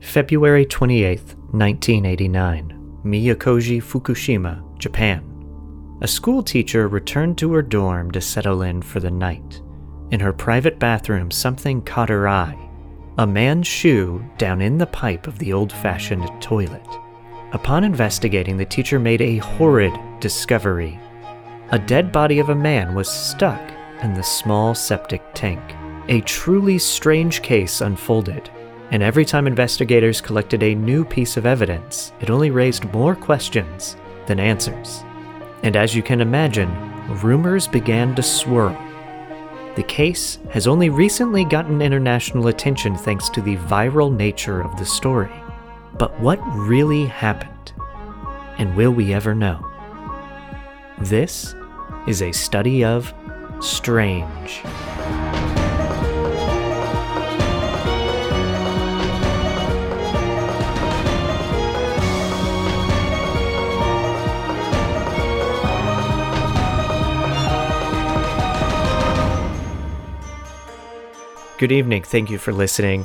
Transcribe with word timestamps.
February 0.00 0.66
28th, 0.66 1.36
1989, 1.52 3.00
Miyakoji, 3.04 3.82
Fukushima, 3.82 4.78
Japan. 4.78 5.24
A 6.02 6.08
school 6.08 6.42
teacher 6.42 6.88
returned 6.88 7.36
to 7.38 7.52
her 7.52 7.62
dorm 7.62 8.10
to 8.10 8.20
settle 8.20 8.62
in 8.62 8.82
for 8.82 9.00
the 9.00 9.10
night. 9.10 9.60
In 10.10 10.20
her 10.20 10.32
private 10.32 10.78
bathroom, 10.78 11.30
something 11.30 11.82
caught 11.82 12.08
her 12.08 12.26
eye 12.26 12.70
a 13.18 13.26
man's 13.26 13.66
shoe 13.66 14.24
down 14.38 14.62
in 14.62 14.78
the 14.78 14.86
pipe 14.86 15.26
of 15.26 15.38
the 15.38 15.52
old 15.52 15.70
fashioned 15.70 16.26
toilet. 16.40 16.86
Upon 17.52 17.84
investigating, 17.84 18.56
the 18.56 18.64
teacher 18.64 18.98
made 18.98 19.20
a 19.20 19.36
horrid 19.36 19.92
discovery. 20.20 20.98
A 21.70 21.78
dead 21.78 22.12
body 22.12 22.38
of 22.38 22.48
a 22.48 22.54
man 22.54 22.94
was 22.94 23.10
stuck 23.10 23.60
in 24.02 24.14
the 24.14 24.22
small 24.22 24.74
septic 24.74 25.22
tank. 25.34 25.60
A 26.08 26.22
truly 26.22 26.78
strange 26.78 27.42
case 27.42 27.82
unfolded, 27.82 28.48
and 28.90 29.02
every 29.02 29.24
time 29.24 29.46
investigators 29.46 30.20
collected 30.20 30.62
a 30.62 30.74
new 30.74 31.04
piece 31.04 31.36
of 31.36 31.46
evidence, 31.46 32.12
it 32.20 32.30
only 32.30 32.50
raised 32.50 32.92
more 32.92 33.14
questions 33.14 33.96
than 34.26 34.40
answers. 34.40 35.04
And 35.62 35.76
as 35.76 35.94
you 35.94 36.02
can 36.02 36.20
imagine, 36.20 36.70
rumors 37.22 37.68
began 37.68 38.14
to 38.16 38.22
swirl. 38.22 38.76
The 39.76 39.84
case 39.84 40.38
has 40.50 40.66
only 40.66 40.90
recently 40.90 41.44
gotten 41.44 41.80
international 41.80 42.48
attention 42.48 42.96
thanks 42.96 43.28
to 43.30 43.40
the 43.40 43.56
viral 43.56 44.14
nature 44.14 44.60
of 44.60 44.76
the 44.78 44.84
story. 44.84 45.32
But 45.96 46.18
what 46.20 46.40
really 46.56 47.06
happened? 47.06 47.72
And 48.58 48.76
will 48.76 48.90
we 48.90 49.14
ever 49.14 49.34
know? 49.34 49.64
This 50.98 51.54
is 52.08 52.22
a 52.22 52.32
study 52.32 52.84
of 52.84 53.14
strange. 53.60 54.62
Good 71.60 71.72
evening. 71.72 72.04
Thank 72.04 72.30
you 72.30 72.38
for 72.38 72.54
listening. 72.54 73.04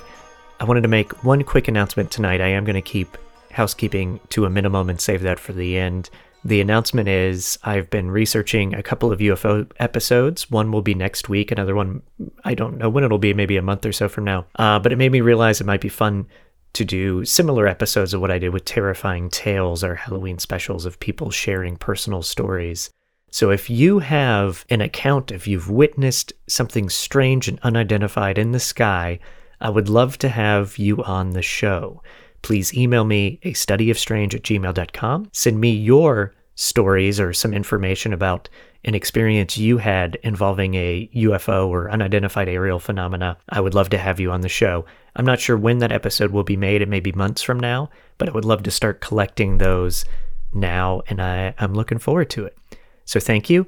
I 0.62 0.64
wanted 0.64 0.84
to 0.84 0.88
make 0.88 1.26
one 1.26 1.44
quick 1.44 1.68
announcement 1.68 2.10
tonight. 2.10 2.40
I 2.40 2.48
am 2.48 2.64
going 2.64 2.76
to 2.76 2.82
keep 2.82 3.18
housekeeping 3.52 4.22
to 4.30 4.46
a 4.46 4.50
minimum 4.50 4.90
and 4.90 4.98
save 4.98 5.24
that 5.24 5.42
for 5.42 5.52
the 5.52 5.78
end. 5.78 6.10
The 6.46 6.62
announcement 6.62 7.10
is 7.10 7.60
I've 7.66 7.90
been 7.90 8.10
researching 8.10 8.74
a 8.74 8.82
couple 8.82 9.12
of 9.12 9.20
UFO 9.20 9.70
episodes. 9.78 10.50
One 10.50 10.72
will 10.72 10.82
be 10.82 10.94
next 10.94 11.28
week, 11.28 11.52
another 11.52 11.76
one, 11.76 12.02
I 12.46 12.54
don't 12.54 12.78
know 12.78 12.88
when 12.88 13.04
it'll 13.04 13.18
be, 13.18 13.34
maybe 13.34 13.58
a 13.58 13.62
month 13.62 13.86
or 13.86 13.92
so 13.92 14.08
from 14.08 14.24
now. 14.24 14.46
Uh, 14.56 14.80
but 14.80 14.94
it 14.94 14.98
made 14.98 15.12
me 15.12 15.20
realize 15.20 15.60
it 15.60 15.68
might 15.68 15.82
be 15.82 15.90
fun 15.90 16.26
to 16.72 16.86
do 16.86 17.26
similar 17.26 17.68
episodes 17.68 18.14
of 18.14 18.22
what 18.22 18.32
I 18.32 18.40
did 18.40 18.54
with 18.54 18.64
Terrifying 18.64 19.30
Tales, 19.30 19.84
our 19.84 19.96
Halloween 19.96 20.40
specials 20.40 20.86
of 20.86 21.02
people 21.02 21.30
sharing 21.30 21.76
personal 21.76 22.22
stories. 22.22 22.90
So 23.32 23.52
if 23.52 23.70
you 23.70 24.00
have 24.00 24.66
an 24.70 24.82
account, 24.82 25.32
if 25.32 25.48
you've 25.48 25.70
witnessed 25.70 26.32
something 26.48 26.90
strange 26.90 27.48
and 27.48 27.60
unidentified 27.64 28.38
in 28.38 28.52
the 28.52 28.60
sky, 28.60 29.20
I 29.60 29.70
would 29.70 29.90
love 29.90 30.18
to 30.20 30.30
have 30.30 30.78
you 30.78 31.04
on 31.04 31.32
the 31.32 31.42
show. 31.42 32.02
Please 32.42 32.74
email 32.74 33.06
me 33.06 33.40
a 33.44 33.54
studyofstrange 33.54 34.34
at 34.34 34.44
gmail.com. 34.44 35.30
Send 35.34 35.60
me 35.60 35.72
your 35.72 36.34
stories 36.56 37.20
or 37.20 37.34
some 37.34 37.54
information 37.54 38.14
about 38.14 38.48
an 38.86 38.96
experience 38.96 39.58
you 39.58 39.80
had 39.80 40.16
involving 40.24 40.76
a 40.76 41.10
UFO 41.16 41.68
or 41.68 41.90
unidentified 41.90 42.48
aerial 42.48 42.80
phenomena. 42.80 43.38
I 43.50 43.60
would 43.60 43.74
love 43.74 43.90
to 43.90 43.98
have 43.98 44.20
you 44.20 44.32
on 44.32 44.42
the 44.42 44.50
show. 44.50 44.86
I'm 45.16 45.26
not 45.26 45.40
sure 45.40 45.58
when 45.58 45.80
that 45.80 45.92
episode 45.92 46.32
will 46.32 46.44
be 46.44 46.56
made. 46.56 46.82
It 46.82 46.90
may 46.90 47.00
be 47.00 47.12
months 47.12 47.42
from 47.42 47.60
now, 47.60 47.90
but 48.18 48.30
I 48.30 48.32
would 48.32 48.46
love 48.46 48.64
to 48.64 48.72
start 48.72 49.02
collecting 49.02 49.58
those 49.58 50.06
now, 50.54 51.02
and 51.08 51.22
I, 51.22 51.54
I'm 51.58 51.74
looking 51.74 51.98
forward 51.98 52.30
to 52.32 52.46
it. 52.46 52.58
So 53.06 53.20
thank 53.20 53.50
you. 53.50 53.68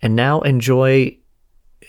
And 0.00 0.16
now 0.16 0.40
enjoy 0.40 1.18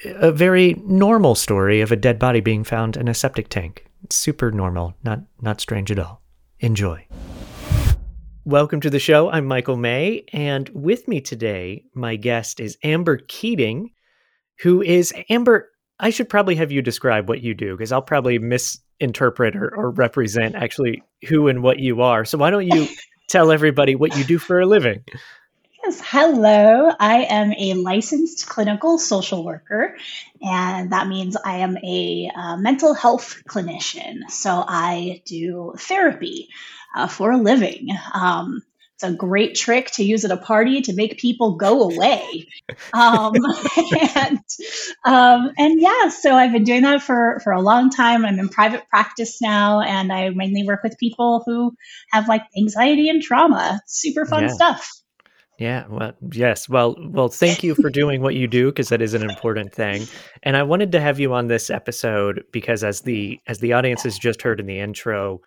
a 0.05 0.31
very 0.31 0.75
normal 0.85 1.33
story 1.33 1.81
of 1.81 1.91
a 1.91 1.95
dead 1.95 2.19
body 2.19 2.41
being 2.41 2.63
found 2.63 2.97
in 2.97 3.07
a 3.07 3.13
septic 3.13 3.49
tank. 3.49 3.85
It's 4.03 4.15
super 4.15 4.51
normal, 4.51 4.95
not 5.03 5.21
not 5.41 5.61
strange 5.61 5.91
at 5.91 5.99
all. 5.99 6.21
Enjoy. 6.59 7.05
Welcome 8.43 8.81
to 8.81 8.89
the 8.89 8.99
show. 8.99 9.29
I'm 9.29 9.45
Michael 9.45 9.77
May, 9.77 10.25
and 10.33 10.69
with 10.69 11.07
me 11.07 11.21
today, 11.21 11.85
my 11.93 12.15
guest 12.15 12.59
is 12.59 12.77
Amber 12.83 13.17
Keating, 13.27 13.91
who 14.59 14.81
is 14.81 15.13
Amber. 15.29 15.69
I 15.99 16.09
should 16.09 16.29
probably 16.29 16.55
have 16.55 16.71
you 16.71 16.81
describe 16.81 17.29
what 17.29 17.41
you 17.41 17.53
do 17.53 17.75
because 17.77 17.91
I'll 17.91 18.01
probably 18.01 18.39
misinterpret 18.39 19.55
or, 19.55 19.73
or 19.75 19.91
represent 19.91 20.55
actually 20.55 21.03
who 21.27 21.47
and 21.47 21.61
what 21.63 21.79
you 21.79 22.01
are. 22.01 22.25
So 22.25 22.37
why 22.37 22.49
don't 22.49 22.67
you 22.67 22.87
tell 23.29 23.51
everybody 23.51 23.95
what 23.95 24.17
you 24.17 24.23
do 24.23 24.37
for 24.37 24.59
a 24.59 24.65
living? 24.65 25.03
Yes, 25.83 26.01
hello. 26.03 26.91
I 26.99 27.23
am 27.23 27.53
a 27.57 27.73
licensed 27.73 28.47
clinical 28.47 28.97
social 28.97 29.45
worker, 29.45 29.97
and 30.41 30.91
that 30.91 31.07
means 31.07 31.37
I 31.37 31.57
am 31.57 31.77
a 31.77 32.29
uh, 32.35 32.57
mental 32.57 32.93
health 32.93 33.41
clinician. 33.47 34.29
So 34.29 34.63
I 34.67 35.21
do 35.25 35.75
therapy 35.77 36.49
uh, 36.95 37.07
for 37.07 37.31
a 37.31 37.37
living. 37.37 37.89
Um, 38.13 38.61
it's 38.95 39.03
a 39.05 39.13
great 39.13 39.55
trick 39.55 39.91
to 39.91 40.03
use 40.03 40.25
at 40.25 40.31
a 40.31 40.37
party 40.37 40.81
to 40.81 40.93
make 40.93 41.17
people 41.17 41.55
go 41.55 41.89
away. 41.89 42.49
Um, 42.91 43.33
and 44.15 44.39
um, 45.05 45.51
and 45.57 45.79
yeah, 45.79 46.09
so 46.09 46.35
I've 46.35 46.51
been 46.51 46.65
doing 46.65 46.81
that 46.81 47.01
for 47.01 47.39
for 47.41 47.53
a 47.53 47.61
long 47.61 47.89
time. 47.89 48.25
I'm 48.25 48.37
in 48.37 48.49
private 48.49 48.89
practice 48.89 49.41
now, 49.41 49.79
and 49.79 50.11
I 50.11 50.29
mainly 50.31 50.65
work 50.67 50.83
with 50.83 50.97
people 50.97 51.43
who 51.45 51.73
have 52.11 52.27
like 52.27 52.43
anxiety 52.57 53.07
and 53.07 53.21
trauma. 53.21 53.81
Super 53.87 54.25
fun 54.25 54.43
yeah. 54.43 54.49
stuff. 54.49 54.91
Yeah, 55.59 55.85
well, 55.89 56.13
yes. 56.31 56.69
Well, 56.69 56.95
well, 57.09 57.27
thank 57.27 57.63
you 57.63 57.75
for 57.75 57.89
doing 57.89 58.21
what 58.21 58.33
you 58.33 58.47
do 58.47 58.67
because 58.67 58.87
that 58.89 59.01
is 59.01 59.13
an 59.13 59.29
important 59.29 59.73
thing. 59.73 60.07
And 60.43 60.55
I 60.55 60.63
wanted 60.63 60.93
to 60.93 61.01
have 61.01 61.19
you 61.19 61.33
on 61.33 61.47
this 61.47 61.69
episode 61.69 62.45
because 62.53 62.81
as 62.81 63.01
the 63.01 63.41
as 63.45 63.59
the 63.59 63.73
audience 63.73 64.03
has 64.03 64.17
just 64.17 64.41
heard 64.41 64.61
in 64.61 64.67
the 64.67 64.79
intro, 64.79 65.41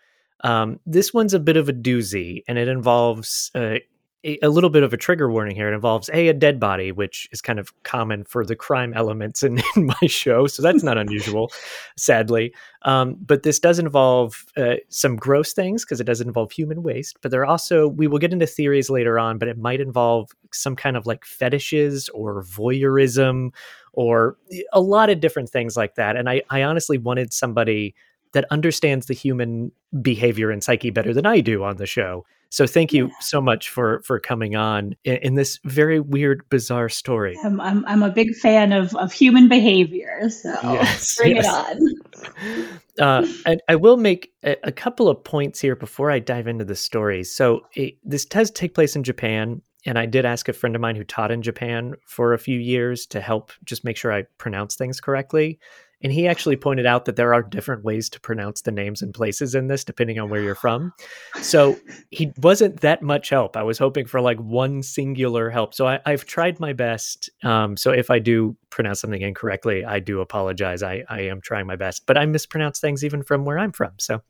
um, 0.45 0.78
this 0.84 1.15
one's 1.15 1.33
a 1.33 1.41
bit 1.41 1.56
of 1.56 1.71
a 1.71 1.72
doozy, 1.72 2.43
and 2.47 2.59
it 2.59 2.69
involves 2.69 3.51
uh, 3.55 3.77
a, 4.25 4.49
little 4.49 4.71
bit 4.71 4.83
of 4.83 4.93
a 4.93 4.97
trigger 4.97 5.31
warning 5.31 5.56
here. 5.56 5.71
It 5.71 5.75
involves 5.75 6.09
a 6.12 6.28
a 6.28 6.33
dead 6.33 6.60
body, 6.60 6.93
which 6.93 7.28
is 7.33 7.41
kind 7.41 7.59
of 7.59 7.72
common 7.83 8.25
for 8.25 8.44
the 8.44 8.55
crime 8.55 8.93
elements 8.94 9.43
in, 9.43 9.60
in 9.77 9.87
my 9.87 10.06
show, 10.06 10.47
so 10.47 10.62
that's 10.62 10.83
not 10.83 10.99
unusual, 10.99 11.50
sadly. 11.97 12.55
Um, 12.83 13.16
but 13.21 13.43
this 13.43 13.59
does 13.59 13.78
involve 13.78 14.44
uh, 14.56 14.77
some 14.88 15.16
gross 15.16 15.53
things 15.53 15.84
because 15.84 16.00
it 16.00 16.05
does 16.05 16.21
involve 16.21 16.53
human 16.53 16.83
waste. 16.83 17.19
But 17.21 17.31
there 17.31 17.41
are 17.41 17.47
also 17.47 17.88
we 17.88 18.06
will 18.06 18.19
get 18.19 18.33
into 18.33 18.47
theories 18.47 18.91
later 18.91 19.19
on, 19.19 19.38
but 19.38 19.49
it 19.49 19.59
might 19.59 19.81
involve 19.81 20.31
some 20.53 20.77
kind 20.77 20.97
of 20.97 21.06
like 21.06 21.25
fetishes 21.25 22.09
or 22.10 22.43
voyeurism 22.44 23.50
or 23.93 24.37
a 24.72 24.81
lot 24.81 25.10
of 25.10 25.21
different 25.21 25.50
things 25.50 25.77
like 25.77 25.97
that. 25.97 26.16
And 26.16 26.28
I, 26.28 26.43
I 26.50 26.62
honestly 26.62 26.99
wanted 26.99 27.33
somebody 27.33 27.94
that 28.33 28.47
understands 28.50 29.06
the 29.06 29.15
human 29.15 29.71
behavior 30.00 30.50
and 30.50 30.65
psyche 30.65 30.91
better 30.91 31.12
than 31.12 31.27
I 31.27 31.41
do 31.41 31.62
on 31.65 31.77
the 31.77 31.87
show. 31.87 32.25
So 32.53 32.67
thank 32.67 32.93
you 32.93 33.11
so 33.19 33.41
much 33.41 33.71
for 33.71 34.03
for 34.03 34.21
coming 34.21 34.57
on 34.57 34.95
in, 35.05 35.17
in 35.17 35.35
this 35.37 35.59
very 35.65 36.01
weird, 36.01 36.47
bizarre 36.51 36.91
story. 36.91 37.35
I'm, 37.43 37.59
I'm, 37.59 37.83
I'm 37.87 38.03
a 38.03 38.11
big 38.11 38.35
fan 38.35 38.73
of, 38.73 38.95
of 38.97 39.11
human 39.11 39.49
behavior, 39.49 40.29
so 40.29 40.51
yes, 40.63 41.17
bring 41.19 41.37
yes. 41.37 41.47
it 41.47 42.29
on. 42.29 42.79
Uh, 43.01 43.27
I, 43.47 43.57
I, 43.71 43.77
will 43.77 43.97
make 43.97 44.35
a, 44.45 44.55
a, 44.65 44.71
couple 44.71 45.09
of 45.09 45.25
points 45.25 45.59
here 45.59 45.75
before 45.75 46.11
I 46.11 46.19
dive 46.19 46.47
into 46.47 46.67
the 46.67 46.77
story. 46.77 47.25
So 47.25 47.63
it, 47.73 47.95
this 48.05 48.27
does 48.27 48.51
take 48.51 48.75
place 48.75 48.95
in 48.95 49.03
Japan, 49.03 49.63
and 49.87 49.99
I 49.99 50.05
did 50.05 50.27
ask 50.27 50.47
a 50.47 50.53
friend 50.53 50.75
of 50.75 50.83
mine 50.83 50.97
who 50.97 51.03
taught 51.03 51.31
in 51.31 51.41
Japan 51.41 51.95
for 52.05 52.34
a 52.34 52.39
few 52.39 52.59
years 52.61 53.07
to 53.07 53.23
help 53.23 53.51
just 53.65 53.83
make 53.83 53.97
sure 53.97 54.13
I 54.13 54.25
pronounce 54.37 54.77
things 54.77 55.01
correctly. 55.01 55.59
And 56.03 56.13
he 56.13 56.27
actually 56.27 56.57
pointed 56.57 56.87
out 56.87 57.05
that 57.05 57.17
there 57.17 57.33
are 57.33 57.43
different 57.43 57.85
ways 57.85 58.09
to 58.11 58.21
pronounce 58.21 58.63
the 58.63 58.71
names 58.71 59.03
and 59.03 59.15
places 59.15 59.55
in 59.55 59.69
this 59.69 59.84
depending 59.84 60.19
on 60.19 60.28
where 60.28 60.43
you're 60.43 60.54
from. 60.54 60.93
So 61.41 61.78
he 62.10 62.33
wasn't 62.39 62.81
that 62.81 63.03
much 63.03 63.28
help. 63.28 63.57
I 63.57 63.63
was 63.63 63.78
hoping 63.78 64.07
for 64.07 64.21
like 64.21 64.39
one 64.39 64.83
singular 64.83 65.51
help. 65.51 65.75
So 65.75 65.87
I, 65.87 66.01
have 66.07 66.25
tried 66.25 66.60
my 66.60 66.72
best. 66.72 67.31
Um, 67.43 67.77
so 67.77 67.91
if 67.91 68.10
I 68.10 68.19
do 68.19 68.57
pronounce 68.71 69.01
something 69.01 69.22
incorrectly, 69.22 69.84
I 69.84 70.01
do 70.01 70.21
apologize. 70.21 70.83
I, 70.83 71.04
I 71.09 71.22
am 71.22 71.41
trying 71.41 71.66
my 71.66 71.77
best, 71.77 72.07
but 72.07 72.19
I 72.19 72.27
mispronounce 72.27 72.81
things 72.81 73.05
even 73.05 73.22
from 73.22 73.45
where 73.45 73.59
I'm 73.59 73.72
from. 73.72 73.93
So 73.98 74.22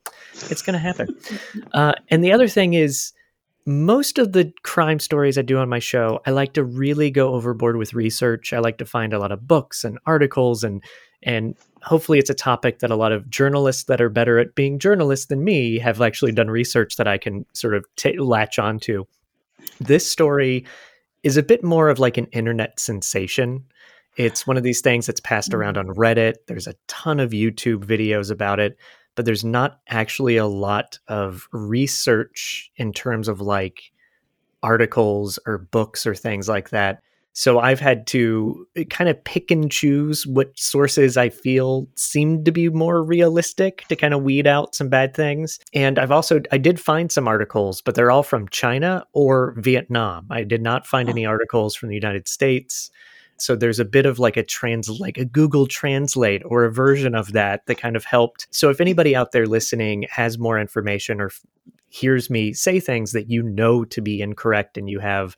it's 0.50 0.62
going 0.62 0.74
to 0.74 0.78
happen. 0.78 1.16
Uh, 1.74 1.92
and 2.08 2.22
the 2.22 2.32
other 2.32 2.48
thing 2.48 2.74
is, 2.74 3.12
most 3.66 4.18
of 4.18 4.32
the 4.32 4.52
crime 4.62 4.98
stories 4.98 5.38
I 5.38 5.42
do 5.42 5.58
on 5.58 5.68
my 5.68 5.78
show, 5.78 6.20
I 6.26 6.30
like 6.30 6.54
to 6.54 6.64
really 6.64 7.10
go 7.10 7.34
overboard 7.34 7.76
with 7.76 7.94
research. 7.94 8.52
I 8.52 8.58
like 8.58 8.78
to 8.78 8.84
find 8.84 9.12
a 9.12 9.18
lot 9.18 9.32
of 9.32 9.46
books 9.46 9.84
and 9.84 9.98
articles 10.06 10.64
and 10.64 10.82
and 11.22 11.54
hopefully 11.82 12.18
it's 12.18 12.30
a 12.30 12.34
topic 12.34 12.78
that 12.78 12.90
a 12.90 12.96
lot 12.96 13.12
of 13.12 13.28
journalists 13.28 13.84
that 13.84 14.00
are 14.00 14.08
better 14.08 14.38
at 14.38 14.54
being 14.54 14.78
journalists 14.78 15.26
than 15.26 15.44
me 15.44 15.78
have 15.78 16.00
actually 16.00 16.32
done 16.32 16.48
research 16.48 16.96
that 16.96 17.08
I 17.08 17.18
can 17.18 17.44
sort 17.52 17.74
of 17.74 17.84
t- 17.96 18.18
latch 18.18 18.58
onto. 18.58 19.04
This 19.80 20.08
story 20.10 20.64
is 21.22 21.36
a 21.36 21.42
bit 21.42 21.62
more 21.64 21.88
of 21.88 21.98
like 21.98 22.18
an 22.18 22.26
internet 22.26 22.78
sensation. 22.80 23.64
It's 24.16 24.46
one 24.46 24.56
of 24.56 24.62
these 24.62 24.80
things 24.80 25.06
that's 25.06 25.20
passed 25.20 25.54
around 25.54 25.78
on 25.78 25.86
Reddit. 25.88 26.34
There's 26.46 26.66
a 26.66 26.74
ton 26.86 27.18
of 27.20 27.30
YouTube 27.30 27.84
videos 27.84 28.30
about 28.30 28.60
it. 28.60 28.76
but 29.14 29.24
there's 29.24 29.44
not 29.44 29.80
actually 29.88 30.36
a 30.36 30.46
lot 30.46 30.98
of 31.08 31.46
research 31.52 32.70
in 32.76 32.92
terms 32.92 33.28
of 33.28 33.40
like 33.40 33.92
articles 34.62 35.38
or 35.46 35.58
books 35.58 36.06
or 36.06 36.14
things 36.14 36.48
like 36.48 36.70
that. 36.70 37.02
So 37.34 37.60
I've 37.60 37.80
had 37.80 38.06
to 38.08 38.66
eh, 38.76 38.84
kind 38.84 39.08
of 39.08 39.22
pick 39.24 39.50
and 39.50 39.70
choose 39.70 40.26
what 40.26 40.58
sources 40.58 41.16
I 41.16 41.30
feel 41.30 41.88
seem 41.96 42.44
to 42.44 42.52
be 42.52 42.68
more 42.68 43.02
realistic 43.02 43.84
to 43.88 43.96
kind 43.96 44.14
of 44.14 44.22
weed 44.22 44.46
out 44.46 44.74
some 44.74 44.88
bad 44.88 45.14
things. 45.14 45.58
And 45.72 45.98
I've 45.98 46.10
also 46.10 46.40
I 46.50 46.58
did 46.58 46.78
find 46.80 47.10
some 47.10 47.28
articles, 47.28 47.80
but 47.80 47.94
they're 47.94 48.10
all 48.10 48.22
from 48.22 48.48
China 48.48 49.04
or 49.12 49.54
Vietnam. 49.58 50.26
I 50.30 50.44
did 50.44 50.62
not 50.62 50.86
find 50.86 51.08
any 51.08 51.24
articles 51.24 51.74
from 51.74 51.88
the 51.88 51.94
United 51.94 52.28
States. 52.28 52.90
So 53.38 53.56
there's 53.56 53.80
a 53.80 53.84
bit 53.84 54.06
of 54.06 54.18
like 54.18 54.36
a 54.36 54.44
trans 54.44 54.88
like 54.88 55.18
a 55.18 55.24
Google 55.24 55.66
Translate 55.66 56.42
or 56.44 56.64
a 56.64 56.72
version 56.72 57.14
of 57.14 57.32
that 57.32 57.66
that 57.66 57.76
kind 57.76 57.96
of 57.96 58.04
helped. 58.04 58.46
So 58.50 58.70
if 58.70 58.80
anybody 58.80 59.16
out 59.16 59.32
there 59.32 59.46
listening 59.46 60.04
has 60.10 60.38
more 60.38 60.60
information 60.60 61.20
or 61.20 61.30
hears 61.88 62.30
me 62.30 62.52
say 62.52 62.78
things 62.78 63.12
that 63.12 63.28
you 63.28 63.42
know 63.42 63.84
to 63.84 64.00
be 64.00 64.22
incorrect 64.22 64.78
and 64.78 64.88
you 64.88 64.98
have 64.98 65.36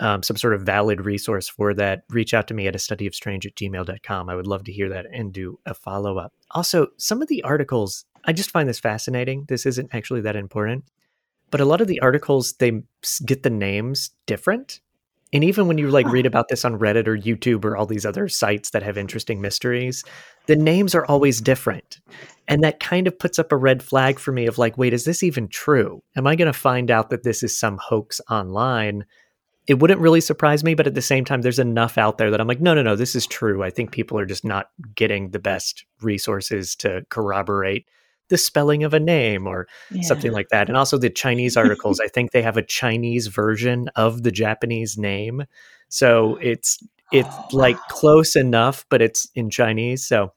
um, 0.00 0.22
some 0.22 0.36
sort 0.36 0.54
of 0.54 0.62
valid 0.62 1.04
resource 1.04 1.48
for 1.48 1.74
that, 1.74 2.04
reach 2.10 2.34
out 2.34 2.48
to 2.48 2.54
me 2.54 2.66
at 2.66 2.74
a 2.74 2.78
study 2.78 3.06
of 3.06 3.14
strange 3.14 3.46
at 3.46 3.54
gmail.com. 3.54 4.28
I 4.28 4.34
would 4.34 4.46
love 4.46 4.64
to 4.64 4.72
hear 4.72 4.88
that 4.88 5.06
and 5.12 5.32
do 5.32 5.58
a 5.66 5.74
follow 5.74 6.18
up. 6.18 6.32
Also, 6.52 6.88
some 6.96 7.22
of 7.22 7.28
the 7.28 7.42
articles, 7.42 8.04
I 8.24 8.32
just 8.32 8.50
find 8.50 8.68
this 8.68 8.80
fascinating. 8.80 9.44
This 9.48 9.66
isn't 9.66 9.94
actually 9.94 10.22
that 10.22 10.36
important, 10.36 10.84
but 11.50 11.60
a 11.60 11.64
lot 11.64 11.80
of 11.80 11.86
the 11.86 12.00
articles, 12.00 12.54
they 12.54 12.82
get 13.24 13.42
the 13.42 13.50
names 13.50 14.10
different. 14.26 14.80
And 15.34 15.42
even 15.44 15.66
when 15.66 15.78
you 15.78 15.88
like 15.88 16.06
read 16.08 16.26
about 16.26 16.48
this 16.48 16.64
on 16.64 16.78
Reddit 16.78 17.06
or 17.06 17.16
YouTube 17.16 17.64
or 17.64 17.74
all 17.74 17.86
these 17.86 18.04
other 18.04 18.28
sites 18.28 18.70
that 18.70 18.82
have 18.82 18.98
interesting 18.98 19.40
mysteries, 19.40 20.04
the 20.46 20.56
names 20.56 20.94
are 20.94 21.06
always 21.06 21.40
different. 21.40 22.00
And 22.48 22.62
that 22.62 22.80
kind 22.80 23.06
of 23.06 23.18
puts 23.18 23.38
up 23.38 23.50
a 23.50 23.56
red 23.56 23.82
flag 23.82 24.18
for 24.18 24.30
me 24.30 24.46
of 24.46 24.58
like, 24.58 24.76
wait, 24.76 24.92
is 24.92 25.04
this 25.04 25.22
even 25.22 25.48
true? 25.48 26.02
Am 26.16 26.26
I 26.26 26.36
going 26.36 26.52
to 26.52 26.58
find 26.58 26.90
out 26.90 27.08
that 27.10 27.22
this 27.22 27.42
is 27.42 27.58
some 27.58 27.78
hoax 27.78 28.20
online? 28.28 29.06
It 29.68 29.78
wouldn't 29.78 30.00
really 30.00 30.20
surprise 30.20 30.64
me, 30.64 30.74
but 30.74 30.86
at 30.86 30.94
the 30.94 31.02
same 31.02 31.24
time, 31.24 31.42
there's 31.42 31.58
enough 31.58 31.96
out 31.96 32.18
there 32.18 32.30
that 32.30 32.40
I'm 32.40 32.48
like, 32.48 32.60
no, 32.60 32.74
no, 32.74 32.82
no, 32.82 32.96
this 32.96 33.14
is 33.14 33.26
true. 33.26 33.62
I 33.62 33.70
think 33.70 33.92
people 33.92 34.18
are 34.18 34.26
just 34.26 34.44
not 34.44 34.70
getting 34.94 35.30
the 35.30 35.38
best 35.38 35.84
resources 36.00 36.74
to 36.76 37.06
corroborate 37.10 37.86
the 38.28 38.38
spelling 38.38 38.82
of 38.82 38.94
a 38.94 39.00
name 39.00 39.46
or 39.46 39.68
yeah. 39.90 40.02
something 40.02 40.32
like 40.32 40.48
that. 40.48 40.68
And 40.68 40.76
also 40.76 40.96
the 40.96 41.10
Chinese 41.10 41.56
articles, 41.56 42.00
I 42.00 42.08
think 42.08 42.30
they 42.30 42.42
have 42.42 42.56
a 42.56 42.62
Chinese 42.62 43.26
version 43.26 43.88
of 43.94 44.22
the 44.22 44.32
Japanese 44.32 44.96
name. 44.96 45.44
So 45.88 46.38
it's 46.40 46.82
it's 47.12 47.28
oh, 47.30 47.48
like 47.52 47.76
wow. 47.76 47.82
close 47.90 48.34
enough, 48.34 48.86
but 48.88 49.02
it's 49.02 49.28
in 49.34 49.50
Chinese. 49.50 50.06
So 50.06 50.32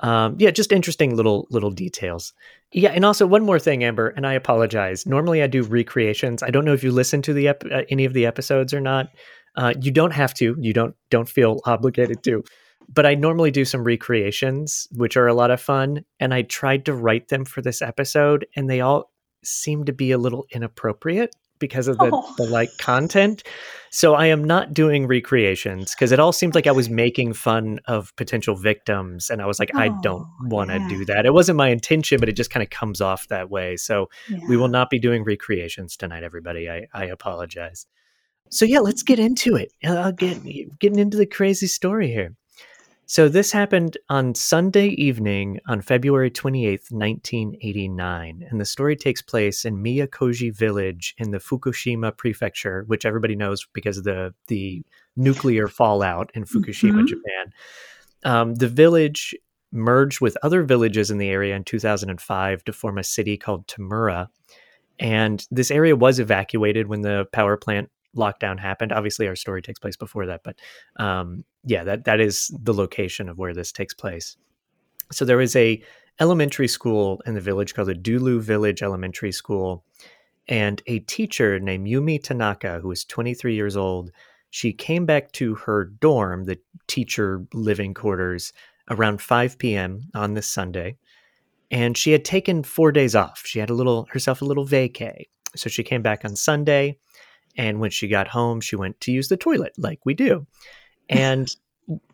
um, 0.00 0.36
yeah, 0.38 0.50
just 0.50 0.72
interesting 0.72 1.14
little 1.14 1.46
little 1.50 1.70
details. 1.70 2.32
Yeah, 2.72 2.90
and 2.90 3.04
also 3.04 3.26
one 3.26 3.44
more 3.44 3.58
thing, 3.58 3.84
Amber, 3.84 4.08
and 4.08 4.26
I 4.26 4.34
apologize. 4.34 5.06
Normally 5.06 5.42
I 5.42 5.46
do 5.46 5.62
recreations. 5.62 6.42
I 6.42 6.50
don't 6.50 6.64
know 6.64 6.74
if 6.74 6.82
you 6.82 6.90
listen 6.90 7.22
to 7.22 7.32
the 7.32 7.48
ep- 7.48 7.64
uh, 7.70 7.82
any 7.90 8.04
of 8.04 8.12
the 8.12 8.26
episodes 8.26 8.74
or 8.74 8.80
not. 8.80 9.08
Uh, 9.54 9.72
you 9.80 9.90
don't 9.90 10.12
have 10.12 10.34
to. 10.34 10.56
You 10.58 10.72
don't 10.72 10.94
don't 11.10 11.28
feel 11.28 11.60
obligated 11.66 12.22
to 12.24 12.42
but 12.92 13.06
I 13.06 13.14
normally 13.14 13.50
do 13.50 13.64
some 13.64 13.84
recreations, 13.84 14.86
which 14.92 15.16
are 15.16 15.26
a 15.26 15.34
lot 15.34 15.50
of 15.50 15.60
fun. 15.60 16.04
And 16.20 16.32
I 16.32 16.42
tried 16.42 16.84
to 16.86 16.94
write 16.94 17.28
them 17.28 17.44
for 17.44 17.60
this 17.60 17.82
episode, 17.82 18.46
and 18.54 18.70
they 18.70 18.80
all 18.80 19.10
seem 19.44 19.84
to 19.84 19.92
be 19.92 20.12
a 20.12 20.18
little 20.18 20.46
inappropriate 20.50 21.34
because 21.58 21.88
of 21.88 21.98
the, 21.98 22.10
oh. 22.12 22.34
the 22.36 22.44
like 22.44 22.70
content. 22.78 23.42
So 23.90 24.14
I 24.14 24.26
am 24.26 24.44
not 24.44 24.74
doing 24.74 25.06
recreations 25.06 25.94
because 25.94 26.12
it 26.12 26.20
all 26.20 26.32
seemed 26.32 26.54
like 26.54 26.66
I 26.66 26.72
was 26.72 26.90
making 26.90 27.32
fun 27.32 27.80
of 27.86 28.14
potential 28.16 28.54
victims. 28.56 29.30
And 29.30 29.40
I 29.40 29.46
was 29.46 29.58
like, 29.58 29.70
oh, 29.74 29.78
I 29.78 29.88
don't 30.02 30.26
oh, 30.26 30.48
want 30.48 30.70
to 30.70 30.78
yeah. 30.78 30.88
do 30.88 31.04
that. 31.06 31.24
It 31.24 31.32
wasn't 31.32 31.56
my 31.56 31.68
intention, 31.68 32.20
but 32.20 32.28
it 32.28 32.36
just 32.36 32.50
kind 32.50 32.62
of 32.62 32.70
comes 32.70 33.00
off 33.00 33.28
that 33.28 33.48
way. 33.48 33.76
So 33.76 34.08
yeah. 34.28 34.40
we 34.48 34.56
will 34.56 34.68
not 34.68 34.90
be 34.90 34.98
doing 34.98 35.24
recreations 35.24 35.96
tonight, 35.96 36.24
everybody. 36.24 36.68
I, 36.68 36.86
I 36.92 37.06
apologize. 37.06 37.86
So 38.50 38.64
yeah, 38.64 38.80
let's 38.80 39.02
get 39.02 39.18
into 39.18 39.56
it. 39.56 39.72
Uh, 39.84 39.94
I'll 39.94 40.12
get 40.12 40.38
getting 40.78 40.98
into 40.98 41.16
the 41.16 41.26
crazy 41.26 41.66
story 41.66 42.08
here. 42.08 42.34
So 43.08 43.28
this 43.28 43.52
happened 43.52 43.96
on 44.08 44.34
Sunday 44.34 44.88
evening 44.88 45.60
on 45.68 45.80
February 45.80 46.28
28th, 46.28 46.90
1989. 46.90 48.44
And 48.50 48.60
the 48.60 48.64
story 48.64 48.96
takes 48.96 49.22
place 49.22 49.64
in 49.64 49.76
Miyakoji 49.76 50.52
village 50.52 51.14
in 51.16 51.30
the 51.30 51.38
Fukushima 51.38 52.16
prefecture, 52.16 52.82
which 52.88 53.04
everybody 53.04 53.36
knows 53.36 53.64
because 53.72 53.98
of 53.98 54.04
the, 54.04 54.34
the 54.48 54.82
nuclear 55.14 55.68
fallout 55.68 56.32
in 56.34 56.44
Fukushima, 56.44 56.94
mm-hmm. 56.94 57.06
Japan. 57.06 57.52
Um, 58.24 58.54
the 58.56 58.68
village 58.68 59.36
merged 59.70 60.20
with 60.20 60.36
other 60.42 60.64
villages 60.64 61.08
in 61.08 61.18
the 61.18 61.28
area 61.28 61.54
in 61.54 61.62
2005 61.62 62.64
to 62.64 62.72
form 62.72 62.98
a 62.98 63.04
city 63.04 63.36
called 63.36 63.68
Tamura. 63.68 64.26
And 64.98 65.46
this 65.52 65.70
area 65.70 65.94
was 65.94 66.18
evacuated 66.18 66.88
when 66.88 67.02
the 67.02 67.26
power 67.30 67.56
plant 67.56 67.88
lockdown 68.16 68.58
happened. 68.58 68.92
Obviously, 68.92 69.28
our 69.28 69.36
story 69.36 69.62
takes 69.62 69.78
place 69.78 69.96
before 69.96 70.26
that, 70.26 70.42
but 70.42 70.56
um, 70.96 71.44
yeah, 71.64 71.84
that 71.84 72.04
that 72.04 72.20
is 72.20 72.50
the 72.62 72.74
location 72.74 73.28
of 73.28 73.38
where 73.38 73.54
this 73.54 73.72
takes 73.72 73.94
place. 73.94 74.36
So 75.12 75.24
there 75.24 75.40
is 75.40 75.54
a 75.56 75.82
elementary 76.20 76.68
school 76.68 77.22
in 77.26 77.34
the 77.34 77.40
village 77.40 77.74
called 77.74 77.88
the 77.88 77.94
Dulu 77.94 78.40
Village 78.40 78.82
Elementary 78.82 79.32
School, 79.32 79.84
and 80.48 80.82
a 80.86 81.00
teacher 81.00 81.58
named 81.58 81.86
Yumi 81.86 82.22
Tanaka, 82.22 82.80
who 82.80 82.90
is 82.90 83.04
23 83.04 83.54
years 83.54 83.76
old. 83.76 84.10
She 84.50 84.72
came 84.72 85.04
back 85.04 85.32
to 85.32 85.54
her 85.56 85.84
dorm, 85.84 86.44
the 86.44 86.58
teacher 86.86 87.44
living 87.52 87.94
quarters, 87.94 88.52
around 88.90 89.20
5 89.20 89.58
p.m. 89.58 90.08
on 90.14 90.34
this 90.34 90.48
Sunday, 90.48 90.96
and 91.70 91.96
she 91.96 92.12
had 92.12 92.24
taken 92.24 92.62
four 92.62 92.92
days 92.92 93.14
off. 93.14 93.42
She 93.44 93.58
had 93.58 93.70
a 93.70 93.74
little 93.74 94.06
herself 94.10 94.40
a 94.40 94.44
little 94.46 94.66
vacay, 94.66 95.24
so 95.54 95.68
she 95.68 95.82
came 95.82 96.02
back 96.02 96.24
on 96.24 96.36
Sunday 96.36 96.98
and 97.56 97.80
when 97.80 97.90
she 97.90 98.08
got 98.08 98.28
home, 98.28 98.60
she 98.60 98.76
went 98.76 99.00
to 99.02 99.12
use 99.12 99.28
the 99.28 99.36
toilet 99.36 99.72
like 99.78 100.00
we 100.04 100.14
do. 100.14 100.46
And 101.08 101.54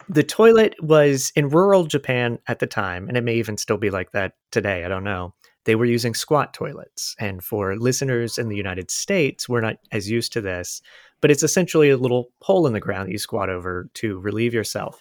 the 0.09 0.23
toilet 0.23 0.75
was 0.83 1.33
in 1.35 1.49
rural 1.49 1.85
Japan 1.85 2.39
at 2.47 2.59
the 2.59 2.67
time, 2.67 3.09
and 3.09 3.17
it 3.17 3.25
may 3.25 3.35
even 3.35 3.56
still 3.56 3.79
be 3.79 3.91
like 3.91 4.12
that 4.12 4.35
today. 4.50 4.85
I 4.85 4.89
don't 4.89 5.05
know. 5.05 5.35
They 5.65 5.77
were 5.77 5.85
using 5.85 6.15
squat 6.15 6.53
toilets. 6.53 7.15
And 7.19 7.43
for 7.43 7.77
listeners 7.77 8.37
in 8.37 8.49
the 8.49 8.56
United 8.56 8.91
States, 8.91 9.49
we're 9.49 9.61
not 9.61 9.77
as 9.93 10.11
used 10.11 10.33
to 10.33 10.41
this, 10.41 10.83
but 11.21 11.31
it's 11.31 11.43
essentially 11.43 11.89
a 11.89 11.97
little 11.97 12.31
hole 12.43 12.67
in 12.67 12.73
the 12.73 12.81
ground 12.81 13.09
that 13.09 13.12
you 13.12 13.19
squat 13.19 13.49
over 13.49 13.89
to 13.94 14.19
relieve 14.19 14.53
yourself. 14.53 15.00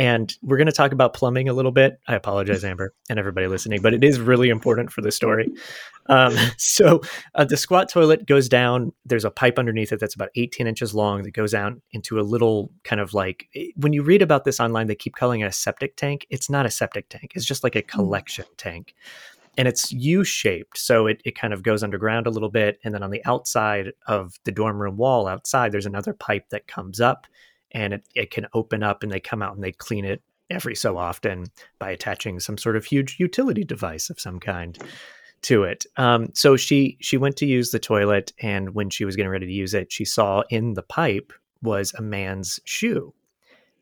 And 0.00 0.34
we're 0.40 0.56
going 0.56 0.66
to 0.66 0.72
talk 0.72 0.92
about 0.92 1.12
plumbing 1.12 1.50
a 1.50 1.52
little 1.52 1.72
bit. 1.72 2.00
I 2.08 2.14
apologize, 2.14 2.64
Amber, 2.64 2.94
and 3.10 3.18
everybody 3.18 3.46
listening, 3.48 3.82
but 3.82 3.92
it 3.92 4.02
is 4.02 4.18
really 4.18 4.48
important 4.48 4.90
for 4.90 5.02
the 5.02 5.12
story. 5.12 5.46
Um, 6.06 6.34
so 6.56 7.02
uh, 7.34 7.44
the 7.44 7.58
squat 7.58 7.90
toilet 7.90 8.24
goes 8.24 8.48
down. 8.48 8.92
There's 9.04 9.26
a 9.26 9.30
pipe 9.30 9.58
underneath 9.58 9.92
it 9.92 10.00
that's 10.00 10.14
about 10.14 10.30
18 10.36 10.66
inches 10.66 10.94
long 10.94 11.22
that 11.24 11.32
goes 11.32 11.52
out 11.52 11.74
into 11.92 12.18
a 12.18 12.22
little 12.22 12.72
kind 12.82 12.98
of 12.98 13.12
like 13.12 13.46
eh, 13.54 13.66
when 13.76 13.92
you 13.92 14.02
read 14.02 14.22
about 14.22 14.44
this 14.44 14.58
online, 14.58 14.86
they 14.86 14.94
keep 14.94 15.16
calling 15.16 15.42
it 15.42 15.46
a 15.46 15.52
septic 15.52 15.96
tank. 15.96 16.26
It's 16.30 16.48
not 16.48 16.64
a 16.64 16.70
septic 16.70 17.10
tank, 17.10 17.32
it's 17.34 17.44
just 17.44 17.62
like 17.62 17.76
a 17.76 17.80
hmm. 17.80 17.88
collection 17.88 18.46
tank. 18.56 18.94
And 19.58 19.68
it's 19.68 19.92
U 19.92 20.24
shaped. 20.24 20.78
So 20.78 21.08
it, 21.08 21.20
it 21.26 21.36
kind 21.36 21.52
of 21.52 21.62
goes 21.62 21.82
underground 21.82 22.26
a 22.26 22.30
little 22.30 22.48
bit. 22.48 22.78
And 22.84 22.94
then 22.94 23.02
on 23.02 23.10
the 23.10 23.22
outside 23.26 23.92
of 24.06 24.38
the 24.44 24.52
dorm 24.52 24.80
room 24.80 24.96
wall 24.96 25.26
outside, 25.26 25.72
there's 25.72 25.84
another 25.84 26.14
pipe 26.14 26.48
that 26.48 26.68
comes 26.68 27.02
up 27.02 27.26
and 27.72 27.94
it, 27.94 28.04
it 28.14 28.30
can 28.30 28.46
open 28.54 28.82
up 28.82 29.02
and 29.02 29.10
they 29.10 29.20
come 29.20 29.42
out 29.42 29.54
and 29.54 29.62
they 29.62 29.72
clean 29.72 30.04
it 30.04 30.22
every 30.50 30.74
so 30.74 30.96
often 30.96 31.46
by 31.78 31.90
attaching 31.90 32.40
some 32.40 32.58
sort 32.58 32.76
of 32.76 32.84
huge 32.84 33.16
utility 33.18 33.64
device 33.64 34.10
of 34.10 34.20
some 34.20 34.40
kind 34.40 34.78
to 35.42 35.62
it. 35.62 35.86
Um, 35.96 36.30
so 36.34 36.56
she 36.56 36.98
she 37.00 37.16
went 37.16 37.36
to 37.36 37.46
use 37.46 37.70
the 37.70 37.78
toilet, 37.78 38.32
and 38.40 38.74
when 38.74 38.90
she 38.90 39.04
was 39.04 39.16
getting 39.16 39.30
ready 39.30 39.46
to 39.46 39.52
use 39.52 39.74
it, 39.74 39.92
she 39.92 40.04
saw 40.04 40.42
in 40.50 40.74
the 40.74 40.82
pipe 40.82 41.32
was 41.62 41.94
a 41.94 42.02
man's 42.02 42.60
shoe. 42.64 43.14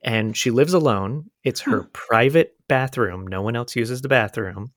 And 0.03 0.37
she 0.37 0.53
lives 0.53 0.75
alone. 0.75 1.29
It's 1.43 1.61
her 1.63 1.83
hmm. 1.83 1.89
private 1.93 2.57
bathroom. 2.69 3.27
No 3.27 3.43
one 3.43 3.57
else 3.57 3.75
uses 3.75 4.01
the 4.01 4.09
bathroom. 4.09 4.73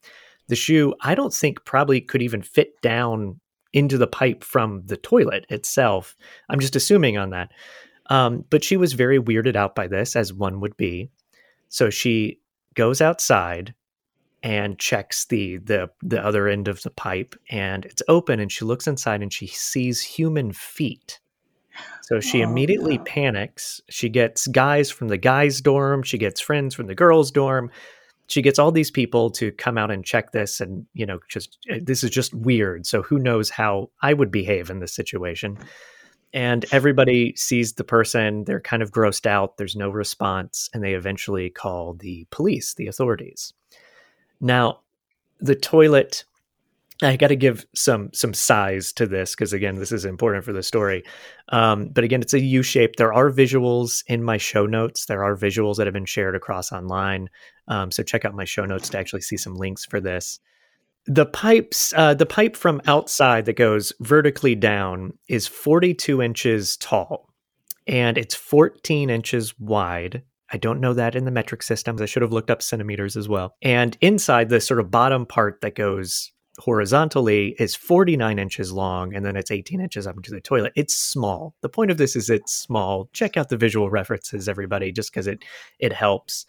The 0.47 0.55
shoe, 0.55 0.95
I 1.01 1.13
don't 1.13 1.33
think, 1.33 1.63
probably 1.63 2.01
could 2.01 2.21
even 2.21 2.41
fit 2.41 2.81
down 2.81 3.39
into 3.73 3.97
the 3.97 4.07
pipe 4.07 4.43
from 4.43 4.83
the 4.85 4.97
toilet 4.97 5.45
itself. 5.49 6.17
I'm 6.49 6.59
just 6.59 6.75
assuming 6.75 7.17
on 7.17 7.29
that. 7.29 7.51
Um, 8.11 8.43
but 8.49 8.61
she 8.61 8.75
was 8.75 8.91
very 8.91 9.19
weirded 9.19 9.55
out 9.55 9.73
by 9.73 9.87
this, 9.87 10.17
as 10.17 10.33
one 10.33 10.59
would 10.59 10.75
be. 10.75 11.09
So 11.69 11.89
she 11.89 12.39
goes 12.73 12.99
outside 12.99 13.73
and 14.43 14.77
checks 14.77 15.25
the 15.25 15.57
the 15.59 15.89
the 16.01 16.23
other 16.23 16.49
end 16.49 16.67
of 16.67 16.83
the 16.83 16.89
pipe, 16.89 17.35
and 17.49 17.85
it's 17.85 18.03
open. 18.09 18.41
And 18.41 18.51
she 18.51 18.65
looks 18.65 18.85
inside 18.85 19.21
and 19.21 19.31
she 19.31 19.47
sees 19.47 20.01
human 20.01 20.51
feet. 20.51 21.21
So 22.01 22.19
she 22.19 22.43
oh, 22.43 22.49
immediately 22.49 22.97
no. 22.97 23.03
panics. 23.05 23.79
She 23.89 24.09
gets 24.09 24.45
guys 24.47 24.91
from 24.91 25.07
the 25.07 25.17
guys' 25.17 25.61
dorm. 25.61 26.03
She 26.03 26.17
gets 26.17 26.41
friends 26.41 26.75
from 26.75 26.87
the 26.87 26.95
girls' 26.95 27.31
dorm. 27.31 27.71
She 28.27 28.41
gets 28.41 28.59
all 28.59 28.73
these 28.73 28.91
people 28.91 29.29
to 29.31 29.53
come 29.53 29.77
out 29.77 29.89
and 29.89 30.03
check 30.03 30.33
this, 30.33 30.59
and 30.59 30.85
you 30.93 31.05
know, 31.05 31.19
just 31.29 31.57
eh, 31.69 31.79
this 31.81 32.03
is 32.03 32.09
just 32.09 32.33
weird. 32.33 32.85
So 32.85 33.03
who 33.03 33.19
knows 33.19 33.49
how 33.49 33.89
I 34.01 34.11
would 34.11 34.31
behave 34.31 34.69
in 34.69 34.79
this 34.79 34.93
situation? 34.93 35.57
And 36.33 36.65
everybody 36.71 37.33
sees 37.35 37.73
the 37.73 37.83
person 37.83 38.43
they're 38.45 38.61
kind 38.61 38.83
of 38.83 38.91
grossed 38.91 39.25
out 39.25 39.57
there's 39.57 39.75
no 39.75 39.89
response 39.89 40.69
and 40.73 40.83
they 40.83 40.93
eventually 40.93 41.49
call 41.49 41.93
the 41.93 42.25
police 42.31 42.73
the 42.75 42.87
authorities 42.87 43.53
now 44.39 44.79
the 45.39 45.55
toilet 45.55 46.23
I 47.03 47.15
got 47.15 47.27
to 47.27 47.35
give 47.35 47.65
some 47.73 48.11
some 48.13 48.33
size 48.33 48.93
to 48.93 49.07
this 49.07 49.33
because 49.33 49.53
again, 49.53 49.75
this 49.75 49.91
is 49.91 50.05
important 50.05 50.45
for 50.45 50.53
the 50.53 50.61
story. 50.61 51.03
Um, 51.49 51.89
but 51.89 52.03
again, 52.03 52.21
it's 52.21 52.33
a 52.33 52.39
U 52.39 52.61
shape. 52.61 52.97
There 52.97 53.13
are 53.13 53.31
visuals 53.31 54.03
in 54.07 54.23
my 54.23 54.37
show 54.37 54.67
notes. 54.67 55.07
There 55.07 55.23
are 55.23 55.35
visuals 55.35 55.77
that 55.77 55.87
have 55.87 55.93
been 55.93 56.05
shared 56.05 56.35
across 56.35 56.71
online. 56.71 57.29
Um, 57.67 57.91
so 57.91 58.03
check 58.03 58.23
out 58.23 58.35
my 58.35 58.45
show 58.45 58.65
notes 58.65 58.89
to 58.89 58.99
actually 58.99 59.21
see 59.21 59.37
some 59.37 59.55
links 59.55 59.85
for 59.85 59.99
this. 59.99 60.39
The 61.07 61.25
pipes, 61.25 61.93
uh, 61.95 62.13
the 62.13 62.25
pipe 62.25 62.55
from 62.55 62.81
outside 62.85 63.45
that 63.45 63.55
goes 63.55 63.91
vertically 63.99 64.55
down 64.55 65.17
is 65.27 65.47
42 65.47 66.21
inches 66.21 66.77
tall, 66.77 67.29
and 67.87 68.17
it's 68.17 68.35
14 68.35 69.09
inches 69.09 69.59
wide. 69.59 70.23
I 70.53 70.57
don't 70.57 70.81
know 70.81 70.93
that 70.93 71.15
in 71.15 71.25
the 71.25 71.31
metric 71.31 71.63
systems. 71.63 72.01
I 72.01 72.05
should 72.05 72.21
have 72.21 72.33
looked 72.33 72.51
up 72.51 72.61
centimeters 72.61 73.15
as 73.15 73.29
well. 73.29 73.55
And 73.61 73.97
inside 74.01 74.49
the 74.49 74.59
sort 74.59 74.79
of 74.79 74.91
bottom 74.91 75.25
part 75.25 75.61
that 75.61 75.75
goes 75.75 76.31
horizontally 76.59 77.55
is 77.57 77.75
49 77.75 78.37
inches 78.37 78.71
long 78.71 79.15
and 79.15 79.25
then 79.25 79.35
it's 79.35 79.51
18 79.51 79.79
inches 79.79 80.05
up 80.05 80.17
into 80.17 80.31
the 80.31 80.41
toilet. 80.41 80.73
It's 80.75 80.93
small. 80.93 81.55
The 81.61 81.69
point 81.69 81.91
of 81.91 81.97
this 81.97 82.15
is 82.15 82.29
it's 82.29 82.53
small. 82.53 83.09
Check 83.13 83.37
out 83.37 83.49
the 83.49 83.57
visual 83.57 83.89
references, 83.89 84.49
everybody, 84.49 84.91
just 84.91 85.11
because 85.11 85.27
it 85.27 85.43
it 85.79 85.93
helps. 85.93 86.45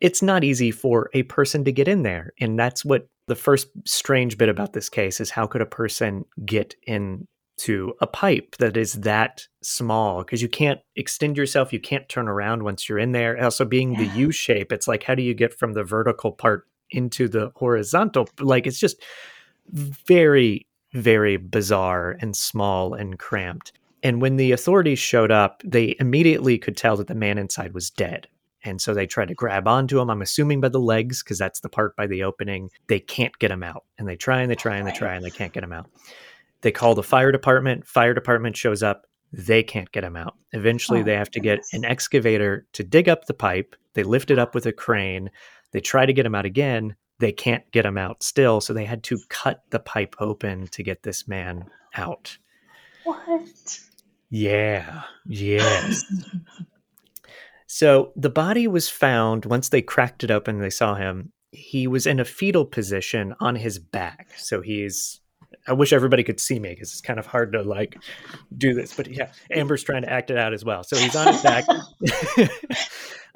It's 0.00 0.22
not 0.22 0.44
easy 0.44 0.70
for 0.70 1.10
a 1.14 1.24
person 1.24 1.64
to 1.64 1.72
get 1.72 1.88
in 1.88 2.02
there. 2.02 2.32
And 2.40 2.58
that's 2.58 2.84
what 2.84 3.08
the 3.26 3.34
first 3.34 3.68
strange 3.84 4.36
bit 4.36 4.48
about 4.48 4.72
this 4.72 4.88
case 4.88 5.20
is 5.20 5.30
how 5.30 5.46
could 5.46 5.60
a 5.60 5.66
person 5.66 6.24
get 6.44 6.74
into 6.86 7.94
a 8.00 8.06
pipe 8.06 8.56
that 8.58 8.76
is 8.76 8.94
that 8.94 9.46
small? 9.62 10.18
Because 10.22 10.42
you 10.42 10.48
can't 10.48 10.80
extend 10.96 11.36
yourself, 11.36 11.72
you 11.72 11.80
can't 11.80 12.08
turn 12.08 12.28
around 12.28 12.62
once 12.62 12.88
you're 12.88 12.98
in 12.98 13.12
there. 13.12 13.42
Also, 13.42 13.64
being 13.64 13.94
the 13.94 14.06
U 14.16 14.30
shape, 14.30 14.72
it's 14.72 14.88
like 14.88 15.04
how 15.04 15.14
do 15.14 15.22
you 15.22 15.34
get 15.34 15.54
from 15.54 15.72
the 15.72 15.84
vertical 15.84 16.32
part 16.32 16.66
into 16.90 17.28
the 17.28 17.50
horizontal? 17.56 18.28
Like 18.40 18.66
it's 18.66 18.80
just 18.80 19.02
very, 19.70 20.66
very 20.92 21.36
bizarre 21.36 22.16
and 22.20 22.36
small 22.36 22.94
and 22.94 23.18
cramped. 23.18 23.72
And 24.02 24.20
when 24.20 24.36
the 24.36 24.52
authorities 24.52 24.98
showed 24.98 25.30
up, 25.30 25.62
they 25.64 25.96
immediately 25.98 26.58
could 26.58 26.76
tell 26.76 26.96
that 26.98 27.06
the 27.06 27.14
man 27.14 27.38
inside 27.38 27.72
was 27.72 27.88
dead. 27.88 28.28
And 28.64 28.80
so 28.80 28.94
they 28.94 29.06
try 29.06 29.24
to 29.24 29.34
grab 29.34 29.68
onto 29.68 30.00
him, 30.00 30.10
I'm 30.10 30.22
assuming 30.22 30.60
by 30.60 30.70
the 30.70 30.80
legs, 30.80 31.22
because 31.22 31.38
that's 31.38 31.60
the 31.60 31.68
part 31.68 31.94
by 31.96 32.06
the 32.06 32.24
opening. 32.24 32.70
They 32.88 32.98
can't 32.98 33.38
get 33.38 33.50
him 33.50 33.62
out. 33.62 33.84
And 33.98 34.08
they 34.08 34.16
try 34.16 34.40
and 34.40 34.50
they 34.50 34.54
try 34.54 34.76
and 34.76 34.86
they 34.86 34.92
try 34.92 35.14
and 35.14 35.24
they 35.24 35.30
can't 35.30 35.52
get 35.52 35.62
him 35.62 35.72
out. 35.72 35.90
They 36.62 36.72
call 36.72 36.94
the 36.94 37.02
fire 37.02 37.30
department. 37.30 37.86
Fire 37.86 38.14
department 38.14 38.56
shows 38.56 38.82
up. 38.82 39.06
They 39.32 39.62
can't 39.62 39.92
get 39.92 40.04
him 40.04 40.16
out. 40.16 40.34
Eventually, 40.52 41.00
oh, 41.00 41.04
they 41.04 41.14
have 41.14 41.30
to 41.32 41.40
get 41.40 41.60
an 41.72 41.84
excavator 41.84 42.66
to 42.72 42.82
dig 42.82 43.08
up 43.08 43.26
the 43.26 43.34
pipe. 43.34 43.76
They 43.92 44.02
lift 44.02 44.30
it 44.30 44.38
up 44.38 44.54
with 44.54 44.66
a 44.66 44.72
crane. 44.72 45.30
They 45.72 45.80
try 45.80 46.06
to 46.06 46.12
get 46.12 46.24
him 46.24 46.34
out 46.34 46.46
again 46.46 46.96
they 47.18 47.32
can't 47.32 47.68
get 47.70 47.86
him 47.86 47.96
out 47.96 48.22
still, 48.22 48.60
so 48.60 48.72
they 48.72 48.84
had 48.84 49.02
to 49.04 49.18
cut 49.28 49.62
the 49.70 49.78
pipe 49.78 50.16
open 50.18 50.66
to 50.68 50.82
get 50.82 51.02
this 51.02 51.28
man 51.28 51.70
out. 51.94 52.36
What? 53.04 53.80
Yeah. 54.30 55.02
Yes. 55.26 56.04
so 57.74 58.12
the 58.14 58.30
body 58.30 58.68
was 58.68 58.88
found 58.88 59.46
once 59.46 59.70
they 59.70 59.82
cracked 59.82 60.22
it 60.22 60.30
open 60.30 60.60
they 60.60 60.70
saw 60.70 60.94
him. 60.94 61.32
He 61.50 61.88
was 61.88 62.06
in 62.06 62.20
a 62.20 62.24
fetal 62.24 62.64
position 62.64 63.34
on 63.40 63.56
his 63.56 63.80
back. 63.80 64.28
So 64.36 64.60
he's 64.60 65.20
I 65.66 65.72
wish 65.72 65.92
everybody 65.92 66.22
could 66.22 66.38
see 66.38 66.60
me 66.60 66.68
because 66.68 66.92
it's 66.92 67.00
kind 67.00 67.18
of 67.18 67.26
hard 67.26 67.52
to 67.54 67.62
like 67.62 67.96
do 68.56 68.74
this. 68.74 68.94
But 68.94 69.08
yeah, 69.08 69.32
Amber's 69.50 69.82
trying 69.82 70.02
to 70.02 70.12
act 70.12 70.30
it 70.30 70.38
out 70.38 70.54
as 70.54 70.64
well. 70.64 70.84
So 70.84 70.96
he's 70.96 71.16
on 71.16 71.32
his 71.32 71.42
back. 71.42 71.64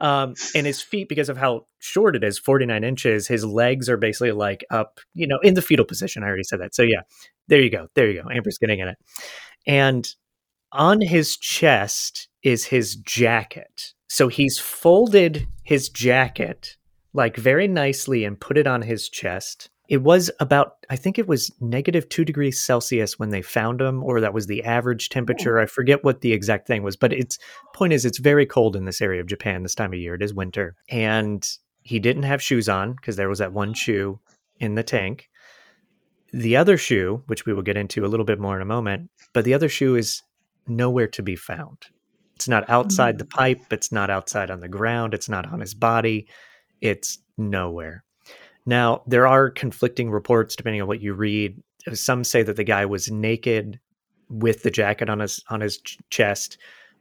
Um, 0.01 0.35
and 0.55 0.65
his 0.65 0.81
feet, 0.81 1.09
because 1.09 1.29
of 1.29 1.37
how 1.37 1.67
short 1.81 2.15
it 2.15 2.23
is, 2.23 2.39
49 2.39 2.85
inches, 2.85 3.27
his 3.27 3.45
legs 3.45 3.89
are 3.89 3.97
basically 3.97 4.31
like 4.31 4.65
up, 4.71 5.01
you 5.13 5.27
know, 5.27 5.41
in 5.43 5.55
the 5.55 5.61
fetal 5.61 5.85
position. 5.85 6.23
I 6.23 6.29
already 6.29 6.45
said 6.45 6.61
that. 6.61 6.73
So 6.73 6.85
yeah, 6.85 7.01
there 7.49 7.61
you 7.61 7.69
go. 7.69 7.89
There 7.97 8.09
you 8.09 8.23
go. 8.23 8.31
Amber's 8.31 8.59
getting 8.59 8.79
in 8.79 8.87
it. 8.87 8.97
And 9.67 10.09
on 10.71 11.01
his 11.01 11.37
chest 11.37 12.29
is 12.45 12.67
his 12.67 12.95
jacket. 12.95 13.95
So 14.09 14.29
he's 14.29 14.59
folded 14.59 15.47
his 15.63 15.89
jacket 15.89 16.77
like 17.13 17.37
very 17.37 17.69
nicely 17.69 18.25
and 18.25 18.41
put 18.41 18.59
it 18.59 18.67
on 18.67 18.83
his 18.83 19.09
chest. 19.09 19.71
It 19.89 20.03
was 20.03 20.31
about 20.39 20.75
i 20.91 20.97
think 20.97 21.19
it 21.19 21.27
was 21.27 21.51
negative 21.61 22.09
two 22.09 22.25
degrees 22.25 22.61
celsius 22.61 23.19
when 23.19 23.31
they 23.31 23.43
found 23.43 23.81
him 23.81 24.03
or 24.05 24.21
that 24.21 24.35
was 24.35 24.47
the 24.47 24.63
average 24.65 25.09
temperature. 25.09 25.59
Oh. 25.59 25.63
I 25.63 25.67
forget 25.67 26.05
what 26.05 26.21
the 26.21 26.33
exact 26.33 26.67
thing 26.67 26.83
was 26.83 26.97
but 26.97 27.13
its 27.13 27.39
point 27.75 27.93
is 27.93 28.05
it's 28.05 28.19
very 28.19 28.47
cold 28.47 28.77
in 28.77 28.85
this 28.85 29.01
area 29.01 29.21
of 29.21 29.27
japan 29.27 29.63
this 29.63 29.75
time 29.75 29.93
of 29.93 29.99
year. 29.99 30.15
It 30.15 30.23
is 30.23 30.35
winter. 30.35 30.77
And 30.91 31.47
he 31.83 31.99
didn't 31.99 32.25
have 32.25 32.43
shoes 32.43 32.69
on 32.69 32.93
because 32.93 33.17
there 33.17 33.31
was 33.31 33.39
that 33.39 33.53
one 33.53 33.73
shoe 33.73 34.21
in 34.61 34.75
the 34.75 34.83
tank. 34.83 35.31
The 36.33 36.57
other 36.57 36.77
shoe 36.77 37.23
which 37.27 37.47
we 37.47 37.55
will 37.55 37.63
get 37.63 37.79
into 37.79 38.05
a 38.05 38.09
little 38.09 38.27
bit 38.27 38.39
more 38.39 38.57
in 38.57 38.63
a 38.63 38.67
moment 38.67 39.11
but 39.33 39.45
the 39.45 39.55
other 39.55 39.71
shoe 39.71 39.97
is 39.97 40.23
nowhere 40.67 41.09
to 41.09 41.23
be 41.23 41.37
found 41.37 41.87
it's 42.39 42.49
not 42.49 42.69
outside 42.71 43.19
the 43.19 43.25
mm. 43.25 43.31
pipe 43.31 43.73
it's 43.73 43.93
not 43.93 44.11
outside 44.11 44.51
on 44.51 44.61
the 44.61 44.69
ground 44.69 45.13
it's 45.13 45.29
not 45.29 45.47
on 45.53 45.61
his 45.61 45.75
body 45.75 46.27
it's 46.81 47.19
nowhere 47.37 48.05
now, 48.69 49.01
there 49.07 49.27
are 49.27 49.49
conflicting 49.49 50.11
reports 50.11 50.55
depending 50.55 50.83
on 50.83 50.89
what 50.89 51.01
you 51.01 51.15
read. 51.15 51.63
Some 51.95 52.23
say 52.23 52.43
that 52.43 52.57
the 52.57 52.65
guy 52.65 52.85
was 52.85 53.11
naked 53.11 53.81
with 54.29 54.63
the 54.63 54.71
jacket 54.71 55.09
on 55.09 55.21
his 55.21 55.43
on 55.49 55.63
his 55.63 55.79
chest. 56.11 56.59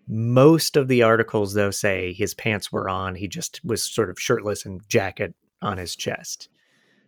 Most 0.07 0.77
of 0.77 0.87
the 0.87 1.03
articles 1.03 1.53
though 1.53 1.71
say 1.71 2.13
his 2.13 2.33
pants 2.33 2.71
were 2.71 2.87
on. 2.87 3.15
He 3.15 3.27
just 3.27 3.59
was 3.65 3.83
sort 3.83 4.09
of 4.09 4.17
shirtless 4.17 4.65
and 4.65 4.79
jacket 4.87 5.35
on 5.61 5.77
his 5.77 5.97
chest. 5.97 6.47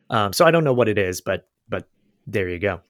Um, 0.10 0.34
so 0.34 0.44
I 0.44 0.52
don't 0.52 0.66
know 0.66 0.74
what 0.74 0.90
it 0.90 0.98
is, 0.98 1.22
but 1.22 1.48
but 1.70 1.88
there 2.28 2.50
you 2.50 2.60
go. 2.60 2.82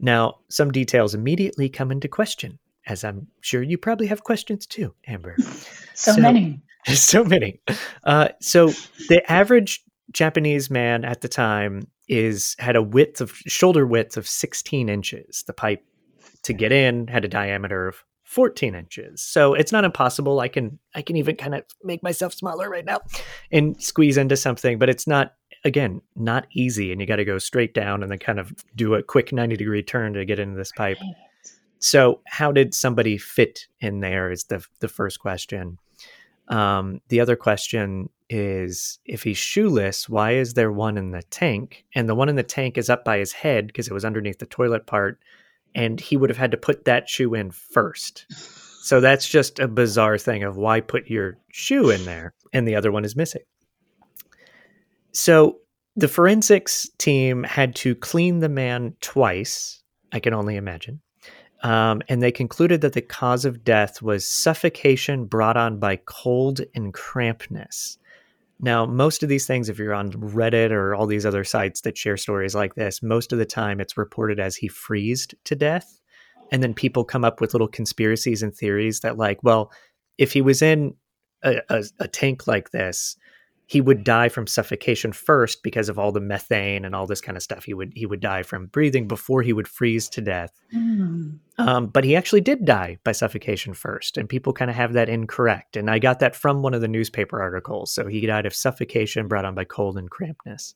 Now, 0.00 0.36
some 0.48 0.70
details 0.70 1.14
immediately 1.14 1.68
come 1.68 1.92
into 1.92 2.08
question, 2.08 2.58
as 2.86 3.04
I'm 3.04 3.28
sure 3.40 3.62
you 3.62 3.78
probably 3.78 4.06
have 4.06 4.24
questions 4.24 4.66
too, 4.66 4.94
Amber. 5.06 5.36
so, 5.94 6.12
so 6.12 6.20
many. 6.20 6.60
So 6.86 7.24
many. 7.24 7.62
Uh, 8.04 8.28
so 8.42 8.70
the 9.08 9.22
average 9.32 9.82
Japanese 10.12 10.68
man 10.68 11.02
at 11.02 11.22
the 11.22 11.28
time 11.28 11.88
is 12.08 12.56
had 12.58 12.76
a 12.76 12.82
width 12.82 13.22
of 13.22 13.30
shoulder 13.46 13.86
width 13.86 14.18
of 14.18 14.28
16 14.28 14.90
inches. 14.90 15.44
The 15.46 15.54
pipe 15.54 15.82
to 16.42 16.52
get 16.52 16.72
in 16.72 17.06
had 17.06 17.24
a 17.24 17.28
diameter 17.28 17.88
of 17.88 18.04
14 18.24 18.74
inches. 18.74 19.22
So 19.22 19.54
it's 19.54 19.72
not 19.72 19.84
impossible. 19.84 20.40
I 20.40 20.48
can 20.48 20.78
I 20.94 21.02
can 21.02 21.16
even 21.16 21.36
kind 21.36 21.54
of 21.54 21.62
make 21.82 22.02
myself 22.02 22.34
smaller 22.34 22.68
right 22.68 22.84
now 22.84 23.00
and 23.50 23.80
squeeze 23.82 24.16
into 24.16 24.36
something, 24.36 24.78
but 24.78 24.88
it's 24.88 25.06
not 25.06 25.34
again, 25.64 26.02
not 26.16 26.46
easy 26.52 26.92
and 26.92 27.00
you 27.00 27.06
got 27.06 27.16
to 27.16 27.24
go 27.24 27.38
straight 27.38 27.72
down 27.74 28.02
and 28.02 28.10
then 28.10 28.18
kind 28.18 28.38
of 28.38 28.52
do 28.74 28.94
a 28.94 29.02
quick 29.02 29.32
90 29.32 29.56
degree 29.56 29.82
turn 29.82 30.12
to 30.14 30.24
get 30.24 30.38
into 30.38 30.56
this 30.56 30.72
pipe. 30.72 30.98
So 31.84 32.22
how 32.26 32.50
did 32.50 32.72
somebody 32.72 33.18
fit 33.18 33.66
in 33.78 34.00
there 34.00 34.30
is 34.30 34.44
the 34.44 34.64
the 34.80 34.88
first 34.88 35.20
question. 35.20 35.78
Um, 36.48 37.02
the 37.10 37.20
other 37.20 37.36
question 37.36 38.08
is 38.30 39.00
if 39.04 39.22
he's 39.22 39.36
shoeless, 39.36 40.08
why 40.08 40.32
is 40.32 40.54
there 40.54 40.72
one 40.72 40.96
in 40.96 41.10
the 41.10 41.22
tank? 41.24 41.84
And 41.94 42.08
the 42.08 42.14
one 42.14 42.30
in 42.30 42.36
the 42.36 42.42
tank 42.42 42.78
is 42.78 42.88
up 42.88 43.04
by 43.04 43.18
his 43.18 43.32
head 43.32 43.66
because 43.66 43.86
it 43.86 43.92
was 43.92 44.06
underneath 44.06 44.38
the 44.38 44.46
toilet 44.46 44.86
part. 44.86 45.18
And 45.74 46.00
he 46.00 46.16
would 46.16 46.30
have 46.30 46.38
had 46.38 46.52
to 46.52 46.56
put 46.56 46.86
that 46.86 47.06
shoe 47.06 47.34
in 47.34 47.50
first. 47.50 48.24
So 48.82 49.02
that's 49.02 49.28
just 49.28 49.58
a 49.58 49.68
bizarre 49.68 50.16
thing 50.16 50.42
of 50.42 50.56
why 50.56 50.80
put 50.80 51.08
your 51.08 51.36
shoe 51.52 51.90
in 51.90 52.06
there 52.06 52.32
and 52.54 52.66
the 52.66 52.76
other 52.76 52.92
one 52.92 53.04
is 53.04 53.14
missing. 53.14 53.42
So 55.12 55.58
the 55.96 56.08
forensics 56.08 56.88
team 56.96 57.42
had 57.42 57.74
to 57.76 57.94
clean 57.94 58.38
the 58.38 58.48
man 58.48 58.94
twice, 59.02 59.82
I 60.12 60.20
can 60.20 60.32
only 60.32 60.56
imagine. 60.56 61.02
Um, 61.64 62.02
and 62.10 62.22
they 62.22 62.30
concluded 62.30 62.82
that 62.82 62.92
the 62.92 63.00
cause 63.00 63.46
of 63.46 63.64
death 63.64 64.02
was 64.02 64.28
suffocation 64.28 65.24
brought 65.24 65.56
on 65.56 65.78
by 65.78 65.96
cold 66.04 66.60
and 66.74 66.92
crampness. 66.92 67.96
Now, 68.60 68.84
most 68.84 69.22
of 69.22 69.30
these 69.30 69.46
things, 69.46 69.68
if 69.68 69.78
you're 69.78 69.94
on 69.94 70.12
Reddit 70.12 70.70
or 70.70 70.94
all 70.94 71.06
these 71.06 71.24
other 71.26 71.42
sites 71.42 71.80
that 71.80 71.96
share 71.96 72.18
stories 72.18 72.54
like 72.54 72.74
this, 72.74 73.02
most 73.02 73.32
of 73.32 73.38
the 73.38 73.46
time 73.46 73.80
it's 73.80 73.96
reported 73.96 74.38
as 74.38 74.56
he 74.56 74.68
freezed 74.68 75.34
to 75.44 75.56
death. 75.56 76.00
And 76.52 76.62
then 76.62 76.74
people 76.74 77.02
come 77.02 77.24
up 77.24 77.40
with 77.40 77.54
little 77.54 77.66
conspiracies 77.66 78.42
and 78.42 78.54
theories 78.54 79.00
that, 79.00 79.16
like, 79.16 79.42
well, 79.42 79.72
if 80.18 80.32
he 80.34 80.42
was 80.42 80.60
in 80.60 80.94
a, 81.42 81.62
a, 81.70 81.84
a 81.98 82.08
tank 82.08 82.46
like 82.46 82.70
this, 82.70 83.16
he 83.66 83.80
would 83.80 84.04
die 84.04 84.28
from 84.28 84.46
suffocation 84.46 85.12
first 85.12 85.62
because 85.62 85.88
of 85.88 85.98
all 85.98 86.12
the 86.12 86.20
methane 86.20 86.84
and 86.84 86.94
all 86.94 87.06
this 87.06 87.20
kind 87.20 87.36
of 87.36 87.42
stuff. 87.42 87.64
He 87.64 87.72
would 87.72 87.92
he 87.94 88.06
would 88.06 88.20
die 88.20 88.42
from 88.42 88.66
breathing 88.66 89.08
before 89.08 89.42
he 89.42 89.52
would 89.52 89.68
freeze 89.68 90.08
to 90.10 90.20
death. 90.20 90.52
Mm. 90.74 91.38
Um, 91.56 91.86
but 91.86 92.04
he 92.04 92.16
actually 92.16 92.42
did 92.42 92.64
die 92.64 92.98
by 93.04 93.12
suffocation 93.12 93.74
first, 93.74 94.18
and 94.18 94.28
people 94.28 94.52
kind 94.52 94.70
of 94.70 94.76
have 94.76 94.92
that 94.94 95.08
incorrect. 95.08 95.76
And 95.76 95.90
I 95.90 95.98
got 95.98 96.18
that 96.20 96.36
from 96.36 96.62
one 96.62 96.74
of 96.74 96.80
the 96.80 96.88
newspaper 96.88 97.40
articles. 97.40 97.92
So 97.92 98.06
he 98.06 98.26
died 98.26 98.46
of 98.46 98.54
suffocation 98.54 99.28
brought 99.28 99.44
on 99.44 99.54
by 99.54 99.64
cold 99.64 99.96
and 99.96 100.10
crampness. 100.10 100.74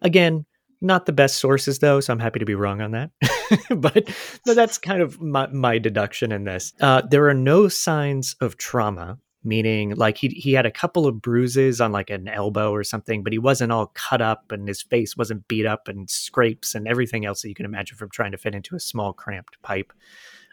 Again, 0.00 0.46
not 0.80 1.06
the 1.06 1.12
best 1.12 1.38
sources 1.38 1.80
though, 1.80 1.98
so 1.98 2.12
I'm 2.12 2.20
happy 2.20 2.38
to 2.38 2.44
be 2.44 2.54
wrong 2.54 2.80
on 2.80 2.92
that. 2.92 3.10
but, 3.70 4.14
but 4.44 4.54
that's 4.54 4.78
kind 4.78 5.02
of 5.02 5.20
my, 5.20 5.48
my 5.48 5.78
deduction 5.78 6.30
in 6.30 6.44
this. 6.44 6.72
Uh, 6.80 7.02
there 7.10 7.28
are 7.28 7.34
no 7.34 7.66
signs 7.68 8.36
of 8.40 8.56
trauma 8.58 9.18
meaning 9.44 9.94
like 9.94 10.18
he 10.18 10.28
he 10.28 10.52
had 10.52 10.66
a 10.66 10.70
couple 10.70 11.06
of 11.06 11.22
bruises 11.22 11.80
on 11.80 11.92
like 11.92 12.10
an 12.10 12.28
elbow 12.28 12.72
or 12.72 12.84
something, 12.84 13.22
but 13.22 13.32
he 13.32 13.38
wasn't 13.38 13.72
all 13.72 13.92
cut 13.94 14.20
up 14.20 14.50
and 14.52 14.68
his 14.68 14.82
face 14.82 15.16
wasn't 15.16 15.46
beat 15.48 15.66
up 15.66 15.88
and 15.88 16.10
scrapes 16.10 16.74
and 16.74 16.88
everything 16.88 17.24
else 17.24 17.42
that 17.42 17.48
you 17.48 17.54
can 17.54 17.66
imagine 17.66 17.96
from 17.96 18.10
trying 18.10 18.32
to 18.32 18.38
fit 18.38 18.54
into 18.54 18.76
a 18.76 18.80
small 18.80 19.12
cramped 19.12 19.60
pipe. 19.62 19.92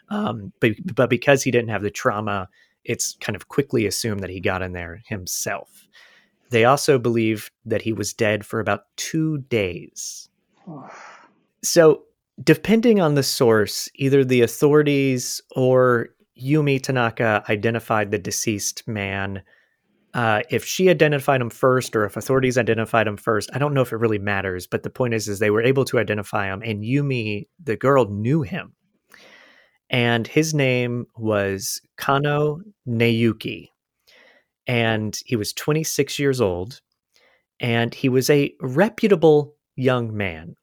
Um, 0.08 0.52
but 0.60 0.72
but 0.94 1.10
because 1.10 1.42
he 1.42 1.50
didn't 1.50 1.70
have 1.70 1.82
the 1.82 1.90
trauma, 1.90 2.48
it's 2.84 3.16
kind 3.20 3.36
of 3.36 3.48
quickly 3.48 3.86
assumed 3.86 4.20
that 4.20 4.30
he 4.30 4.40
got 4.40 4.62
in 4.62 4.72
there 4.72 5.02
himself. 5.06 5.86
They 6.50 6.64
also 6.64 6.98
believe 6.98 7.50
that 7.64 7.82
he 7.82 7.92
was 7.92 8.12
dead 8.12 8.46
for 8.46 8.60
about 8.60 8.84
two 8.96 9.38
days. 9.38 10.28
So, 11.62 12.04
depending 12.44 13.00
on 13.00 13.14
the 13.14 13.24
source, 13.24 13.88
either 13.96 14.24
the 14.24 14.42
authorities 14.42 15.40
or 15.56 16.10
Yumi 16.40 16.82
Tanaka 16.82 17.44
identified 17.48 18.10
the 18.10 18.18
deceased 18.18 18.86
man. 18.86 19.42
Uh, 20.14 20.42
if 20.50 20.64
she 20.64 20.88
identified 20.88 21.40
him 21.40 21.50
first, 21.50 21.94
or 21.94 22.04
if 22.04 22.16
authorities 22.16 22.56
identified 22.56 23.06
him 23.06 23.16
first, 23.16 23.50
I 23.52 23.58
don't 23.58 23.74
know 23.74 23.82
if 23.82 23.92
it 23.92 23.96
really 23.96 24.18
matters. 24.18 24.66
But 24.66 24.82
the 24.82 24.90
point 24.90 25.14
is, 25.14 25.28
is 25.28 25.38
they 25.38 25.50
were 25.50 25.62
able 25.62 25.84
to 25.86 25.98
identify 25.98 26.46
him, 26.52 26.62
and 26.64 26.82
Yumi, 26.82 27.48
the 27.62 27.76
girl, 27.76 28.06
knew 28.06 28.42
him, 28.42 28.74
and 29.90 30.26
his 30.26 30.54
name 30.54 31.06
was 31.16 31.80
Kano 31.96 32.60
Nayuki, 32.88 33.68
and 34.66 35.18
he 35.26 35.36
was 35.36 35.52
26 35.52 36.18
years 36.18 36.40
old, 36.40 36.80
and 37.60 37.94
he 37.94 38.08
was 38.08 38.30
a 38.30 38.54
reputable 38.60 39.54
young 39.76 40.16
man. 40.16 40.56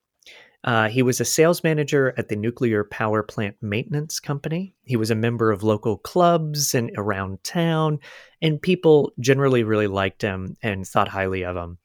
Uh, 0.64 0.88
he 0.88 1.04
was 1.04 1.20
a 1.20 1.26
sales 1.26 1.64
manager 1.64 2.14
at 2.18 2.30
the 2.30 2.36
nuclear 2.36 2.86
power 2.86 3.22
plant 3.22 3.56
maintenance 3.62 4.20
company. 4.20 4.74
He 4.84 4.96
was 4.96 5.12
a 5.12 5.16
member 5.16 5.52
of 5.52 5.64
local 5.64 5.98
clubs 5.98 6.74
and 6.74 6.90
around 6.98 7.44
town, 7.44 8.00
and 8.42 8.62
people 8.62 9.12
generally 9.20 9.64
really 9.64 9.88
liked 9.88 10.22
him 10.22 10.56
and 10.64 10.88
thought 10.88 11.10
highly 11.10 11.44
of 11.44 11.58
him. 11.58 11.78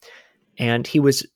And 0.58 0.86
he 0.86 1.00
was, 1.00 1.26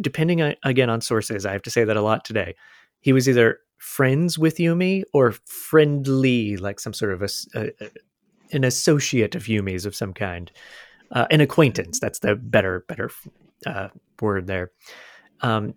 depending 0.00 0.42
on, 0.42 0.54
again 0.64 0.90
on 0.90 1.00
sources, 1.00 1.46
I 1.46 1.52
have 1.52 1.62
to 1.62 1.70
say 1.70 1.84
that 1.84 1.96
a 1.96 2.02
lot 2.02 2.24
today. 2.24 2.54
He 3.00 3.12
was 3.12 3.28
either 3.28 3.58
friends 3.78 4.38
with 4.38 4.56
Yumi 4.56 5.02
or 5.12 5.32
friendly, 5.46 6.56
like 6.58 6.80
some 6.80 6.92
sort 6.92 7.12
of 7.12 7.22
a, 7.22 7.28
a, 7.54 7.90
an 8.52 8.64
associate 8.64 9.34
of 9.34 9.44
Yumi's 9.44 9.86
of 9.86 9.94
some 9.94 10.12
kind, 10.12 10.50
uh, 11.12 11.26
an 11.30 11.40
acquaintance. 11.40 12.00
That's 12.00 12.18
the 12.18 12.36
better 12.36 12.84
better 12.88 13.10
uh, 13.64 13.88
word 14.20 14.46
there. 14.46 14.72
Um, 15.40 15.74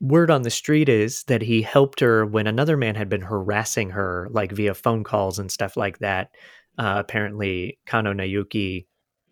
word 0.00 0.30
on 0.30 0.42
the 0.42 0.50
street 0.50 0.88
is 0.88 1.24
that 1.24 1.42
he 1.42 1.62
helped 1.62 2.00
her 2.00 2.26
when 2.26 2.46
another 2.46 2.76
man 2.76 2.94
had 2.94 3.08
been 3.08 3.22
harassing 3.22 3.90
her, 3.90 4.28
like 4.30 4.52
via 4.52 4.74
phone 4.74 5.04
calls 5.04 5.38
and 5.38 5.50
stuff 5.50 5.76
like 5.76 5.98
that. 5.98 6.30
Uh, 6.78 6.94
apparently, 6.98 7.78
Kano 7.86 8.12
Nayuki 8.12 8.86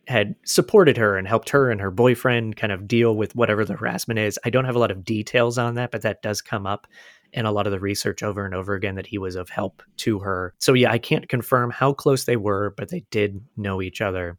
had 0.07 0.35
supported 0.45 0.97
her 0.97 1.17
and 1.17 1.27
helped 1.27 1.51
her 1.51 1.71
and 1.71 1.81
her 1.81 1.91
boyfriend 1.91 2.57
kind 2.57 2.73
of 2.73 2.87
deal 2.89 3.17
with 3.17 3.35
whatever 3.35 3.65
the 3.65 3.75
harassment 3.77 4.19
is. 4.19 4.39
I 4.45 4.51
don't 4.51 4.65
have 4.65 4.77
a 4.77 4.79
lot 4.79 4.91
of 4.91 5.05
details 5.05 5.59
on 5.59 5.75
that, 5.77 5.91
but 5.91 6.03
that 6.03 6.23
does 6.23 6.43
come 6.43 6.67
up 6.67 6.87
in 7.33 7.47
a 7.47 7.53
lot 7.53 7.67
of 7.67 7.73
the 7.73 7.81
research 7.81 8.23
over 8.23 8.45
and 8.45 8.55
over 8.55 8.75
again 8.75 8.95
that 8.95 9.07
he 9.07 9.19
was 9.19 9.35
of 9.35 9.49
help 9.49 9.83
to 9.99 10.19
her. 10.21 10.55
So, 10.59 10.73
yeah, 10.73 10.93
I 10.93 10.99
can't 10.99 11.29
confirm 11.29 11.71
how 11.71 11.93
close 11.93 12.25
they 12.25 12.37
were, 12.37 12.75
but 12.77 12.91
they 12.91 13.05
did 13.11 13.41
know 13.57 13.83
each 13.83 14.01
other. 14.01 14.39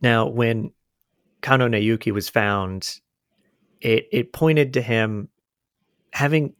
Now, 0.00 0.28
when 0.28 0.72
Kano 1.40 1.68
Nayuki 1.68 2.12
was 2.12 2.28
found 2.28 3.00
it 3.84 4.08
it 4.10 4.32
pointed 4.32 4.72
to 4.72 4.82
him 4.82 5.28
having 6.12 6.54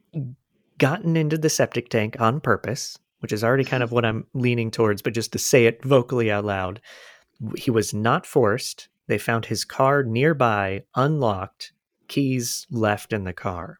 gotten 0.78 1.16
into 1.16 1.38
the 1.38 1.48
septic 1.48 1.88
tank 1.88 2.20
on 2.20 2.40
purpose, 2.40 2.98
which 3.20 3.32
is 3.32 3.42
already 3.42 3.64
kind 3.64 3.82
of 3.82 3.90
what 3.90 4.04
I'm 4.04 4.26
leaning 4.34 4.70
towards, 4.70 5.02
but 5.02 5.14
just 5.14 5.32
to 5.32 5.38
say 5.38 5.66
it 5.66 5.84
vocally 5.84 6.30
out 6.30 6.44
loud, 6.44 6.80
he 7.56 7.70
was 7.70 7.94
not 7.94 8.26
forced. 8.26 8.88
They 9.06 9.18
found 9.18 9.46
his 9.46 9.64
car 9.64 10.02
nearby, 10.02 10.82
unlocked, 10.94 11.72
keys 12.08 12.66
left 12.70 13.12
in 13.12 13.24
the 13.24 13.32
car. 13.32 13.78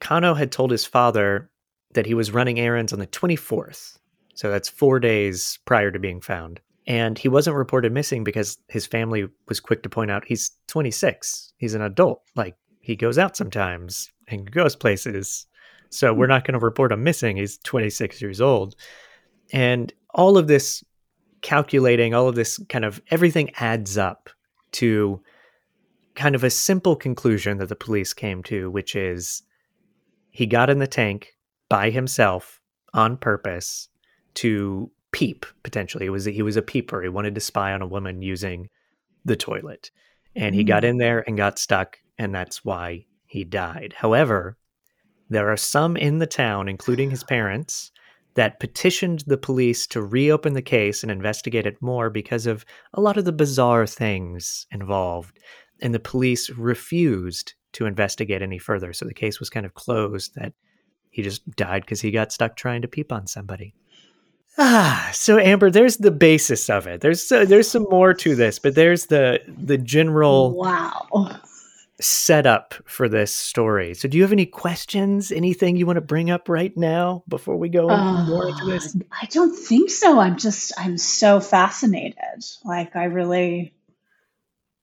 Kano 0.00 0.34
had 0.34 0.52
told 0.52 0.70
his 0.70 0.84
father 0.84 1.50
that 1.94 2.06
he 2.06 2.14
was 2.14 2.32
running 2.32 2.60
errands 2.60 2.92
on 2.92 2.98
the 2.98 3.06
24th. 3.06 3.98
So 4.34 4.50
that's 4.50 4.68
four 4.68 5.00
days 5.00 5.58
prior 5.64 5.90
to 5.90 5.98
being 5.98 6.20
found. 6.20 6.60
And 6.88 7.18
he 7.18 7.28
wasn't 7.28 7.56
reported 7.56 7.92
missing 7.92 8.24
because 8.24 8.56
his 8.68 8.86
family 8.86 9.28
was 9.46 9.60
quick 9.60 9.82
to 9.82 9.90
point 9.90 10.10
out 10.10 10.24
he's 10.26 10.52
26. 10.68 11.52
He's 11.58 11.74
an 11.74 11.82
adult. 11.82 12.22
Like 12.34 12.56
he 12.80 12.96
goes 12.96 13.18
out 13.18 13.36
sometimes 13.36 14.10
and 14.26 14.50
goes 14.50 14.74
places. 14.74 15.46
So 15.90 16.14
we're 16.14 16.26
hmm. 16.26 16.30
not 16.30 16.46
going 16.46 16.58
to 16.58 16.64
report 16.64 16.90
him 16.90 17.04
missing. 17.04 17.36
He's 17.36 17.58
26 17.58 18.22
years 18.22 18.40
old. 18.40 18.74
And 19.52 19.92
all 20.14 20.38
of 20.38 20.48
this 20.48 20.82
calculating, 21.42 22.14
all 22.14 22.26
of 22.26 22.34
this 22.34 22.58
kind 22.70 22.86
of 22.86 23.02
everything 23.10 23.50
adds 23.56 23.98
up 23.98 24.30
to 24.72 25.20
kind 26.14 26.34
of 26.34 26.42
a 26.42 26.50
simple 26.50 26.96
conclusion 26.96 27.58
that 27.58 27.68
the 27.68 27.76
police 27.76 28.14
came 28.14 28.42
to, 28.44 28.70
which 28.70 28.96
is 28.96 29.42
he 30.30 30.46
got 30.46 30.70
in 30.70 30.78
the 30.78 30.86
tank 30.86 31.34
by 31.68 31.90
himself 31.90 32.62
on 32.94 33.18
purpose 33.18 33.88
to 34.34 34.90
peep 35.12 35.46
potentially. 35.62 36.06
It 36.06 36.10
was 36.10 36.24
he 36.24 36.42
was 36.42 36.56
a 36.56 36.62
peeper. 36.62 37.02
He 37.02 37.08
wanted 37.08 37.34
to 37.34 37.40
spy 37.40 37.72
on 37.72 37.82
a 37.82 37.86
woman 37.86 38.22
using 38.22 38.68
the 39.24 39.36
toilet, 39.36 39.90
and 40.34 40.54
he 40.54 40.64
mm. 40.64 40.68
got 40.68 40.84
in 40.84 40.98
there 40.98 41.24
and 41.26 41.36
got 41.36 41.58
stuck, 41.58 41.98
and 42.18 42.34
that's 42.34 42.64
why 42.64 43.06
he 43.26 43.44
died. 43.44 43.94
However, 43.96 44.56
there 45.30 45.50
are 45.50 45.56
some 45.56 45.96
in 45.96 46.18
the 46.18 46.26
town, 46.26 46.68
including 46.68 47.10
his 47.10 47.24
parents, 47.24 47.92
that 48.34 48.60
petitioned 48.60 49.24
the 49.26 49.36
police 49.36 49.86
to 49.88 50.02
reopen 50.02 50.54
the 50.54 50.62
case 50.62 51.02
and 51.02 51.10
investigate 51.10 51.66
it 51.66 51.82
more 51.82 52.08
because 52.08 52.46
of 52.46 52.64
a 52.94 53.00
lot 53.00 53.16
of 53.16 53.24
the 53.24 53.32
bizarre 53.32 53.86
things 53.86 54.66
involved. 54.70 55.38
And 55.82 55.94
the 55.94 56.00
police 56.00 56.48
refused 56.50 57.54
to 57.72 57.86
investigate 57.86 58.40
any 58.40 58.58
further. 58.58 58.92
So 58.92 59.04
the 59.04 59.14
case 59.14 59.40
was 59.40 59.50
kind 59.50 59.66
of 59.66 59.74
closed 59.74 60.34
that 60.36 60.52
he 61.10 61.22
just 61.22 61.48
died 61.56 61.82
because 61.82 62.00
he 62.00 62.10
got 62.10 62.32
stuck 62.32 62.56
trying 62.56 62.82
to 62.82 62.88
peep 62.88 63.12
on 63.12 63.26
somebody. 63.26 63.74
Ah, 64.60 65.10
so 65.12 65.38
Amber, 65.38 65.70
there's 65.70 65.98
the 65.98 66.10
basis 66.10 66.68
of 66.68 66.86
it. 66.86 67.00
There's 67.00 67.30
uh, 67.30 67.44
there's 67.44 67.70
some 67.70 67.86
more 67.90 68.12
to 68.14 68.34
this, 68.34 68.58
but 68.58 68.74
there's 68.74 69.06
the 69.06 69.40
the 69.46 69.78
general 69.78 70.54
wow 70.54 71.38
setup 72.00 72.74
for 72.84 73.08
this 73.08 73.32
story. 73.32 73.94
So, 73.94 74.08
do 74.08 74.16
you 74.16 74.22
have 74.22 74.32
any 74.32 74.46
questions? 74.46 75.32
Anything 75.32 75.76
you 75.76 75.86
want 75.86 75.96
to 75.96 76.02
bring 76.02 76.30
up 76.30 76.48
right 76.48 76.76
now 76.76 77.22
before 77.28 77.56
we 77.56 77.68
go 77.68 77.88
uh, 77.88 78.26
more 78.26 78.48
into 78.48 78.66
this? 78.66 78.96
I 79.10 79.26
don't 79.26 79.54
think 79.54 79.90
so. 79.90 80.18
I'm 80.20 80.36
just 80.36 80.72
I'm 80.78 80.98
so 80.98 81.40
fascinated. 81.40 82.44
Like 82.64 82.96
I 82.96 83.04
really 83.04 83.74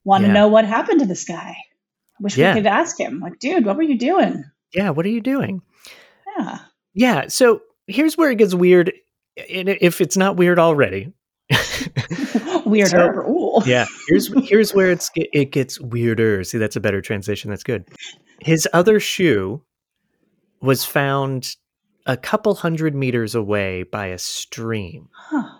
want 0.03 0.25
to 0.25 0.31
know 0.31 0.47
what 0.47 0.65
happened 0.65 0.99
to 1.01 1.05
this 1.05 1.25
guy. 1.25 1.55
I 1.57 2.23
wish 2.23 2.37
yeah. 2.37 2.53
we 2.53 2.61
could 2.61 2.67
ask 2.67 2.99
him. 2.99 3.19
Like, 3.19 3.39
dude, 3.39 3.65
what 3.65 3.75
were 3.75 3.83
you 3.83 3.97
doing? 3.97 4.45
Yeah, 4.73 4.91
what 4.91 5.05
are 5.05 5.09
you 5.09 5.21
doing? 5.21 5.61
Yeah. 6.37 6.59
Yeah. 6.93 7.27
So 7.27 7.61
here's 7.87 8.17
where 8.17 8.31
it 8.31 8.37
gets 8.37 8.53
weird 8.53 8.93
if 9.35 10.01
it's 10.01 10.17
not 10.17 10.37
weird 10.37 10.59
already. 10.59 11.13
weirder. 12.65 13.23
So, 13.25 13.61
yeah, 13.65 13.85
here's 14.07 14.33
here's 14.47 14.73
where 14.73 14.91
it's 14.91 15.11
it 15.15 15.51
gets 15.51 15.79
weirder. 15.79 16.43
See, 16.43 16.57
that's 16.57 16.75
a 16.75 16.79
better 16.81 17.01
transition. 17.01 17.49
That's 17.49 17.63
good. 17.63 17.87
His 18.39 18.67
other 18.73 18.99
shoe 18.99 19.61
was 20.61 20.83
found 20.83 21.55
a 22.05 22.17
couple 22.17 22.55
hundred 22.55 22.95
meters 22.95 23.35
away 23.35 23.83
by 23.83 24.07
a 24.07 24.17
stream. 24.17 25.09
Huh. 25.13 25.59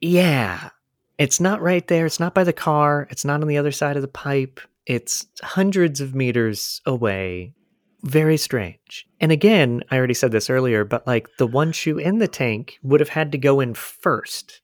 Yeah, 0.00 0.70
it's 1.18 1.40
not 1.40 1.60
right 1.60 1.86
there. 1.86 2.06
It's 2.06 2.20
not 2.20 2.34
by 2.34 2.44
the 2.44 2.52
car. 2.52 3.06
It's 3.10 3.24
not 3.24 3.42
on 3.42 3.48
the 3.48 3.58
other 3.58 3.72
side 3.72 3.96
of 3.96 4.02
the 4.02 4.08
pipe. 4.08 4.60
It's 4.86 5.26
hundreds 5.42 6.00
of 6.00 6.14
meters 6.14 6.80
away 6.86 7.52
very 8.02 8.36
strange. 8.36 9.06
And 9.20 9.30
again, 9.32 9.82
I 9.90 9.96
already 9.96 10.14
said 10.14 10.32
this 10.32 10.50
earlier, 10.50 10.84
but 10.84 11.06
like 11.06 11.28
the 11.38 11.46
one 11.46 11.72
shoe 11.72 11.98
in 11.98 12.18
the 12.18 12.28
tank 12.28 12.78
would 12.82 13.00
have 13.00 13.10
had 13.10 13.32
to 13.32 13.38
go 13.38 13.60
in 13.60 13.74
1st 13.74 14.60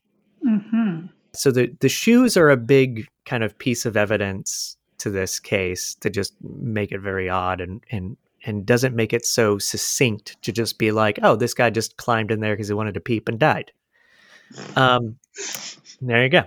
mm-hmm. 0.47 1.07
So 1.33 1.51
the 1.51 1.71
the 1.81 1.89
shoes 1.91 2.37
are 2.39 2.49
a 2.49 2.57
big 2.57 3.07
kind 3.27 3.45
of 3.45 3.59
piece 3.59 3.85
of 3.85 3.95
evidence 3.95 4.79
to 4.99 5.11
this 5.11 5.39
case 5.39 5.95
to 5.97 6.09
just 6.09 6.35
make 6.41 6.93
it 6.93 7.01
very 7.01 7.29
odd 7.29 7.61
and 7.61 7.85
and 7.91 8.17
and 8.47 8.65
doesn't 8.65 8.95
make 8.95 9.13
it 9.13 9.27
so 9.27 9.59
succinct 9.59 10.41
to 10.43 10.53
just 10.53 10.79
be 10.79 10.93
like, 10.93 11.19
oh, 11.23 11.37
this 11.37 11.53
guy 11.53 11.69
just 11.69 11.99
climbed 11.99 12.31
in 12.31 12.41
there 12.41 12.55
because 12.55 12.69
he 12.69 12.75
wanted 12.75 12.95
to 12.95 13.01
peep 13.01 13.29
and 13.29 13.39
died. 13.39 13.73
Um, 14.77 15.17
there 16.01 16.23
you 16.23 16.31
go. 16.31 16.43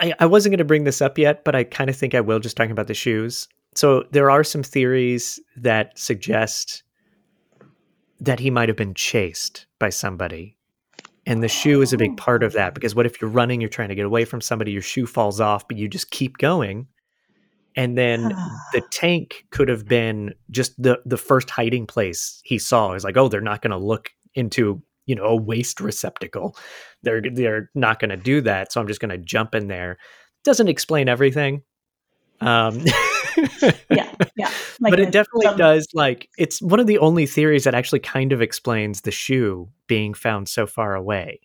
I, 0.00 0.14
I 0.18 0.26
wasn't 0.26 0.52
going 0.52 0.58
to 0.58 0.64
bring 0.64 0.84
this 0.84 1.02
up 1.02 1.18
yet, 1.18 1.44
but 1.44 1.54
I 1.54 1.64
kind 1.64 1.90
of 1.90 1.96
think 1.96 2.14
I 2.14 2.20
will 2.20 2.40
just 2.40 2.56
talking 2.56 2.72
about 2.72 2.86
the 2.86 2.94
shoes 2.94 3.46
so 3.76 4.04
there 4.10 4.30
are 4.30 4.44
some 4.44 4.62
theories 4.62 5.40
that 5.56 5.98
suggest 5.98 6.82
that 8.20 8.40
he 8.40 8.50
might 8.50 8.68
have 8.68 8.76
been 8.76 8.94
chased 8.94 9.66
by 9.78 9.90
somebody. 9.90 10.56
And 11.26 11.42
the 11.42 11.48
shoe 11.48 11.82
is 11.82 11.92
a 11.92 11.98
big 11.98 12.16
part 12.16 12.42
of 12.42 12.52
that 12.52 12.74
because 12.74 12.94
what 12.94 13.04
if 13.04 13.20
you're 13.20 13.30
running, 13.30 13.60
you're 13.60 13.68
trying 13.68 13.88
to 13.88 13.94
get 13.94 14.06
away 14.06 14.24
from 14.24 14.40
somebody, 14.40 14.72
your 14.72 14.82
shoe 14.82 15.06
falls 15.06 15.40
off, 15.40 15.66
but 15.66 15.76
you 15.76 15.88
just 15.88 16.10
keep 16.10 16.38
going. 16.38 16.86
And 17.74 17.98
then 17.98 18.28
the 18.72 18.82
tank 18.92 19.44
could 19.50 19.68
have 19.68 19.86
been 19.86 20.34
just 20.50 20.80
the 20.80 21.00
the 21.04 21.16
first 21.16 21.50
hiding 21.50 21.86
place 21.86 22.40
he 22.44 22.58
saw. 22.58 22.92
Is 22.92 23.04
like, 23.04 23.16
oh, 23.16 23.28
they're 23.28 23.40
not 23.40 23.60
going 23.60 23.72
to 23.72 23.76
look 23.76 24.10
into 24.34 24.82
you 25.06 25.14
know, 25.14 25.24
a 25.24 25.36
waste 25.36 25.80
receptacle. 25.80 26.56
They're 27.02 27.22
they're 27.32 27.70
not 27.74 28.00
going 28.00 28.10
to 28.10 28.16
do 28.16 28.40
that, 28.42 28.72
so 28.72 28.80
I'm 28.80 28.88
just 28.88 29.00
going 29.00 29.10
to 29.10 29.18
jump 29.18 29.54
in 29.54 29.68
there. 29.68 29.98
Doesn't 30.44 30.68
explain 30.68 31.08
everything. 31.08 31.62
Um, 32.40 32.84
yeah, 33.90 34.12
yeah. 34.36 34.50
Like 34.80 34.90
but 34.90 35.00
it 35.00 35.10
definitely 35.10 35.46
some... 35.46 35.56
does. 35.56 35.88
Like 35.94 36.28
it's 36.38 36.60
one 36.60 36.80
of 36.80 36.86
the 36.86 36.98
only 36.98 37.26
theories 37.26 37.64
that 37.64 37.74
actually 37.74 38.00
kind 38.00 38.32
of 38.32 38.42
explains 38.42 39.02
the 39.02 39.10
shoe 39.10 39.68
being 39.86 40.14
found 40.14 40.48
so 40.48 40.66
far 40.66 40.94
away. 40.94 41.40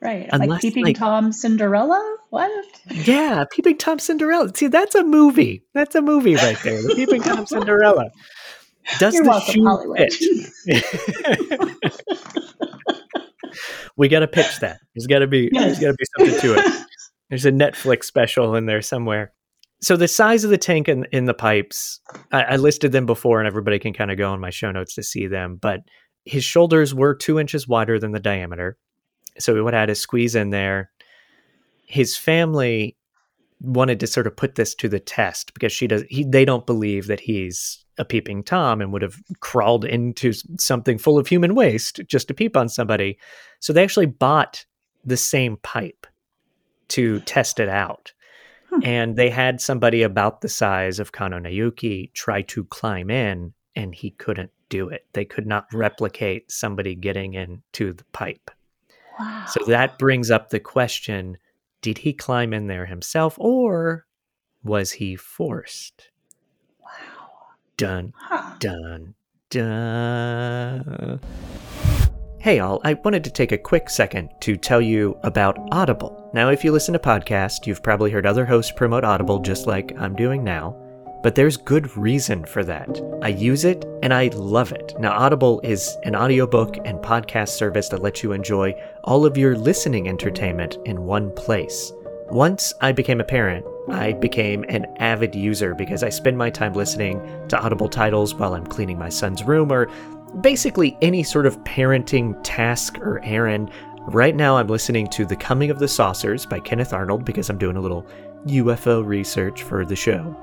Right, 0.00 0.28
Unless, 0.30 0.48
like 0.48 0.60
peeping 0.60 0.84
like, 0.84 0.98
Tom 0.98 1.32
Cinderella. 1.32 2.18
What? 2.28 2.50
Yeah, 2.90 3.44
peeping 3.50 3.78
Tom 3.78 3.98
Cinderella. 3.98 4.54
See, 4.54 4.66
that's 4.66 4.94
a 4.94 5.02
movie. 5.02 5.64
That's 5.72 5.94
a 5.94 6.02
movie 6.02 6.34
right 6.34 6.58
there. 6.62 6.82
The 6.82 6.94
peeping 6.94 7.22
Tom 7.22 7.46
Cinderella. 7.48 8.10
Does 8.98 9.14
You're 9.14 9.24
the 9.24 9.30
welcome, 9.30 9.54
shoe 9.54 9.64
Hollywood. 9.64 10.12
fit? 10.12 10.84
we 13.96 14.08
got 14.08 14.20
to 14.20 14.28
pitch 14.28 14.60
that. 14.60 14.78
There's 14.94 15.06
got 15.06 15.20
to 15.20 15.26
be. 15.26 15.48
Yes. 15.52 15.64
There's 15.64 15.78
got 15.80 15.86
to 15.88 15.96
be 15.98 16.04
something 16.18 16.40
to 16.40 16.54
it. 16.58 16.86
There's 17.30 17.46
a 17.46 17.50
Netflix 17.50 18.04
special 18.04 18.54
in 18.54 18.66
there 18.66 18.82
somewhere. 18.82 19.32
So 19.80 19.96
the 19.96 20.08
size 20.08 20.42
of 20.42 20.50
the 20.50 20.58
tank 20.58 20.88
in, 20.88 21.06
in 21.12 21.26
the 21.26 21.34
pipes, 21.34 22.00
I, 22.32 22.42
I 22.42 22.56
listed 22.56 22.92
them 22.92 23.06
before, 23.06 23.40
and 23.40 23.46
everybody 23.46 23.78
can 23.78 23.92
kind 23.92 24.10
of 24.10 24.16
go 24.16 24.30
on 24.30 24.40
my 24.40 24.50
show 24.50 24.70
notes 24.70 24.94
to 24.94 25.02
see 25.02 25.26
them. 25.26 25.56
But 25.56 25.80
his 26.24 26.44
shoulders 26.44 26.94
were 26.94 27.14
two 27.14 27.38
inches 27.38 27.68
wider 27.68 27.98
than 27.98 28.12
the 28.12 28.20
diameter, 28.20 28.78
so 29.38 29.54
we 29.54 29.62
would 29.62 29.74
have 29.74 29.88
to 29.88 29.94
squeeze 29.94 30.34
in 30.34 30.50
there. 30.50 30.90
His 31.84 32.16
family 32.16 32.96
wanted 33.60 34.00
to 34.00 34.06
sort 34.06 34.26
of 34.26 34.36
put 34.36 34.54
this 34.54 34.74
to 34.74 34.88
the 34.88 35.00
test 35.00 35.54
because 35.54 35.72
she 35.72 35.86
does. 35.86 36.02
He, 36.08 36.24
they 36.24 36.44
don't 36.44 36.66
believe 36.66 37.06
that 37.06 37.20
he's 37.20 37.84
a 37.98 38.04
peeping 38.04 38.42
tom 38.42 38.80
and 38.80 38.92
would 38.92 39.02
have 39.02 39.16
crawled 39.40 39.84
into 39.84 40.32
something 40.58 40.98
full 40.98 41.18
of 41.18 41.26
human 41.26 41.54
waste 41.54 42.00
just 42.06 42.28
to 42.28 42.34
peep 42.34 42.56
on 42.56 42.68
somebody. 42.68 43.18
So 43.60 43.72
they 43.72 43.82
actually 43.82 44.06
bought 44.06 44.66
the 45.04 45.16
same 45.16 45.56
pipe 45.58 46.06
to 46.88 47.20
test 47.20 47.58
it 47.58 47.68
out. 47.68 48.12
Hmm. 48.70 48.80
And 48.82 49.16
they 49.16 49.30
had 49.30 49.60
somebody 49.60 50.02
about 50.02 50.40
the 50.40 50.48
size 50.48 50.98
of 50.98 51.12
Kano 51.12 51.38
Nayuki 51.38 52.12
try 52.12 52.42
to 52.42 52.64
climb 52.64 53.10
in, 53.10 53.52
and 53.74 53.94
he 53.94 54.10
couldn't 54.10 54.50
do 54.68 54.88
it. 54.88 55.06
They 55.12 55.24
could 55.24 55.46
not 55.46 55.66
replicate 55.72 56.50
somebody 56.50 56.94
getting 56.94 57.34
into 57.34 57.92
the 57.92 58.04
pipe. 58.12 58.50
Wow. 59.18 59.46
So 59.48 59.64
that 59.66 59.98
brings 59.98 60.30
up 60.30 60.50
the 60.50 60.60
question 60.60 61.38
did 61.82 61.98
he 61.98 62.12
climb 62.12 62.52
in 62.52 62.66
there 62.66 62.86
himself, 62.86 63.36
or 63.38 64.06
was 64.64 64.92
he 64.92 65.14
forced? 65.14 66.10
Wow. 66.82 66.90
Dun, 67.76 68.12
huh. 68.16 68.56
dun, 68.58 69.14
dun. 69.50 71.20
Hey, 72.46 72.60
all, 72.60 72.80
I 72.84 72.94
wanted 72.94 73.24
to 73.24 73.30
take 73.30 73.50
a 73.50 73.58
quick 73.58 73.90
second 73.90 74.30
to 74.42 74.56
tell 74.56 74.80
you 74.80 75.18
about 75.24 75.58
Audible. 75.72 76.30
Now, 76.32 76.48
if 76.50 76.62
you 76.62 76.70
listen 76.70 76.92
to 76.92 76.98
podcasts, 77.00 77.66
you've 77.66 77.82
probably 77.82 78.12
heard 78.12 78.24
other 78.24 78.46
hosts 78.46 78.70
promote 78.70 79.02
Audible 79.02 79.40
just 79.40 79.66
like 79.66 79.92
I'm 79.98 80.14
doing 80.14 80.44
now, 80.44 80.76
but 81.24 81.34
there's 81.34 81.56
good 81.56 81.96
reason 81.96 82.44
for 82.44 82.62
that. 82.62 83.02
I 83.20 83.30
use 83.30 83.64
it 83.64 83.84
and 84.04 84.14
I 84.14 84.28
love 84.28 84.70
it. 84.70 84.94
Now, 85.00 85.10
Audible 85.18 85.60
is 85.64 85.96
an 86.04 86.14
audiobook 86.14 86.76
and 86.84 87.00
podcast 87.00 87.48
service 87.48 87.88
that 87.88 88.02
lets 88.02 88.22
you 88.22 88.30
enjoy 88.30 88.80
all 89.02 89.26
of 89.26 89.36
your 89.36 89.58
listening 89.58 90.08
entertainment 90.08 90.78
in 90.84 91.02
one 91.02 91.32
place. 91.32 91.92
Once 92.30 92.72
I 92.80 92.92
became 92.92 93.20
a 93.20 93.24
parent, 93.24 93.66
I 93.88 94.12
became 94.12 94.64
an 94.68 94.86
avid 94.98 95.34
user 95.34 95.74
because 95.74 96.02
I 96.04 96.10
spend 96.10 96.38
my 96.38 96.50
time 96.50 96.74
listening 96.74 97.20
to 97.48 97.58
Audible 97.58 97.88
titles 97.88 98.34
while 98.34 98.54
I'm 98.54 98.66
cleaning 98.66 98.98
my 98.98 99.08
son's 99.08 99.44
room 99.44 99.72
or 99.72 99.88
basically 100.40 100.96
any 101.00 101.22
sort 101.22 101.46
of 101.46 101.62
parenting 101.64 102.38
task 102.42 102.98
or 102.98 103.20
errand. 103.24 103.70
Right 104.08 104.34
now, 104.34 104.56
I'm 104.56 104.68
listening 104.68 105.08
to 105.08 105.24
The 105.24 105.36
Coming 105.36 105.70
of 105.70 105.78
the 105.78 105.88
Saucers 105.88 106.46
by 106.46 106.60
Kenneth 106.60 106.92
Arnold 106.92 107.24
because 107.24 107.50
I'm 107.50 107.58
doing 107.58 107.76
a 107.76 107.80
little 107.80 108.06
UFO 108.46 109.04
research 109.04 109.62
for 109.62 109.84
the 109.84 109.96
show. 109.96 110.36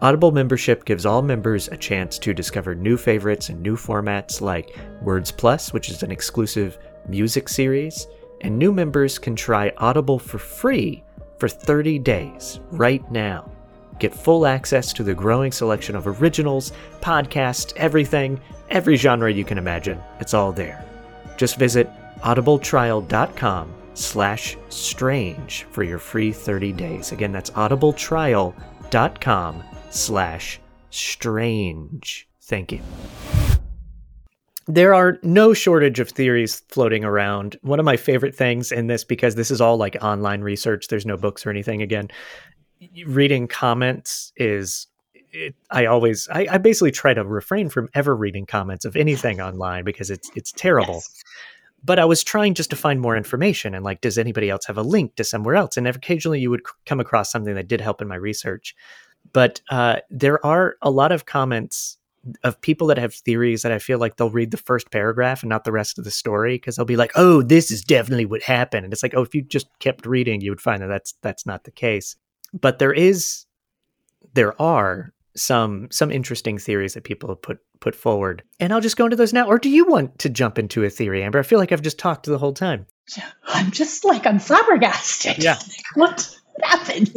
Audible 0.00 0.30
membership 0.30 0.84
gives 0.84 1.04
all 1.04 1.22
members 1.22 1.68
a 1.68 1.76
chance 1.76 2.18
to 2.20 2.32
discover 2.32 2.74
new 2.74 2.96
favorites 2.96 3.48
and 3.48 3.60
new 3.60 3.76
formats 3.76 4.40
like 4.40 4.76
Words 5.02 5.32
Plus, 5.32 5.72
which 5.72 5.90
is 5.90 6.02
an 6.02 6.12
exclusive 6.12 6.78
music 7.08 7.48
series, 7.48 8.06
and 8.42 8.56
new 8.56 8.72
members 8.72 9.18
can 9.18 9.34
try 9.34 9.72
Audible 9.78 10.18
for 10.18 10.38
free 10.38 11.02
for 11.38 11.48
30 11.48 11.98
days 11.98 12.60
right 12.70 13.08
now. 13.10 13.50
Get 13.98 14.14
full 14.14 14.46
access 14.46 14.92
to 14.92 15.02
the 15.02 15.14
growing 15.14 15.50
selection 15.50 15.96
of 15.96 16.06
originals, 16.06 16.72
podcasts, 17.00 17.72
everything, 17.76 18.40
every 18.70 18.96
genre 18.96 19.32
you 19.32 19.44
can 19.44 19.58
imagine. 19.58 20.00
It's 20.20 20.34
all 20.34 20.52
there. 20.52 20.84
Just 21.36 21.58
visit 21.58 21.90
audibletrial.com 22.20 23.74
slash 23.94 24.56
strange 24.68 25.64
for 25.70 25.82
your 25.82 25.98
free 25.98 26.32
30 26.32 26.72
days. 26.72 27.12
Again, 27.12 27.32
that's 27.32 27.50
audibletrial.com 27.50 29.64
slash 29.90 30.60
strange. 30.90 32.28
Thank 32.42 32.72
you. 32.72 32.80
There 34.66 34.94
are 34.94 35.18
no 35.22 35.54
shortage 35.54 35.98
of 35.98 36.10
theories 36.10 36.60
floating 36.68 37.02
around. 37.02 37.56
One 37.62 37.78
of 37.78 37.86
my 37.86 37.96
favorite 37.96 38.34
things 38.34 38.70
in 38.70 38.86
this, 38.86 39.02
because 39.02 39.34
this 39.34 39.50
is 39.50 39.62
all 39.62 39.78
like 39.78 39.96
online 40.02 40.42
research, 40.42 40.88
there's 40.88 41.06
no 41.06 41.16
books 41.16 41.46
or 41.46 41.50
anything 41.50 41.80
again, 41.80 42.10
reading 43.06 43.48
comments 43.48 44.30
is 44.36 44.86
it, 45.38 45.54
I 45.70 45.86
always 45.86 46.28
I, 46.30 46.46
I, 46.50 46.58
basically 46.58 46.90
try 46.90 47.14
to 47.14 47.24
refrain 47.24 47.68
from 47.68 47.88
ever 47.94 48.14
reading 48.16 48.46
comments 48.46 48.84
of 48.84 48.96
anything 48.96 49.40
online 49.48 49.84
because 49.84 50.10
it's 50.10 50.30
it's 50.34 50.52
terrible. 50.52 50.94
Yes. 50.94 51.24
But 51.84 51.98
I 51.98 52.04
was 52.04 52.24
trying 52.24 52.54
just 52.54 52.70
to 52.70 52.76
find 52.76 53.00
more 53.00 53.16
information 53.16 53.74
and 53.74 53.84
like, 53.84 54.00
does 54.00 54.18
anybody 54.18 54.50
else 54.50 54.66
have 54.66 54.78
a 54.78 54.82
link 54.82 55.14
to 55.14 55.24
somewhere 55.24 55.54
else? 55.54 55.76
And 55.76 55.86
occasionally 55.86 56.40
you 56.40 56.50
would 56.50 56.62
come 56.86 56.98
across 56.98 57.30
something 57.30 57.54
that 57.54 57.68
did 57.68 57.80
help 57.80 58.02
in 58.02 58.08
my 58.08 58.16
research. 58.16 58.74
But 59.32 59.60
uh, 59.70 59.98
there 60.10 60.44
are 60.44 60.76
a 60.82 60.90
lot 60.90 61.12
of 61.12 61.26
comments 61.26 61.98
of 62.42 62.60
people 62.60 62.88
that 62.88 62.98
have 62.98 63.14
theories 63.14 63.62
that 63.62 63.72
I 63.72 63.78
feel 63.78 63.98
like 63.98 64.16
they'll 64.16 64.30
read 64.30 64.50
the 64.50 64.56
first 64.56 64.90
paragraph 64.90 65.42
and 65.42 65.50
not 65.50 65.64
the 65.64 65.72
rest 65.72 65.98
of 65.98 66.04
the 66.04 66.10
story 66.10 66.56
because 66.56 66.76
they'll 66.76 66.84
be 66.84 66.96
like, 66.96 67.12
"Oh, 67.14 67.42
this 67.42 67.70
is 67.70 67.82
definitely 67.82 68.26
what 68.26 68.42
happened," 68.42 68.84
and 68.84 68.92
it's 68.92 69.02
like, 69.02 69.14
"Oh, 69.14 69.22
if 69.22 69.34
you 69.34 69.42
just 69.42 69.66
kept 69.78 70.04
reading, 70.04 70.40
you 70.40 70.50
would 70.50 70.60
find 70.60 70.82
that 70.82 70.88
that's 70.88 71.14
that's 71.22 71.46
not 71.46 71.64
the 71.64 71.70
case." 71.70 72.16
But 72.52 72.78
there 72.78 72.92
is, 72.92 73.46
there 74.34 74.60
are 74.60 75.12
some 75.38 75.88
some 75.90 76.10
interesting 76.10 76.58
theories 76.58 76.94
that 76.94 77.04
people 77.04 77.28
have 77.28 77.40
put 77.40 77.58
put 77.80 77.94
forward, 77.94 78.42
and 78.60 78.72
I'll 78.72 78.80
just 78.80 78.96
go 78.96 79.04
into 79.04 79.16
those 79.16 79.32
now. 79.32 79.46
Or 79.46 79.58
do 79.58 79.70
you 79.70 79.86
want 79.86 80.18
to 80.20 80.28
jump 80.28 80.58
into 80.58 80.84
a 80.84 80.90
theory, 80.90 81.22
Amber? 81.22 81.38
I 81.38 81.42
feel 81.42 81.58
like 81.58 81.72
I've 81.72 81.82
just 81.82 81.98
talked 81.98 82.26
the 82.26 82.38
whole 82.38 82.52
time. 82.52 82.86
I'm 83.44 83.70
just 83.70 84.04
like 84.04 84.26
I'm 84.26 84.38
flabbergasted. 84.38 85.42
Yeah, 85.42 85.58
what 85.94 86.36
happened? 86.62 87.16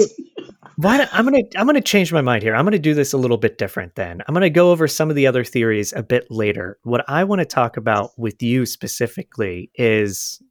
Why 0.77 0.97
not, 0.97 1.09
I'm 1.11 1.25
gonna 1.25 1.43
I'm 1.55 1.65
gonna 1.65 1.81
change 1.81 2.13
my 2.13 2.21
mind 2.21 2.43
here. 2.43 2.55
I'm 2.55 2.65
gonna 2.65 2.79
do 2.79 2.93
this 2.93 3.13
a 3.13 3.17
little 3.17 3.37
bit 3.37 3.57
different. 3.57 3.95
Then 3.95 4.21
I'm 4.27 4.33
gonna 4.33 4.49
go 4.49 4.71
over 4.71 4.87
some 4.87 5.09
of 5.09 5.15
the 5.15 5.27
other 5.27 5.43
theories 5.43 5.93
a 5.93 6.03
bit 6.03 6.29
later. 6.29 6.79
What 6.83 7.03
I 7.07 7.23
want 7.23 7.39
to 7.39 7.45
talk 7.45 7.77
about 7.77 8.17
with 8.17 8.41
you 8.41 8.65
specifically 8.65 9.69
is 9.75 10.41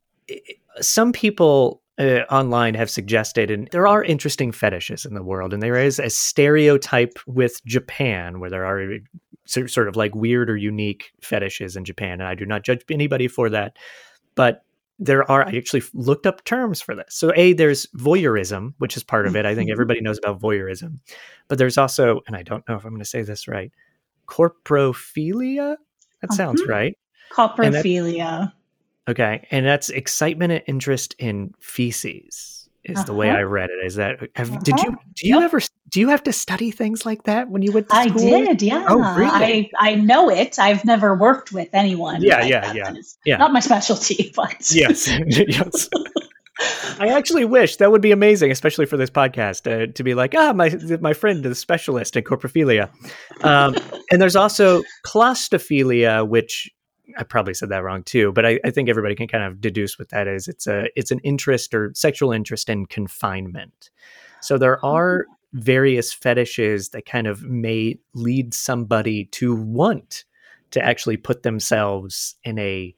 some 0.80 1.12
people 1.12 1.82
uh, 2.00 2.24
online 2.30 2.74
have 2.74 2.90
suggested, 2.90 3.50
and 3.50 3.68
there 3.72 3.86
are 3.86 4.02
interesting 4.02 4.52
fetishes 4.52 5.04
in 5.04 5.14
the 5.14 5.22
world, 5.22 5.52
and 5.52 5.62
there 5.62 5.76
is 5.76 5.98
a 5.98 6.08
stereotype 6.08 7.18
with 7.26 7.64
Japan 7.66 8.40
where 8.40 8.50
there 8.50 8.64
are 8.64 8.98
sort 9.44 9.86
of 9.88 9.96
like 9.96 10.14
weird 10.14 10.48
or 10.48 10.56
unique 10.56 11.12
fetishes 11.20 11.76
in 11.76 11.84
Japan, 11.84 12.14
and 12.14 12.24
I 12.24 12.34
do 12.34 12.46
not 12.46 12.64
judge 12.64 12.82
anybody 12.90 13.28
for 13.28 13.50
that, 13.50 13.76
but 14.34 14.64
there 14.98 15.28
are 15.30 15.46
I 15.46 15.52
actually 15.56 15.82
looked 15.94 16.26
up 16.26 16.44
terms 16.44 16.80
for 16.80 16.94
this. 16.94 17.14
So 17.14 17.32
a 17.36 17.52
there's 17.52 17.86
voyeurism, 17.96 18.74
which 18.78 18.96
is 18.96 19.02
part 19.02 19.26
of 19.26 19.36
it. 19.36 19.44
I 19.46 19.54
think 19.54 19.68
mm-hmm. 19.68 19.74
everybody 19.74 20.00
knows 20.00 20.18
about 20.18 20.40
voyeurism, 20.40 21.00
but 21.48 21.58
there's 21.58 21.78
also, 21.78 22.20
and 22.26 22.36
I 22.36 22.42
don't 22.42 22.66
know 22.68 22.76
if 22.76 22.84
I'm 22.84 22.90
going 22.90 23.00
to 23.00 23.04
say 23.04 23.22
this 23.22 23.46
right, 23.46 23.72
coprophilia. 24.26 25.76
That 26.22 26.32
sounds 26.32 26.62
uh-huh. 26.62 26.72
right. 26.72 26.98
Coprophilia. 27.32 28.52
Okay, 29.10 29.46
and 29.50 29.66
that's 29.66 29.88
excitement 29.88 30.52
and 30.52 30.62
interest 30.66 31.16
in 31.18 31.52
feces 31.60 32.68
is 32.84 32.96
uh-huh. 32.96 33.04
the 33.06 33.14
way 33.14 33.28
uh-huh. 33.28 33.38
I 33.38 33.42
read 33.42 33.70
it. 33.70 33.84
Is 33.84 33.96
that 33.96 34.20
have, 34.36 34.50
uh-huh. 34.50 34.60
did 34.62 34.78
you 34.78 34.96
do 35.14 35.28
you 35.28 35.34
yep. 35.36 35.44
ever 35.44 35.60
do 35.90 36.00
you 36.00 36.08
have 36.08 36.22
to 36.22 36.32
study 36.32 36.70
things 36.70 37.04
like 37.04 37.24
that 37.24 37.50
when 37.50 37.62
you 37.62 37.72
went 37.72 37.88
to 37.88 37.96
I 37.96 38.08
did, 38.08 38.62
yeah. 38.62 38.86
Oh, 38.88 39.16
really? 39.16 39.70
I 39.76 39.90
I 39.92 39.94
know 39.96 40.30
it. 40.30 40.58
I've 40.58 40.84
never 40.84 41.14
worked 41.14 41.52
with 41.52 41.68
anyone. 41.72 42.22
Yeah, 42.22 42.40
like 42.40 42.50
yeah, 42.50 42.72
yeah. 42.72 42.94
yeah. 43.26 43.36
Not 43.36 43.52
my 43.52 43.60
specialty, 43.60 44.32
but 44.36 44.70
yes, 44.70 45.08
yes. 45.26 45.88
I 46.98 47.08
actually 47.08 47.46
wish 47.46 47.76
that 47.76 47.90
would 47.90 48.02
be 48.02 48.12
amazing, 48.12 48.50
especially 48.50 48.84
for 48.84 48.98
this 48.98 49.08
podcast, 49.08 49.66
uh, 49.66 49.90
to 49.92 50.04
be 50.04 50.14
like, 50.14 50.34
ah, 50.36 50.52
my 50.52 50.70
my 51.00 51.14
friend 51.14 51.44
is 51.44 51.52
a 51.52 51.54
specialist 51.54 52.16
in 52.16 52.24
coprophilia. 52.24 52.90
Um, 53.42 53.74
and 54.10 54.20
there's 54.20 54.36
also 54.36 54.82
claustophilia, 55.06 56.28
which 56.28 56.70
I 57.18 57.22
probably 57.22 57.54
said 57.54 57.68
that 57.70 57.82
wrong 57.82 58.02
too, 58.02 58.32
but 58.32 58.46
I, 58.46 58.60
I, 58.64 58.70
think 58.70 58.88
everybody 58.88 59.14
can 59.14 59.28
kind 59.28 59.44
of 59.44 59.60
deduce 59.60 59.98
what 59.98 60.08
that 60.10 60.26
is. 60.26 60.48
It's 60.48 60.66
a 60.66 60.86
it's 60.96 61.10
an 61.10 61.20
interest 61.20 61.74
or 61.74 61.92
sexual 61.94 62.32
interest 62.32 62.68
in 62.68 62.86
confinement. 62.86 63.90
So 64.40 64.58
there 64.58 64.84
oh. 64.84 64.88
are 64.88 65.26
various 65.52 66.12
fetishes 66.12 66.90
that 66.90 67.06
kind 67.06 67.26
of 67.26 67.42
may 67.42 67.98
lead 68.14 68.54
somebody 68.54 69.26
to 69.26 69.54
want 69.54 70.24
to 70.70 70.84
actually 70.84 71.16
put 71.16 71.42
themselves 71.42 72.36
in 72.44 72.58
a 72.58 72.94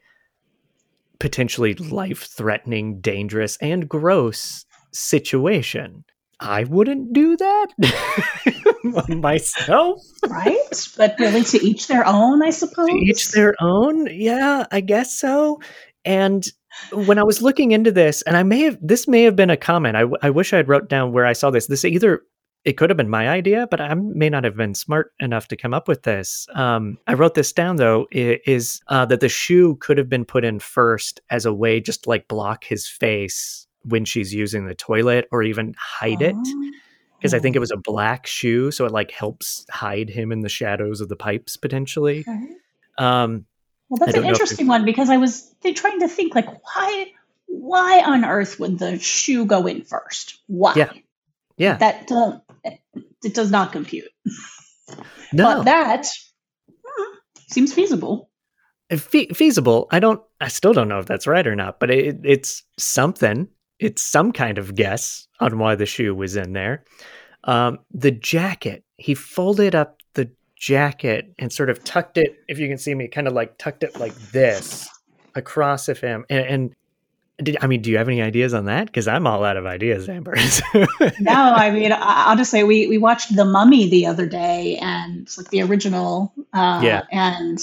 potentially 1.18 1.74
life 1.74 2.24
threatening, 2.24 3.00
dangerous, 3.00 3.56
and 3.58 3.88
gross 3.88 4.66
situation. 4.90 6.04
I 6.40 6.64
wouldn't 6.64 7.12
do 7.12 7.36
that 7.36 7.66
myself. 9.08 10.00
Right? 10.28 10.88
But 10.96 11.16
really, 11.18 11.44
to 11.44 11.64
each 11.64 11.86
their 11.88 12.06
own, 12.06 12.42
I 12.42 12.50
suppose. 12.50 12.88
To 12.88 12.96
each 12.96 13.32
their 13.32 13.54
own. 13.60 14.08
Yeah, 14.10 14.66
I 14.70 14.80
guess 14.80 15.18
so. 15.18 15.60
And 16.04 16.46
when 16.92 17.18
I 17.18 17.22
was 17.22 17.42
looking 17.42 17.72
into 17.72 17.92
this, 17.92 18.22
and 18.22 18.36
I 18.36 18.42
may 18.42 18.60
have, 18.60 18.78
this 18.80 19.06
may 19.06 19.22
have 19.22 19.36
been 19.36 19.50
a 19.50 19.56
comment. 19.56 19.96
I, 19.96 20.04
I 20.22 20.30
wish 20.30 20.52
I 20.52 20.56
had 20.56 20.68
wrote 20.68 20.88
down 20.88 21.12
where 21.12 21.26
I 21.26 21.32
saw 21.32 21.50
this. 21.50 21.66
This 21.66 21.84
either 21.84 22.22
it 22.64 22.76
could 22.76 22.90
have 22.90 22.96
been 22.96 23.10
my 23.10 23.28
idea, 23.28 23.66
but 23.70 23.80
I 23.80 23.92
may 23.94 24.28
not 24.28 24.44
have 24.44 24.56
been 24.56 24.74
smart 24.74 25.12
enough 25.18 25.48
to 25.48 25.56
come 25.56 25.74
up 25.74 25.88
with 25.88 26.02
this. 26.02 26.46
Um, 26.54 26.98
I 27.06 27.14
wrote 27.14 27.34
this 27.34 27.52
down 27.52 27.76
though, 27.76 28.06
is 28.12 28.80
uh, 28.88 29.04
that 29.06 29.20
the 29.20 29.28
shoe 29.28 29.76
could 29.76 29.98
have 29.98 30.08
been 30.08 30.24
put 30.24 30.44
in 30.44 30.60
first 30.60 31.20
as 31.30 31.44
a 31.44 31.52
way 31.52 31.80
just 31.80 32.06
like 32.06 32.28
block 32.28 32.64
his 32.64 32.86
face 32.86 33.66
when 33.84 34.04
she's 34.04 34.32
using 34.32 34.66
the 34.66 34.76
toilet 34.76 35.26
or 35.32 35.42
even 35.42 35.74
hide 35.76 36.22
it. 36.22 36.36
Because 37.22 37.34
I 37.34 37.38
think 37.38 37.54
it 37.54 37.60
was 37.60 37.70
a 37.70 37.76
black 37.76 38.26
shoe, 38.26 38.70
so 38.70 38.84
it 38.84 38.92
like 38.92 39.12
helps 39.12 39.64
hide 39.70 40.10
him 40.10 40.32
in 40.32 40.40
the 40.40 40.48
shadows 40.48 41.00
of 41.00 41.08
the 41.08 41.16
pipes 41.16 41.56
potentially. 41.56 42.20
Okay. 42.20 42.46
Um, 42.98 43.46
well, 43.88 43.98
that's 43.98 44.16
an 44.16 44.24
interesting 44.24 44.66
one 44.66 44.84
because 44.84 45.08
I 45.08 45.18
was 45.18 45.54
trying 45.74 46.00
to 46.00 46.08
think 46.08 46.34
like 46.34 46.48
why 46.48 47.12
why 47.46 48.02
on 48.04 48.24
earth 48.24 48.58
would 48.58 48.78
the 48.78 48.98
shoe 48.98 49.44
go 49.44 49.66
in 49.66 49.82
first? 49.82 50.40
Why? 50.46 50.74
Yeah. 50.76 50.92
Yeah. 51.56 51.76
That 51.76 52.10
uh, 52.10 52.38
it 52.64 53.34
does 53.34 53.50
not 53.50 53.72
compute. 53.72 54.08
No. 55.34 55.44
But 55.44 55.62
that 55.64 56.06
hmm, 56.84 57.16
seems 57.48 57.72
feasible. 57.72 58.28
Fe- 58.90 59.28
feasible. 59.28 59.88
I 59.90 59.98
don't. 59.98 60.20
I 60.40 60.48
still 60.48 60.74
don't 60.74 60.88
know 60.88 60.98
if 60.98 61.06
that's 61.06 61.26
right 61.26 61.46
or 61.46 61.56
not, 61.56 61.80
but 61.80 61.90
it, 61.90 62.20
it's 62.22 62.62
something. 62.78 63.48
It's 63.78 64.02
some 64.02 64.32
kind 64.32 64.58
of 64.58 64.74
guess 64.74 65.26
on 65.42 65.58
why 65.58 65.74
the 65.74 65.86
shoe 65.86 66.14
was 66.14 66.36
in 66.36 66.52
there. 66.52 66.84
Um, 67.44 67.78
the 67.92 68.10
jacket. 68.10 68.84
He 68.96 69.14
folded 69.14 69.74
up 69.74 70.00
the 70.14 70.30
jacket 70.56 71.32
and 71.38 71.52
sort 71.52 71.70
of 71.70 71.82
tucked 71.84 72.18
it. 72.18 72.42
If 72.48 72.58
you 72.58 72.68
can 72.68 72.78
see 72.78 72.94
me, 72.94 73.08
kind 73.08 73.26
of 73.26 73.32
like 73.32 73.58
tucked 73.58 73.82
it 73.82 73.98
like 73.98 74.14
this 74.30 74.88
across 75.34 75.88
of 75.88 75.98
him, 75.98 76.24
and, 76.30 76.46
and 76.46 76.76
did, 77.42 77.56
I 77.60 77.66
mean, 77.66 77.82
do 77.82 77.90
you 77.90 77.98
have 77.98 78.08
any 78.08 78.22
ideas 78.22 78.54
on 78.54 78.66
that? 78.66 78.86
Because 78.86 79.08
I'm 79.08 79.26
all 79.26 79.44
out 79.44 79.56
of 79.56 79.66
ideas, 79.66 80.08
Amber. 80.08 80.36
no, 81.20 81.32
I 81.32 81.70
mean, 81.70 81.92
I'll 81.94 82.36
just 82.36 82.50
say 82.50 82.62
we 82.62 82.86
we 82.86 82.98
watched 82.98 83.34
The 83.34 83.44
Mummy 83.44 83.88
the 83.88 84.06
other 84.06 84.26
day, 84.26 84.78
and 84.80 85.22
it's 85.22 85.38
like 85.38 85.50
the 85.50 85.62
original. 85.62 86.32
Uh, 86.52 86.80
yeah. 86.84 87.02
And 87.10 87.58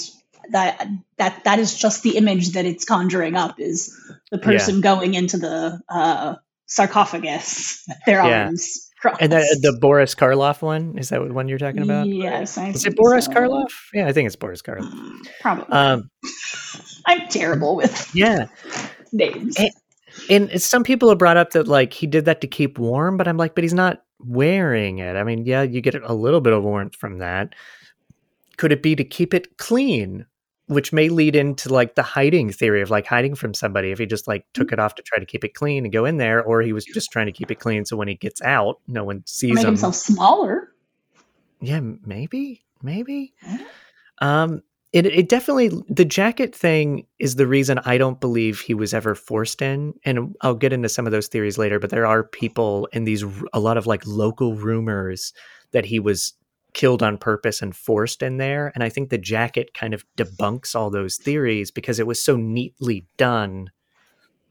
that 0.50 0.88
that 1.16 1.44
that 1.44 1.58
is 1.58 1.76
just 1.76 2.02
the 2.02 2.16
image 2.16 2.50
that 2.50 2.66
it's 2.66 2.84
conjuring 2.84 3.36
up 3.36 3.60
is 3.60 3.96
the 4.30 4.38
person 4.38 4.76
yeah. 4.76 4.80
going 4.80 5.14
into 5.14 5.38
the 5.38 5.80
uh, 5.88 6.34
sarcophagus, 6.70 7.84
their 8.06 8.24
yeah. 8.24 8.46
arms. 8.46 8.86
Crossed. 9.00 9.22
And 9.22 9.32
the, 9.32 9.58
the 9.62 9.78
Boris 9.80 10.14
Karloff 10.14 10.60
one 10.60 10.98
is 10.98 11.08
that 11.08 11.22
what 11.22 11.32
one 11.32 11.48
you're 11.48 11.58
talking 11.58 11.82
about? 11.82 12.06
Yes, 12.06 12.58
I 12.58 12.68
is 12.68 12.84
it 12.84 12.96
Boris 12.96 13.24
so. 13.24 13.32
Karloff? 13.32 13.72
Yeah, 13.94 14.06
I 14.06 14.12
think 14.12 14.26
it's 14.26 14.36
Boris 14.36 14.60
Karloff. 14.60 14.92
Mm, 14.92 15.28
probably. 15.40 15.72
Um, 15.72 16.10
I'm 17.06 17.26
terrible 17.28 17.76
with. 17.76 18.14
Yeah 18.14 18.48
names. 19.12 19.56
And, 20.28 20.50
and 20.50 20.62
some 20.62 20.84
people 20.84 21.08
have 21.08 21.18
brought 21.18 21.36
up 21.36 21.52
that 21.52 21.68
like 21.68 21.92
he 21.92 22.06
did 22.06 22.24
that 22.24 22.40
to 22.40 22.46
keep 22.46 22.78
warm, 22.78 23.16
but 23.16 23.28
I'm 23.28 23.36
like, 23.36 23.54
but 23.54 23.64
he's 23.64 23.74
not 23.74 24.02
wearing 24.18 24.98
it. 24.98 25.16
I 25.16 25.24
mean, 25.24 25.46
yeah, 25.46 25.62
you 25.62 25.80
get 25.80 25.94
a 25.94 26.14
little 26.14 26.40
bit 26.40 26.52
of 26.52 26.62
warmth 26.62 26.96
from 26.96 27.18
that. 27.18 27.54
Could 28.56 28.72
it 28.72 28.82
be 28.82 28.94
to 28.96 29.04
keep 29.04 29.32
it 29.32 29.56
clean? 29.56 30.26
Which 30.70 30.92
may 30.92 31.08
lead 31.08 31.34
into 31.34 31.68
like 31.68 31.96
the 31.96 32.02
hiding 32.02 32.52
theory 32.52 32.80
of 32.80 32.90
like 32.90 33.06
hiding 33.06 33.34
from 33.34 33.54
somebody 33.54 33.90
if 33.90 33.98
he 33.98 34.06
just 34.06 34.28
like 34.28 34.46
took 34.52 34.68
mm-hmm. 34.68 34.74
it 34.74 34.80
off 34.80 34.94
to 34.94 35.02
try 35.02 35.18
to 35.18 35.26
keep 35.26 35.44
it 35.44 35.54
clean 35.54 35.84
and 35.84 35.92
go 35.92 36.04
in 36.04 36.16
there, 36.16 36.42
or 36.42 36.62
he 36.62 36.72
was 36.72 36.84
just 36.84 37.10
trying 37.10 37.26
to 37.26 37.32
keep 37.32 37.50
it 37.50 37.58
clean 37.58 37.84
so 37.84 37.96
when 37.96 38.08
he 38.08 38.14
gets 38.14 38.40
out, 38.42 38.80
no 38.86 39.04
one 39.04 39.22
sees 39.26 39.50
him. 39.50 39.54
Make 39.56 39.64
him. 39.64 39.68
himself 39.70 39.94
smaller. 39.96 40.72
Yeah, 41.60 41.80
maybe, 42.06 42.64
maybe. 42.82 43.34
Um, 44.20 44.62
it, 44.92 45.06
it 45.06 45.28
definitely 45.28 45.70
the 45.88 46.04
jacket 46.04 46.54
thing 46.54 47.06
is 47.18 47.36
the 47.36 47.46
reason 47.46 47.78
I 47.84 47.96
don't 47.96 48.20
believe 48.20 48.60
he 48.60 48.74
was 48.74 48.92
ever 48.92 49.14
forced 49.14 49.62
in, 49.62 49.94
and 50.04 50.34
I'll 50.40 50.54
get 50.54 50.72
into 50.72 50.88
some 50.88 51.06
of 51.06 51.12
those 51.12 51.28
theories 51.28 51.58
later. 51.58 51.78
But 51.78 51.90
there 51.90 52.06
are 52.06 52.24
people 52.24 52.88
in 52.92 53.04
these 53.04 53.24
a 53.52 53.60
lot 53.60 53.76
of 53.76 53.86
like 53.86 54.04
local 54.06 54.56
rumors 54.56 55.32
that 55.70 55.84
he 55.84 56.00
was 56.00 56.34
killed 56.74 57.02
on 57.02 57.18
purpose 57.18 57.62
and 57.62 57.74
forced 57.74 58.22
in 58.22 58.36
there, 58.36 58.72
and 58.74 58.82
I 58.84 58.88
think 58.88 59.10
the 59.10 59.18
jacket 59.18 59.74
kind 59.74 59.94
of 59.94 60.04
debunks 60.16 60.74
all 60.74 60.90
those 60.90 61.16
theories 61.16 61.70
because 61.70 61.98
it 61.98 62.06
was 62.06 62.22
so 62.22 62.36
neatly 62.36 63.06
done 63.16 63.70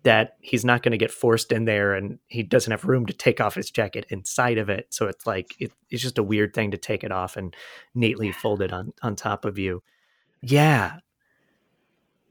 that 0.04 0.38
he's 0.40 0.64
not 0.64 0.82
going 0.82 0.92
to 0.92 0.98
get 0.98 1.12
forced 1.12 1.52
in 1.52 1.66
there 1.66 1.94
and 1.94 2.20
he 2.28 2.42
doesn't 2.42 2.72
have 2.72 2.86
room 2.86 3.06
to 3.06 3.14
take 3.14 3.42
off 3.42 3.56
his 3.56 3.70
jacket 3.70 4.06
inside 4.10 4.58
of 4.58 4.70
it. 4.70 4.88
So 4.92 5.08
it's 5.08 5.28
like 5.28 5.56
it, 5.60 5.72
it's 5.90 6.02
just 6.02 6.18
a 6.18 6.24
weird 6.24 6.54
thing 6.54 6.72
to 6.72 6.78
take 6.78 7.04
it 7.04 7.12
off 7.12 7.36
and 7.36 7.56
neatly 7.94 8.32
fold 8.32 8.62
it 8.62 8.72
on 8.72 8.94
on 9.02 9.16
top 9.16 9.44
of 9.44 9.60
you. 9.60 9.84
Yeah. 10.42 11.00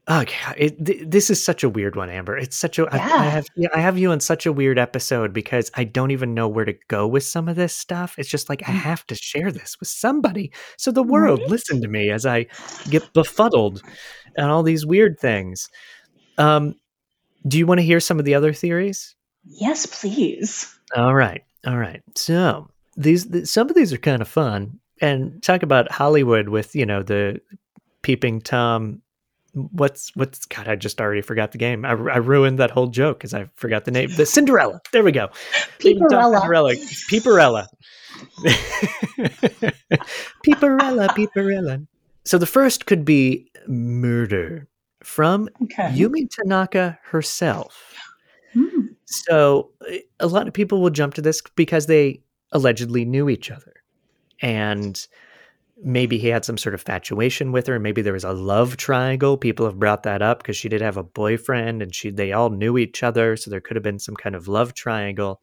Okay, 0.09 0.53
it, 0.57 0.85
th- 0.85 1.03
this 1.05 1.29
is 1.29 1.43
such 1.43 1.63
a 1.63 1.69
weird 1.69 1.95
one, 1.95 2.09
Amber. 2.09 2.35
It's 2.35 2.55
such 2.55 2.79
a 2.79 2.83
yeah. 2.83 2.89
I, 2.93 2.97
I 2.97 3.25
have 3.25 3.47
yeah, 3.55 3.67
I 3.75 3.79
have 3.79 3.99
you 3.99 4.11
on 4.11 4.19
such 4.19 4.47
a 4.47 4.51
weird 4.51 4.79
episode 4.79 5.33
because 5.33 5.69
I 5.75 5.83
don't 5.83 6.09
even 6.09 6.33
know 6.33 6.47
where 6.47 6.65
to 6.65 6.73
go 6.87 7.07
with 7.07 7.23
some 7.23 7.47
of 7.47 7.55
this 7.55 7.75
stuff. 7.75 8.17
It's 8.17 8.29
just 8.29 8.49
like 8.49 8.67
I 8.67 8.71
mm. 8.71 8.79
have 8.79 9.05
to 9.07 9.15
share 9.15 9.51
this 9.51 9.79
with 9.79 9.87
somebody, 9.87 10.51
so 10.77 10.91
the 10.91 11.03
world 11.03 11.41
right? 11.41 11.49
listen 11.49 11.79
to 11.81 11.87
me 11.87 12.09
as 12.09 12.25
I 12.25 12.47
get 12.89 13.13
befuddled 13.13 13.83
and 14.35 14.49
all 14.49 14.63
these 14.63 14.83
weird 14.83 15.19
things. 15.19 15.69
Um, 16.39 16.73
do 17.47 17.59
you 17.59 17.67
want 17.67 17.79
to 17.79 17.85
hear 17.85 17.99
some 17.99 18.17
of 18.17 18.25
the 18.25 18.33
other 18.33 18.51
theories? 18.51 19.15
Yes, 19.45 19.85
please. 19.85 20.75
All 20.95 21.13
right, 21.13 21.43
all 21.67 21.77
right. 21.77 22.01
So 22.15 22.67
these 22.97 23.47
some 23.47 23.69
of 23.69 23.75
these 23.75 23.93
are 23.93 23.97
kind 23.97 24.23
of 24.23 24.27
fun, 24.27 24.79
and 25.01 25.43
talk 25.43 25.61
about 25.61 25.91
Hollywood 25.91 26.49
with 26.49 26.75
you 26.75 26.87
know 26.87 27.03
the 27.03 27.41
peeping 28.01 28.41
tom 28.41 29.03
what's 29.71 30.15
what's 30.15 30.45
god 30.45 30.67
i 30.67 30.75
just 30.75 31.01
already 31.01 31.21
forgot 31.21 31.51
the 31.51 31.57
game. 31.57 31.85
I, 31.85 31.89
I 31.91 32.17
ruined 32.17 32.59
that 32.59 32.71
whole 32.71 32.87
joke 32.87 33.19
because 33.19 33.33
i 33.33 33.49
forgot 33.55 33.85
the 33.85 33.91
name 33.91 34.09
the 34.15 34.25
cinderella. 34.25 34.81
There 34.91 35.03
we 35.03 35.11
go. 35.11 35.29
Peeperella. 35.79 36.39
Cinderella. 36.41 36.75
Peeperella. 37.11 37.67
Peeperella 40.45 41.07
peeperella. 41.09 41.87
So 42.25 42.37
the 42.37 42.45
first 42.45 42.85
could 42.85 43.05
be 43.05 43.49
murder 43.67 44.67
from 45.03 45.49
okay. 45.63 45.91
yumi 45.93 46.29
tanaka 46.29 46.99
herself. 47.03 47.93
Hmm. 48.53 48.87
so 49.05 49.69
a 50.19 50.25
lot 50.25 50.47
of 50.47 50.53
people 50.55 50.81
will 50.81 50.89
jump 50.89 51.13
to 51.13 51.21
this 51.21 51.41
because 51.55 51.85
they 51.85 52.23
allegedly 52.51 53.05
knew 53.05 53.29
each 53.29 53.51
other. 53.51 53.73
And 54.41 55.05
maybe 55.81 56.17
he 56.17 56.27
had 56.27 56.43
some 56.43 56.57
sort 56.57 56.75
of 56.75 56.81
fatuation 56.81 57.51
with 57.51 57.67
her 57.67 57.79
maybe 57.79 58.01
there 58.01 58.13
was 58.13 58.23
a 58.23 58.33
love 58.33 58.75
triangle 58.77 59.37
people 59.37 59.65
have 59.65 59.79
brought 59.79 60.03
that 60.03 60.21
up 60.21 60.39
because 60.39 60.57
she 60.57 60.69
did 60.69 60.81
have 60.81 60.97
a 60.97 61.03
boyfriend 61.03 61.81
and 61.81 61.95
she 61.95 62.09
they 62.09 62.31
all 62.33 62.49
knew 62.49 62.77
each 62.77 63.03
other 63.03 63.37
so 63.37 63.49
there 63.49 63.61
could 63.61 63.75
have 63.75 63.83
been 63.83 63.99
some 63.99 64.15
kind 64.15 64.35
of 64.35 64.47
love 64.47 64.73
triangle. 64.73 65.41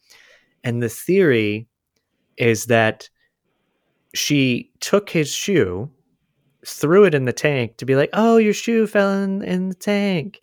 And 0.63 0.83
the 0.83 0.89
theory 0.89 1.69
is 2.37 2.67
that 2.67 3.09
she 4.15 4.71
took 4.81 5.11
his 5.11 5.33
shoe 5.33 5.91
threw 6.67 7.05
it 7.05 7.15
in 7.15 7.25
the 7.25 7.33
tank 7.33 7.77
to 7.77 7.85
be 7.85 7.95
like 7.95 8.11
oh 8.13 8.37
your 8.37 8.53
shoe 8.53 8.87
fell 8.87 9.13
in, 9.13 9.43
in 9.43 9.69
the 9.69 9.75
tank. 9.75 10.41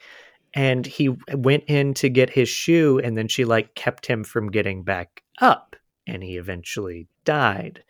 And 0.55 0.85
he 0.85 1.09
went 1.33 1.63
in 1.65 1.95
to 1.95 2.09
get 2.09 2.29
his 2.29 2.47
shoe 2.47 2.99
and 3.03 3.17
then 3.17 3.27
she 3.27 3.43
like 3.43 3.73
kept 3.75 4.05
him 4.05 4.23
from 4.23 4.51
getting 4.51 4.83
back 4.83 5.23
up 5.39 5.75
and 6.07 6.23
he 6.23 6.37
eventually 6.37 7.07
died 7.25 7.83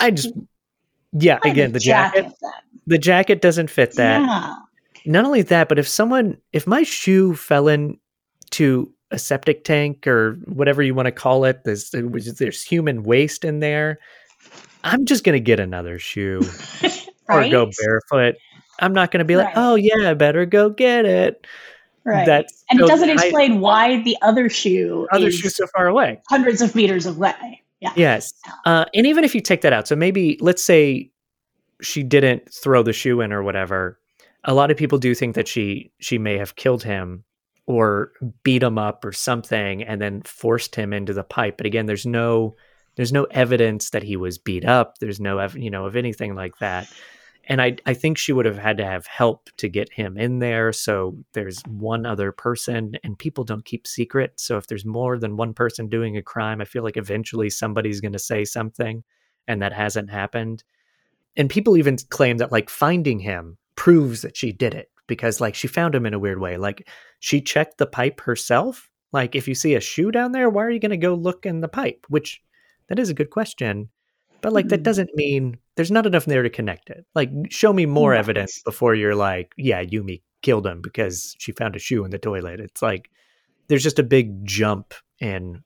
I 0.00 0.10
just, 0.10 0.32
yeah, 1.12 1.38
again, 1.44 1.72
the 1.72 1.78
jacket, 1.78 2.22
jacket 2.22 2.34
the 2.86 2.98
jacket 2.98 3.40
doesn't 3.40 3.70
fit 3.70 3.94
that. 3.96 4.20
Yeah. 4.20 4.54
Not 5.06 5.24
only 5.24 5.42
that, 5.42 5.68
but 5.68 5.78
if 5.78 5.88
someone, 5.88 6.38
if 6.52 6.66
my 6.66 6.82
shoe 6.82 7.34
fell 7.34 7.68
into 7.68 8.92
a 9.10 9.18
septic 9.18 9.64
tank 9.64 10.06
or 10.06 10.34
whatever 10.46 10.82
you 10.82 10.94
want 10.94 11.06
to 11.06 11.12
call 11.12 11.44
it, 11.44 11.64
there's 11.64 11.90
there's 11.90 12.62
human 12.62 13.02
waste 13.02 13.44
in 13.44 13.60
there. 13.60 13.98
I'm 14.84 15.04
just 15.04 15.24
gonna 15.24 15.40
get 15.40 15.60
another 15.60 15.98
shoe 15.98 16.40
right? 16.82 17.08
or 17.28 17.48
go 17.48 17.70
barefoot. 17.78 18.36
I'm 18.78 18.92
not 18.92 19.10
gonna 19.10 19.24
be 19.24 19.36
like, 19.36 19.46
right. 19.46 19.56
oh 19.56 19.74
yeah, 19.74 20.10
I 20.10 20.14
better 20.14 20.46
go 20.46 20.70
get 20.70 21.04
it. 21.04 21.46
Right. 22.04 22.24
That's 22.24 22.64
and 22.70 22.80
it 22.80 22.86
doesn't 22.86 23.10
explain 23.10 23.60
why 23.60 24.02
the 24.02 24.16
other 24.22 24.48
shoe 24.48 25.06
other 25.12 25.30
shoe 25.30 25.50
so 25.50 25.66
far 25.66 25.86
away, 25.86 26.20
hundreds 26.28 26.62
of 26.62 26.74
meters 26.74 27.06
away. 27.06 27.62
Yeah. 27.80 27.92
Yes. 27.96 28.32
Uh, 28.66 28.84
and 28.94 29.06
even 29.06 29.24
if 29.24 29.34
you 29.34 29.40
take 29.40 29.62
that 29.62 29.72
out, 29.72 29.88
so 29.88 29.96
maybe 29.96 30.38
let's 30.40 30.62
say 30.62 31.10
she 31.80 32.02
didn't 32.02 32.52
throw 32.52 32.82
the 32.82 32.92
shoe 32.92 33.20
in 33.20 33.32
or 33.32 33.42
whatever. 33.42 33.98
A 34.44 34.54
lot 34.54 34.70
of 34.70 34.76
people 34.76 34.98
do 34.98 35.14
think 35.14 35.34
that 35.34 35.48
she 35.48 35.92
she 35.98 36.18
may 36.18 36.36
have 36.38 36.56
killed 36.56 36.82
him 36.82 37.24
or 37.66 38.12
beat 38.42 38.62
him 38.62 38.78
up 38.78 39.04
or 39.04 39.12
something 39.12 39.82
and 39.82 40.00
then 40.00 40.22
forced 40.22 40.74
him 40.74 40.92
into 40.92 41.12
the 41.12 41.24
pipe. 41.24 41.56
But 41.56 41.66
again, 41.66 41.86
there's 41.86 42.06
no 42.06 42.56
there's 42.96 43.12
no 43.12 43.24
evidence 43.30 43.90
that 43.90 44.02
he 44.02 44.16
was 44.16 44.38
beat 44.38 44.64
up. 44.64 44.98
There's 44.98 45.20
no 45.20 45.46
you 45.54 45.70
know 45.70 45.86
of 45.86 45.96
anything 45.96 46.34
like 46.34 46.58
that. 46.58 46.88
And 47.44 47.60
I, 47.60 47.76
I 47.86 47.94
think 47.94 48.18
she 48.18 48.32
would 48.32 48.46
have 48.46 48.58
had 48.58 48.76
to 48.78 48.84
have 48.84 49.06
help 49.06 49.50
to 49.56 49.68
get 49.68 49.92
him 49.92 50.16
in 50.16 50.38
there. 50.38 50.72
So 50.72 51.16
there's 51.32 51.62
one 51.66 52.06
other 52.06 52.32
person, 52.32 52.96
and 53.02 53.18
people 53.18 53.44
don't 53.44 53.64
keep 53.64 53.86
secret. 53.86 54.34
So 54.36 54.56
if 54.56 54.66
there's 54.66 54.84
more 54.84 55.18
than 55.18 55.36
one 55.36 55.54
person 55.54 55.88
doing 55.88 56.16
a 56.16 56.22
crime, 56.22 56.60
I 56.60 56.64
feel 56.64 56.82
like 56.82 56.96
eventually 56.96 57.50
somebody's 57.50 58.00
going 58.00 58.12
to 58.12 58.18
say 58.18 58.44
something, 58.44 59.02
and 59.48 59.62
that 59.62 59.72
hasn't 59.72 60.10
happened. 60.10 60.62
And 61.36 61.48
people 61.48 61.76
even 61.76 61.96
claim 62.10 62.38
that 62.38 62.52
like 62.52 62.68
finding 62.68 63.20
him 63.20 63.56
proves 63.76 64.22
that 64.22 64.36
she 64.36 64.52
did 64.52 64.74
it 64.74 64.90
because 65.06 65.40
like 65.40 65.54
she 65.54 65.66
found 65.66 65.94
him 65.94 66.06
in 66.06 66.14
a 66.14 66.18
weird 66.18 66.40
way. 66.40 66.56
Like 66.56 66.86
she 67.18 67.40
checked 67.40 67.78
the 67.78 67.86
pipe 67.86 68.20
herself. 68.20 68.90
Like 69.12 69.34
if 69.34 69.48
you 69.48 69.54
see 69.54 69.74
a 69.74 69.80
shoe 69.80 70.10
down 70.12 70.32
there, 70.32 70.50
why 70.50 70.64
are 70.64 70.70
you 70.70 70.78
going 70.78 70.90
to 70.90 70.96
go 70.96 71.14
look 71.14 71.46
in 71.46 71.60
the 71.60 71.68
pipe? 71.68 72.06
Which 72.08 72.42
that 72.88 72.98
is 72.98 73.08
a 73.08 73.14
good 73.14 73.30
question. 73.30 73.88
But 74.42 74.52
like 74.52 74.66
mm-hmm. 74.66 74.70
that 74.70 74.82
doesn't 74.82 75.14
mean 75.14 75.58
there's 75.76 75.90
not 75.90 76.06
enough 76.06 76.24
there 76.24 76.42
to 76.42 76.50
connect 76.50 76.90
it. 76.90 77.04
Like 77.14 77.30
show 77.50 77.72
me 77.72 77.86
more 77.86 78.14
evidence 78.14 78.62
before 78.62 78.94
you're 78.94 79.14
like, 79.14 79.52
yeah, 79.56 79.82
Yumi 79.82 80.22
killed 80.42 80.66
him 80.66 80.80
because 80.80 81.36
she 81.38 81.52
found 81.52 81.76
a 81.76 81.78
shoe 81.78 82.04
in 82.04 82.10
the 82.10 82.18
toilet. 82.18 82.60
It's 82.60 82.82
like 82.82 83.10
there's 83.68 83.82
just 83.82 83.98
a 83.98 84.04
big 84.04 84.44
jump 84.44 84.94
in 85.18 85.62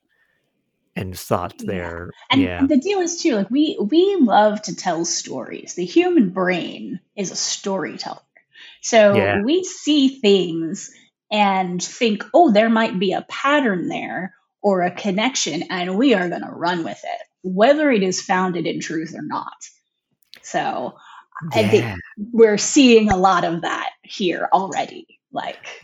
and 0.97 1.19
thought 1.19 1.55
there. 1.59 2.11
And, 2.31 2.41
yeah. 2.41 2.59
and 2.61 2.69
the 2.69 2.77
deal 2.77 3.01
is 3.01 3.21
too, 3.21 3.35
like 3.35 3.51
we 3.51 3.77
we 3.81 4.17
love 4.21 4.63
to 4.63 4.77
tell 4.77 5.05
stories. 5.05 5.75
The 5.75 5.85
human 5.85 6.31
brain 6.31 7.01
is 7.17 7.31
a 7.31 7.37
storyteller. 7.37 8.21
So 8.81 9.15
yeah. 9.15 9.43
we 9.43 9.65
see 9.65 10.21
things 10.21 10.91
and 11.31 11.83
think, 11.83 12.25
oh, 12.35 12.53
there 12.53 12.71
might 12.71 12.99
be 12.99 13.13
a 13.13 13.27
pattern 13.29 13.89
there 13.89 14.35
or 14.65 14.83
a 14.83 14.91
connection, 14.91 15.63
and 15.71 15.97
we 15.97 16.15
are 16.15 16.29
going 16.29 16.43
to 16.43 16.51
run 16.51 16.83
with 16.83 17.01
it 17.05 17.21
whether 17.45 17.91
it 17.91 18.03
is 18.03 18.21
founded 18.21 18.67
in 18.67 18.81
truth 18.81 19.15
or 19.15 19.23
not. 19.23 19.53
So 20.43 20.95
yeah. 21.53 21.61
I 21.61 21.69
think 21.69 22.01
we're 22.33 22.59
seeing 22.59 23.11
a 23.11 23.17
lot 23.17 23.45
of 23.45 23.61
that 23.63 23.91
here 24.03 24.49
already. 24.53 25.07
Like 25.31 25.83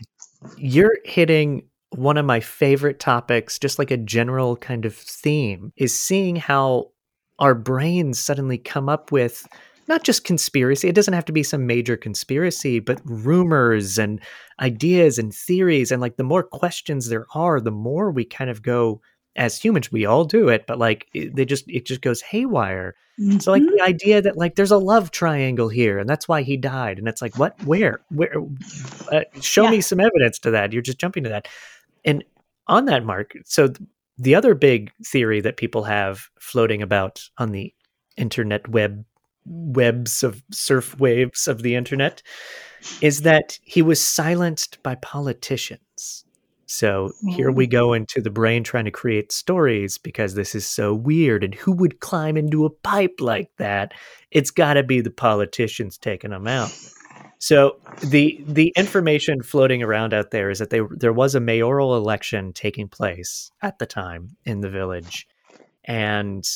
you're 0.57 0.97
hitting 1.05 1.67
one 1.91 2.17
of 2.17 2.25
my 2.25 2.39
favorite 2.39 2.99
topics, 2.99 3.59
just 3.59 3.77
like 3.77 3.91
a 3.91 3.97
general 3.97 4.57
kind 4.57 4.85
of 4.85 4.95
theme, 4.95 5.71
is 5.77 5.97
seeing 5.97 6.35
how 6.35 6.91
our 7.37 7.53
brains 7.53 8.17
suddenly 8.17 8.57
come 8.57 8.89
up 8.89 9.11
with 9.11 9.47
not 9.91 10.03
just 10.03 10.23
conspiracy, 10.23 10.87
it 10.87 10.95
doesn't 10.95 11.13
have 11.13 11.25
to 11.25 11.33
be 11.33 11.43
some 11.43 11.67
major 11.67 11.97
conspiracy, 11.97 12.79
but 12.79 13.01
rumors 13.03 13.97
and 13.97 14.21
ideas 14.61 15.19
and 15.19 15.33
theories. 15.33 15.91
And 15.91 16.01
like 16.01 16.15
the 16.15 16.23
more 16.23 16.43
questions 16.43 17.09
there 17.09 17.25
are, 17.35 17.59
the 17.59 17.71
more 17.71 18.09
we 18.09 18.23
kind 18.23 18.49
of 18.49 18.61
go, 18.61 19.01
as 19.35 19.57
humans 19.57 19.91
we 19.91 20.05
all 20.05 20.25
do 20.25 20.49
it 20.49 20.67
but 20.67 20.77
like 20.77 21.07
they 21.13 21.45
just 21.45 21.63
it 21.69 21.85
just 21.85 22.01
goes 22.01 22.21
haywire 22.21 22.95
mm-hmm. 23.17 23.39
so 23.39 23.51
like 23.51 23.61
the 23.61 23.69
mm-hmm. 23.69 23.87
idea 23.87 24.21
that 24.21 24.35
like 24.35 24.55
there's 24.55 24.71
a 24.71 24.77
love 24.77 25.09
triangle 25.09 25.69
here 25.69 25.97
and 25.97 26.09
that's 26.09 26.27
why 26.27 26.41
he 26.41 26.57
died 26.57 26.99
and 26.99 27.07
it's 27.07 27.21
like 27.21 27.37
what 27.37 27.57
where 27.63 28.01
where 28.09 28.35
uh, 29.09 29.21
show 29.39 29.63
yeah. 29.63 29.71
me 29.71 29.79
some 29.79 30.01
evidence 30.01 30.37
to 30.37 30.51
that 30.51 30.73
you're 30.73 30.81
just 30.81 30.97
jumping 30.97 31.23
to 31.23 31.29
that 31.29 31.47
and 32.03 32.25
on 32.67 32.85
that 32.85 33.05
mark 33.05 33.31
so 33.45 33.67
th- 33.67 33.79
the 34.17 34.35
other 34.35 34.53
big 34.53 34.91
theory 35.05 35.39
that 35.39 35.55
people 35.55 35.83
have 35.83 36.27
floating 36.37 36.81
about 36.81 37.23
on 37.37 37.53
the 37.53 37.73
internet 38.17 38.67
web 38.67 39.05
webs 39.45 40.23
of 40.23 40.43
surf 40.51 40.99
waves 40.99 41.47
of 41.47 41.63
the 41.63 41.75
internet 41.75 42.21
is 43.01 43.21
that 43.21 43.59
he 43.63 43.81
was 43.81 44.01
silenced 44.01 44.81
by 44.83 44.95
politicians 44.95 46.25
so 46.71 47.11
here 47.27 47.51
we 47.51 47.67
go 47.67 47.91
into 47.91 48.21
the 48.21 48.29
brain 48.29 48.63
trying 48.63 48.85
to 48.85 48.91
create 48.91 49.33
stories 49.33 49.97
because 49.97 50.35
this 50.35 50.55
is 50.55 50.65
so 50.65 50.93
weird. 50.93 51.43
And 51.43 51.53
who 51.53 51.73
would 51.73 51.99
climb 51.99 52.37
into 52.37 52.63
a 52.63 52.69
pipe 52.69 53.15
like 53.19 53.51
that? 53.57 53.93
It's 54.31 54.51
got 54.51 54.75
to 54.75 54.83
be 54.83 55.01
the 55.01 55.11
politicians 55.11 55.97
taking 55.97 56.29
them 56.29 56.47
out. 56.47 56.71
So 57.39 57.75
the 58.05 58.41
the 58.47 58.71
information 58.77 59.43
floating 59.43 59.83
around 59.83 60.13
out 60.13 60.31
there 60.31 60.49
is 60.49 60.59
that 60.59 60.69
they, 60.69 60.79
there 60.91 61.11
was 61.11 61.35
a 61.35 61.41
mayoral 61.41 61.97
election 61.97 62.53
taking 62.53 62.87
place 62.87 63.51
at 63.61 63.77
the 63.77 63.85
time 63.85 64.37
in 64.45 64.61
the 64.61 64.69
village, 64.69 65.27
and 65.83 66.47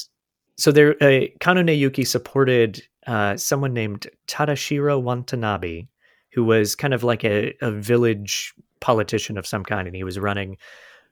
so 0.57 0.71
there 0.71 0.95
uh, 1.03 1.27
Kano 1.39 1.63
supported 2.03 2.81
uh, 3.07 3.37
someone 3.37 3.73
named 3.73 4.07
Tadashiro 4.27 5.01
Watanabe, 5.01 5.87
who 6.33 6.43
was 6.43 6.75
kind 6.75 6.93
of 6.93 7.03
like 7.03 7.23
a, 7.23 7.53
a 7.61 7.71
village 7.71 8.53
politician 8.79 9.37
of 9.37 9.47
some 9.47 9.63
kind, 9.63 9.87
and 9.87 9.95
he 9.95 10.03
was 10.03 10.19
running 10.19 10.57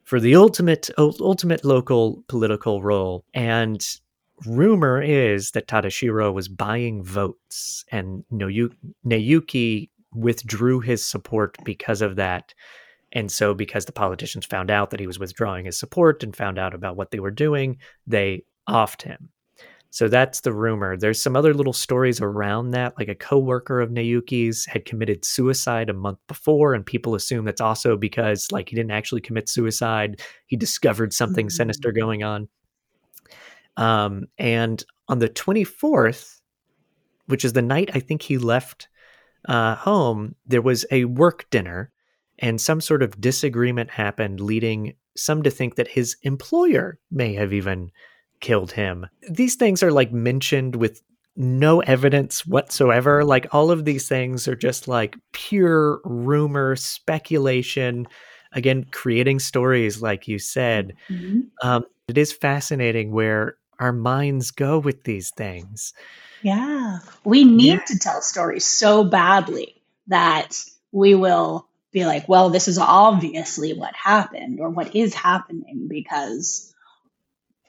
for 0.04 0.20
the 0.20 0.36
ultimate 0.36 0.90
ultimate 0.98 1.64
local 1.66 2.24
political 2.28 2.82
role. 2.82 3.26
And 3.34 3.86
rumor 4.46 5.02
is 5.02 5.52
that 5.52 5.68
Tadashiro 5.68 6.34
was 6.34 6.48
buying 6.48 7.04
votes, 7.04 7.86
and 7.92 8.24
Nayuki 8.32 9.90
withdrew 10.14 10.80
his 10.80 11.06
support 11.06 11.58
because 11.64 12.02
of 12.02 12.16
that. 12.16 12.54
And 13.12 13.32
so, 13.32 13.54
because 13.54 13.86
the 13.86 13.92
politicians 13.92 14.46
found 14.46 14.72
out 14.72 14.90
that 14.90 15.00
he 15.00 15.08
was 15.08 15.20
withdrawing 15.20 15.66
his 15.66 15.78
support 15.78 16.24
and 16.24 16.36
found 16.36 16.58
out 16.58 16.74
about 16.74 16.96
what 16.96 17.12
they 17.12 17.20
were 17.20 17.32
doing, 17.32 17.78
they 18.08 18.44
offed 18.68 19.04
him. 19.04 19.30
So 19.94 20.08
that's 20.08 20.42
the 20.42 20.52
rumor. 20.52 20.98
There's 20.98 21.22
some 21.22 21.36
other 21.36 21.54
little 21.54 21.72
stories 21.72 22.20
around 22.20 22.72
that. 22.72 22.98
Like 22.98 23.10
a 23.10 23.16
coworker 23.16 23.80
of 23.80 23.92
Nayuki's 23.92 24.66
had 24.66 24.86
committed 24.86 25.24
suicide 25.24 25.88
a 25.88 25.94
month 25.94 26.18
before, 26.28 26.74
and 26.74 26.84
people 26.84 27.14
assume 27.14 27.46
that's 27.46 27.62
also 27.62 27.96
because 27.96 28.52
like 28.52 28.70
he 28.70 28.76
didn't 28.76 28.90
actually 28.90 29.22
commit 29.22 29.48
suicide. 29.48 30.20
He 30.48 30.56
discovered 30.56 31.14
something 31.14 31.46
mm-hmm. 31.46 31.52
sinister 31.52 31.92
going 31.92 32.24
on. 32.24 32.48
Um, 33.78 34.26
and 34.40 34.84
on 35.10 35.20
the 35.20 35.30
24th, 35.30 36.42
which 37.28 37.46
is 37.46 37.54
the 37.54 37.62
night 37.62 37.92
I 37.94 38.00
think 38.00 38.24
he 38.24 38.40
left 38.40 38.88
uh, 39.48 39.76
home, 39.76 40.34
there 40.48 40.64
was 40.64 40.88
a 40.90 41.06
work 41.06 41.48
dinner, 41.52 41.92
and 42.40 42.60
some 42.60 42.82
sort 42.82 43.04
of 43.04 43.22
disagreement 43.22 43.92
happened, 43.92 44.40
leading 44.40 44.96
some 45.16 45.44
to 45.44 45.52
think 45.52 45.76
that 45.76 45.90
his 45.90 46.18
employer 46.24 46.98
may 47.12 47.36
have 47.36 47.54
even 47.54 47.92
killed 48.44 48.74
him. 48.74 49.08
These 49.28 49.56
things 49.56 49.82
are 49.82 49.92
like 49.92 50.12
mentioned 50.12 50.76
with 50.76 51.02
no 51.36 51.80
evidence 51.80 52.46
whatsoever. 52.46 53.24
Like 53.24 53.48
all 53.54 53.72
of 53.72 53.86
these 53.86 54.08
things 54.08 54.48
are 54.48 54.56
just 54.56 54.88
like 54.88 55.16
pure 55.32 56.02
rumor, 56.04 56.76
speculation. 56.76 58.06
Again, 58.52 58.86
creating 58.92 59.40
stories, 59.40 60.02
like 60.02 60.28
you 60.28 60.38
said. 60.38 60.94
Mm-hmm. 61.10 61.68
Um, 61.68 61.86
it 62.08 62.18
is 62.18 62.34
fascinating 62.34 63.12
where 63.12 63.56
our 63.80 63.94
minds 63.94 64.52
go 64.52 64.78
with 64.78 65.06
these 65.06 65.32
things. 65.32 65.94
Yeah. 66.44 67.00
We 67.24 67.46
need 67.46 67.66
yeah. 67.66 67.86
to 67.86 67.98
tell 67.98 68.22
stories 68.22 68.66
so 68.66 69.06
badly 69.06 69.82
that 70.08 70.62
we 70.92 71.16
will 71.16 71.68
be 71.94 72.06
like, 72.06 72.28
well, 72.28 72.50
this 72.50 72.68
is 72.68 72.78
obviously 72.78 73.74
what 73.74 73.96
happened 73.96 74.60
or 74.60 74.70
what 74.70 74.96
is 74.96 75.14
happening 75.14 75.88
because 75.90 76.73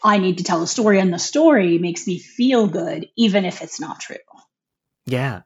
I 0.04 0.18
need 0.18 0.38
to 0.38 0.44
tell 0.44 0.62
a 0.62 0.66
story, 0.66 1.00
and 1.00 1.12
the 1.12 1.18
story 1.18 1.78
makes 1.78 2.06
me 2.06 2.18
feel 2.18 2.68
good, 2.68 3.08
even 3.16 3.46
if 3.46 3.62
it's 3.62 3.80
not 3.80 4.00
true. 4.00 4.16
Yeah. 5.06 5.42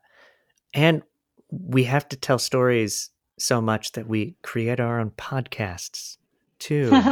And 0.75 1.03
we 1.51 1.85
have 1.85 2.09
to 2.09 2.16
tell 2.16 2.38
stories 2.38 3.11
so 3.38 3.61
much 3.61 3.92
that 3.92 4.09
we 4.09 4.37
create 4.42 4.81
our 4.81 5.01
own 5.01 5.11
podcasts 5.11 6.16
too. 6.59 6.90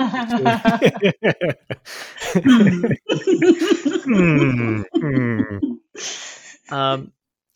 Hmm. 4.06 4.82
Um, 6.70 7.12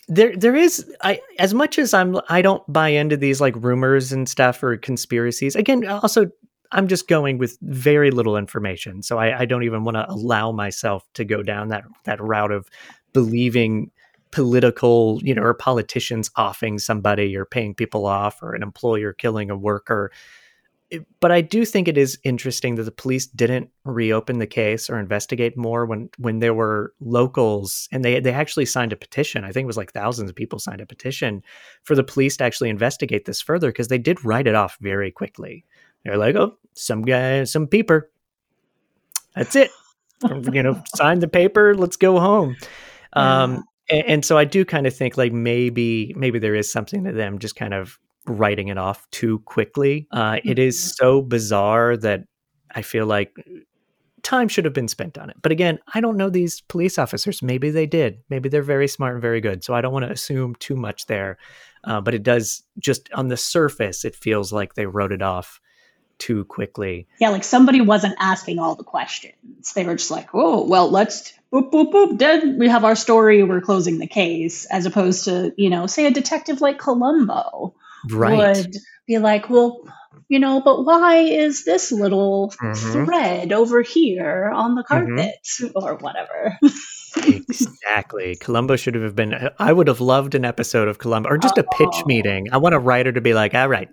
there, 0.09 0.37
there 0.37 0.57
is. 0.57 0.85
I 1.01 1.21
as 1.39 1.55
much 1.55 1.79
as 1.79 1.95
I'm, 1.95 2.19
I 2.29 2.43
don't 2.43 2.63
buy 2.73 2.89
into 2.89 3.17
these 3.17 3.41
like 3.41 3.55
rumors 3.57 4.13
and 4.13 4.29
stuff 4.29 4.63
or 4.63 4.77
conspiracies. 4.77 5.55
Again, 5.55 5.87
also 5.87 6.31
I'm 6.73 6.89
just 6.89 7.09
going 7.09 7.39
with 7.39 7.59
very 7.63 8.11
little 8.11 8.37
information. 8.37 9.03
So 9.03 9.19
I, 9.19 9.41
I 9.41 9.45
don't 9.45 9.65
even 9.65 9.85
want 9.85 9.97
to 9.97 10.09
allow 10.09 10.53
myself 10.53 11.05
to 11.15 11.25
go 11.25 11.43
down 11.43 11.69
that 11.69 11.85
that 12.05 12.21
route 12.21 12.53
of 12.53 12.69
believing 13.13 13.91
political, 14.31 15.21
you 15.23 15.35
know, 15.35 15.43
or 15.43 15.55
politicians 15.55 16.31
offing 16.37 16.79
somebody 16.79 17.37
or 17.37 17.45
paying 17.45 17.75
people 17.75 18.07
off 18.07 18.43
or 18.43 18.55
an 18.55 18.63
employer 18.63 19.13
killing 19.13 19.51
a 19.51 19.57
worker. 19.57 20.13
But 21.21 21.31
I 21.31 21.41
do 21.41 21.65
think 21.65 21.87
it 21.87 21.97
is 21.97 22.19
interesting 22.25 22.75
that 22.75 22.83
the 22.83 22.91
police 22.91 23.27
didn't 23.27 23.71
reopen 23.85 24.39
the 24.39 24.47
case 24.47 24.91
or 24.91 24.99
investigate 24.99 25.57
more 25.57 25.87
when 25.87 26.11
when 26.19 26.41
there 26.41 26.55
were 26.55 26.93
locals 27.01 27.89
and 27.93 28.05
they 28.05 28.19
they 28.19 28.33
actually 28.33 28.67
signed 28.67 28.93
a 28.93 28.97
petition. 28.97 29.45
I 29.45 29.53
think 29.53 29.65
it 29.65 29.69
was 29.69 29.77
like 29.77 29.93
thousands 29.93 30.31
of 30.31 30.37
people 30.37 30.59
signed 30.59 30.81
a 30.81 30.87
petition 30.87 31.43
for 31.85 31.95
the 31.95 32.05
police 32.05 32.37
to 32.39 32.45
actually 32.45 32.71
investigate 32.71 33.25
this 33.25 33.41
further 33.41 33.69
because 33.69 33.89
they 33.89 33.99
did 33.99 34.25
write 34.25 34.49
it 34.49 34.57
off 34.57 34.79
very 34.81 35.13
quickly. 35.13 35.65
They're 36.05 36.17
like, 36.17 36.37
oh, 36.37 36.57
some 36.75 37.03
guy, 37.03 37.45
some 37.45 37.67
peeper. 37.67 38.11
That's 39.35 39.57
it. 39.57 39.71
you 40.53 40.63
know, 40.63 40.83
sign 40.95 41.21
the 41.21 41.29
paper. 41.29 41.75
Let's 41.75 41.97
go 41.97 42.19
home. 42.19 42.57
Um, 43.13 43.65
and, 43.91 44.05
and 44.07 44.25
so 44.25 44.39
I 44.39 44.45
do 44.45 44.65
kind 44.65 44.87
of 44.87 44.95
think 44.95 45.17
like 45.17 45.33
maybe 45.33 46.15
maybe 46.17 46.39
there 46.39 46.55
is 46.55 46.71
something 46.71 47.05
to 47.05 47.13
them 47.13 47.39
just 47.39 47.57
kind 47.57 47.75
of 47.75 47.99
writing 48.27 48.69
it 48.69 48.79
off 48.79 49.09
too 49.11 49.41
quickly. 49.41 50.07
Uh, 50.11 50.39
it 50.45 50.59
is 50.59 50.79
mm-hmm. 50.79 51.05
so 51.05 51.23
bizarre 51.23 51.97
that 51.97 52.25
I 52.75 52.83
feel 52.83 53.07
like 53.07 53.35
time 54.23 54.49
should 54.49 54.65
have 54.65 54.75
been 54.75 54.89
spent 54.89 55.19
on 55.19 55.31
it. 55.31 55.37
But 55.43 55.53
again, 55.53 55.79
I 55.95 56.01
don't 56.01 56.17
know 56.17 56.31
these 56.31 56.61
police 56.63 56.99
officers. 56.99 57.43
Maybe 57.43 57.71
they 57.71 57.87
did. 57.87 58.19
Maybe 58.29 58.49
they're 58.49 58.63
very 58.63 58.89
smart 58.89 59.15
and 59.15 59.23
very 59.23 59.41
good. 59.41 59.65
So 59.65 59.75
I 59.75 59.81
don't 59.81 59.93
want 59.93 60.05
to 60.05 60.13
assume 60.13 60.55
too 60.57 60.77
much 60.77 61.07
there. 61.07 61.39
Uh, 61.85 62.01
but 62.01 62.15
it 62.15 62.23
does 62.23 62.63
just 62.79 63.11
on 63.15 63.29
the 63.29 63.37
surface, 63.37 64.05
it 64.05 64.15
feels 64.15 64.53
like 64.53 64.75
they 64.75 64.87
wrote 64.87 65.13
it 65.13 65.23
off 65.23 65.61
too 66.21 66.45
quickly. 66.45 67.09
Yeah, 67.19 67.31
like 67.31 67.43
somebody 67.43 67.81
wasn't 67.81 68.15
asking 68.21 68.61
all 68.61 68.77
the 68.77 68.85
questions. 68.85 69.73
They 69.75 69.85
were 69.85 69.97
just 69.97 70.11
like, 70.13 70.29
oh, 70.35 70.65
well, 70.65 70.89
let's 70.89 71.33
boop, 71.53 71.73
boop, 71.73 71.91
boop. 71.93 72.19
Then 72.19 72.59
we 72.59 72.69
have 72.69 72.85
our 72.85 72.95
story. 72.95 73.43
We're 73.43 73.61
closing 73.61 73.99
the 73.99 74.07
case, 74.07 74.67
as 74.67 74.87
opposed 74.87 75.25
to, 75.25 75.53
you 75.57 75.69
know, 75.71 75.87
say 75.89 76.07
a 76.07 76.11
detective 76.13 76.61
like 76.61 76.79
Columbo 76.79 77.75
Right. 78.09 78.37
would 78.57 78.77
be 79.09 79.19
like, 79.19 79.51
well, 79.51 79.81
you 80.29 80.39
know, 80.39 80.61
but 80.61 80.85
why 80.85 81.17
is 81.19 81.65
this 81.65 81.91
little 81.91 82.53
Mhm. 82.63 83.05
thread 83.05 83.53
over 83.53 83.83
here 83.83 84.53
on 84.55 84.77
the 84.77 84.85
carpet 84.85 85.35
or 85.75 85.97
whatever? 85.97 86.57
exactly. 87.17 88.37
Columbo 88.37 88.77
should 88.77 88.95
have 88.95 89.17
been. 89.17 89.35
I 89.59 89.73
would 89.73 89.89
have 89.89 90.01
loved 90.01 90.35
an 90.35 90.45
episode 90.45 90.89
of 90.89 90.99
Columbo 90.99 91.29
or 91.31 91.39
just 91.39 91.59
a 91.59 91.65
pitch 91.65 91.89
Oh. 91.95 92.03
meeting. 92.07 92.49
I 92.53 92.59
want 92.59 92.75
a 92.75 92.79
writer 92.79 93.13
to 93.13 93.21
be 93.21 93.35
like, 93.35 93.55
all 93.55 93.69
right, 93.69 93.89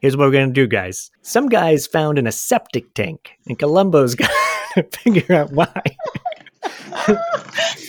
here's 0.00 0.16
what 0.16 0.26
we're 0.26 0.32
going 0.32 0.48
to 0.48 0.54
do, 0.54 0.66
guys. 0.66 1.10
Some 1.22 1.48
guy's 1.48 1.86
found 1.86 2.18
in 2.18 2.26
a 2.26 2.32
septic 2.32 2.92
tank, 2.94 3.30
and 3.46 3.58
Columbo's 3.58 4.14
got 4.16 4.30
to 4.74 4.82
figure 4.84 5.34
out 5.34 5.52
why. 5.52 5.82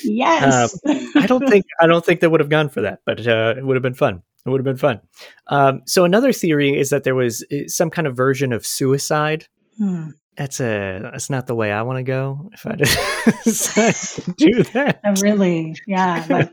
yes. 0.04 0.78
I 1.16 1.26
don't 1.28 1.48
think 1.48 1.66
I 1.80 1.88
don't 1.88 2.06
think 2.06 2.20
they 2.20 2.28
would 2.28 2.40
have 2.40 2.50
gone 2.50 2.70
for 2.70 2.82
that, 2.82 3.00
but 3.06 3.26
uh, 3.28 3.56
it 3.58 3.66
would 3.66 3.76
have 3.76 3.84
been 3.84 3.94
fun. 3.94 4.22
It 4.46 4.50
would 4.50 4.60
have 4.60 4.66
been 4.66 4.78
fun. 4.78 5.02
Um, 5.48 5.82
so 5.86 6.04
another 6.04 6.34
theory 6.34 6.78
is 6.78 6.90
that 6.90 7.04
there 7.04 7.16
was 7.16 7.46
uh, 7.52 7.68
some 7.68 7.90
kind 7.90 8.08
of 8.08 8.16
version 8.16 8.54
of 8.54 8.66
suicide. 8.66 9.48
Hmm. 9.78 10.10
That's 10.38 10.60
a 10.62 11.00
that's 11.04 11.30
not 11.30 11.46
the 11.46 11.56
way 11.56 11.72
I 11.72 11.82
want 11.82 11.98
to 11.98 12.04
go. 12.04 12.50
If 12.54 12.66
I 12.66 12.76
decide 13.44 13.96
to 13.96 14.32
do 14.38 14.64
that, 14.74 15.02
Uh, 15.04 15.16
really, 15.22 15.76
yeah. 15.86 16.26
Like, 16.30 16.52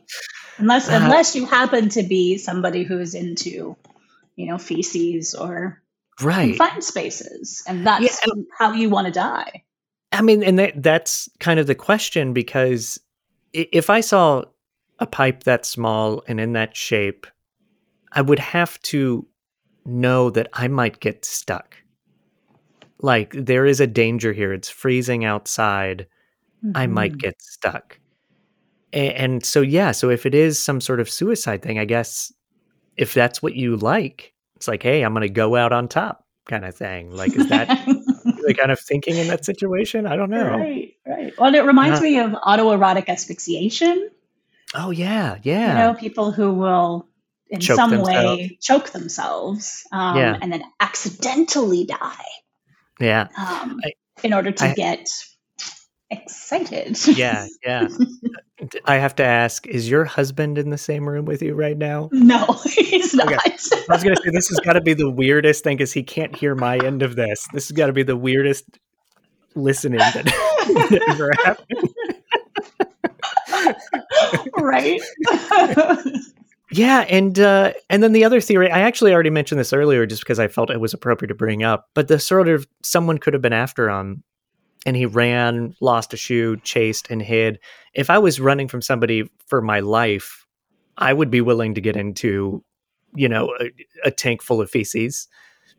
unless 0.59 0.89
Uh, 0.89 1.01
unless 1.01 1.37
you 1.37 1.47
happen 1.47 1.89
to 1.91 2.03
be 2.03 2.39
somebody 2.39 2.83
who's 2.83 3.15
into, 3.15 3.77
you 4.39 4.47
know, 4.47 4.57
feces 4.57 5.35
or 5.35 5.83
right? 6.23 6.57
confined 6.57 6.85
spaces, 6.85 7.63
and 7.67 7.85
that's 7.85 8.21
how 8.57 8.73
you 8.73 8.89
want 8.89 9.07
to 9.07 9.13
die. 9.13 9.65
I 10.13 10.23
mean, 10.23 10.43
and 10.45 10.59
that 10.59 10.81
that's 10.83 11.29
kind 11.41 11.59
of 11.61 11.67
the 11.67 11.75
question 11.75 12.33
because 12.33 12.99
if 13.53 13.91
I 13.91 14.01
saw 14.01 14.45
a 15.01 15.07
pipe 15.07 15.43
that 15.45 15.67
small 15.67 16.23
and 16.29 16.41
in 16.41 16.53
that 16.53 16.77
shape, 16.77 17.27
I 18.13 18.23
would 18.23 18.39
have 18.39 18.81
to 18.83 19.27
know 19.85 20.31
that 20.31 20.49
I 20.53 20.69
might 20.69 21.01
get 21.01 21.25
stuck. 21.25 21.77
Like 23.01 23.33
there 23.33 23.67
is 23.67 23.81
a 23.81 23.87
danger 23.87 24.33
here. 24.33 24.53
It's 24.53 24.69
freezing 24.69 25.25
outside. 25.25 26.07
I 26.75 26.87
might 26.87 27.13
Mhm. 27.15 27.19
get 27.21 27.43
stuck. 27.43 27.99
A- 28.93 29.15
And, 29.15 29.45
so 29.45 29.61
yeah, 29.61 29.93
so 29.93 30.11
if 30.11 30.27
it 30.27 30.35
is 30.35 30.59
some 30.59 30.81
sort 30.81 31.01
of 31.01 31.11
suicide 31.11 31.63
thing, 31.63 31.79
I 31.79 31.85
guess 31.85 32.33
if 32.99 33.15
that's 33.15 33.43
what 33.43 33.55
you 33.55 33.77
like, 33.77 34.35
it's 34.57 34.69
like, 34.69 34.83
hey, 34.83 35.03
I'm 35.03 35.13
going 35.15 35.23
to 35.23 35.29
go 35.33 35.57
out 35.57 35.73
on 35.73 35.89
top 35.89 36.25
kind 36.47 36.65
of 36.65 36.75
thing. 36.75 37.11
Like 37.15 37.35
is 37.37 37.49
that 37.49 37.69
the 37.87 38.55
kind 38.59 38.73
of 38.73 38.81
thinking 38.81 39.17
in 39.17 39.29
that 39.29 39.45
situation? 39.45 40.07
I 40.07 40.17
don't 40.17 40.31
know. 40.31 40.51
right, 40.59 40.93
right. 41.07 41.33
Well, 41.39 41.55
it 41.55 41.65
reminds 41.65 42.01
Uh, 42.01 42.03
me 42.03 42.19
of 42.21 42.31
autoerotic 42.33 43.09
asphyxiation. 43.09 44.11
Oh 44.75 44.91
yeah, 44.91 45.39
yeah. 45.43 45.69
You 45.69 45.79
know, 45.79 45.95
people 45.99 46.33
who 46.33 46.53
will, 46.55 47.09
in 47.51 47.61
Choke 47.61 47.77
some 47.77 47.91
themselves. 47.91 48.39
way, 48.41 48.59
choke 48.61 48.91
themselves 48.91 49.87
um, 49.93 50.17
Yeah. 50.19 50.37
and 50.43 50.53
then 50.53 50.63
accidentally 50.81 51.87
die 51.87 52.25
yeah, 53.01 53.29
um, 53.39 53.81
I- 53.85 53.93
in 54.23 54.35
order 54.35 54.51
to 54.53 54.65
I- 54.65 54.75
get 54.75 55.07
excited. 56.11 56.99
yeah, 57.09 57.47
yeah. 57.65 57.89
I 58.85 58.97
have 58.97 59.15
to 59.17 59.25
ask: 59.25 59.67
Is 59.67 59.89
your 59.89 60.05
husband 60.05 60.59
in 60.59 60.71
the 60.71 60.79
same 60.79 61.09
room 61.09 61.25
with 61.25 61.43
you 61.43 61.55
right 61.55 61.77
now? 61.77 62.09
no, 62.13 62.45
he's 62.65 63.15
not. 63.15 63.33
Okay. 63.33 63.37
I 63.37 63.95
was 63.95 64.03
gonna 64.03 64.17
say 64.17 64.31
this 64.31 64.49
has 64.49 64.61
got 64.61 64.75
to 64.75 64.81
be 64.81 64.95
the 64.95 65.11
weirdest 65.11 65.65
thing 65.65 65.77
because 65.77 65.93
he 65.93 66.03
can't 66.03 66.35
hear 66.35 66.55
my 66.55 66.79
end 66.79 67.03
of 67.03 67.17
this. 67.17 67.47
This 67.53 67.69
has 67.69 67.77
got 67.77 67.87
to 67.87 67.93
be 67.93 68.03
the 68.03 68.17
weirdest 68.17 68.65
listening 69.55 69.99
that, 69.99 70.25
that 70.25 71.03
ever 71.09 71.33
happened. 71.45 71.89
right? 74.59 75.01
Yeah, 76.71 77.01
and 77.09 77.39
uh, 77.39 77.73
and 77.89 78.03
then 78.03 78.13
the 78.13 78.25
other 78.25 78.41
theory, 78.41 78.71
I 78.71 78.81
actually 78.81 79.15
already 79.15 79.31
mentioned 79.31 79.59
this 79.59 79.73
earlier, 79.73 80.05
just 80.05 80.23
because 80.23 80.39
I 80.39 80.49
felt 80.49 80.71
it 80.71 80.81
was 80.81 80.93
appropriate 80.93 81.29
to 81.29 81.35
bring 81.35 81.63
up. 81.63 81.89
But 81.95 82.09
the 82.09 82.19
sort 82.19 82.49
of 82.49 82.67
someone 82.83 83.19
could 83.19 83.33
have 83.33 83.43
been 83.43 83.55
after 83.55 83.89
him, 83.89 84.23
and 84.87 84.97
he 84.97 85.07
ran, 85.07 85.75
lost 85.81 86.15
a 86.15 86.17
shoe, 86.17 86.57
chased, 86.59 87.11
and 87.11 87.21
hid. 87.23 87.59
If 87.95 88.11
I 88.11 88.19
was 88.19 88.41
running 88.41 88.69
from 88.69 88.83
somebody 88.83 89.31
for 89.47 89.61
my 89.61 89.81
life, 89.81 90.47
I 90.97 91.13
would 91.13 91.31
be 91.31 91.41
willing 91.41 91.75
to 91.75 91.81
get 91.81 91.97
into, 91.97 92.65
you 93.15 93.29
know, 93.29 93.55
a, 93.61 93.71
a 94.07 94.11
tank 94.11 94.43
full 94.43 94.61
of 94.61 94.71
feces, 94.71 95.29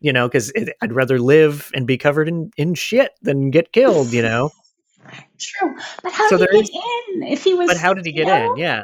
you 0.01 0.13
know, 0.13 0.27
because 0.27 0.51
I'd 0.81 0.93
rather 0.93 1.19
live 1.19 1.71
and 1.73 1.85
be 1.87 1.97
covered 1.97 2.27
in 2.27 2.51
in 2.57 2.73
shit 2.75 3.11
than 3.21 3.51
get 3.51 3.71
killed, 3.73 4.11
you 4.13 4.21
know. 4.21 4.51
True. 5.39 5.75
But 6.03 6.11
how 6.11 6.27
So 6.29 6.37
did 6.37 6.49
he 6.51 6.61
get 6.63 6.83
in 7.15 7.23
if 7.23 7.43
he 7.43 7.53
was 7.53 7.67
But 7.67 7.77
how 7.77 7.93
did 7.93 8.05
he 8.05 8.11
get 8.11 8.27
know? 8.27 8.53
in? 8.53 8.57
Yeah, 8.57 8.83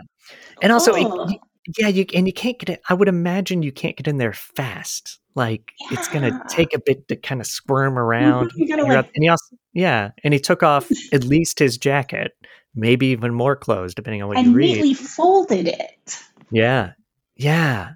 and 0.62 0.72
also. 0.72 0.94
it- 0.94 1.40
Yeah, 1.80 1.88
you 1.88 2.06
and 2.14 2.28
you 2.28 2.34
can't 2.34 2.60
get 2.60 2.70
it. 2.70 2.82
I 2.90 2.94
would 2.94 3.08
imagine 3.08 3.64
you 3.64 3.72
can't 3.72 3.96
get 3.98 4.08
in 4.08 4.18
there 4.18 4.34
fast. 4.34 5.20
Like 5.36 5.74
it's 5.92 6.08
gonna 6.08 6.42
take 6.50 6.74
a 6.74 6.80
bit 6.80 7.08
to 7.10 7.16
kind 7.18 7.42
of 7.42 7.48
squirm 7.48 8.00
around. 8.00 8.52
You 8.56 8.78
like- 8.78 8.98
up- 8.98 9.10
and 9.14 9.24
he 9.24 9.30
also, 9.30 9.58
yeah, 9.74 10.12
and 10.24 10.34
he 10.34 10.40
took 10.40 10.64
off 10.64 10.90
at 11.12 11.24
least 11.26 11.60
his 11.60 11.78
jacket, 11.78 12.32
maybe 12.74 13.08
even 13.08 13.34
more 13.34 13.56
clothes, 13.56 13.94
depending 13.94 14.22
on 14.22 14.30
what 14.30 14.38
and 14.38 14.48
you 14.48 14.54
read. 14.54 14.76
neatly 14.78 14.94
folded 14.94 15.68
it. 15.68 16.20
Yeah, 16.52 16.94
yeah. 17.36 17.92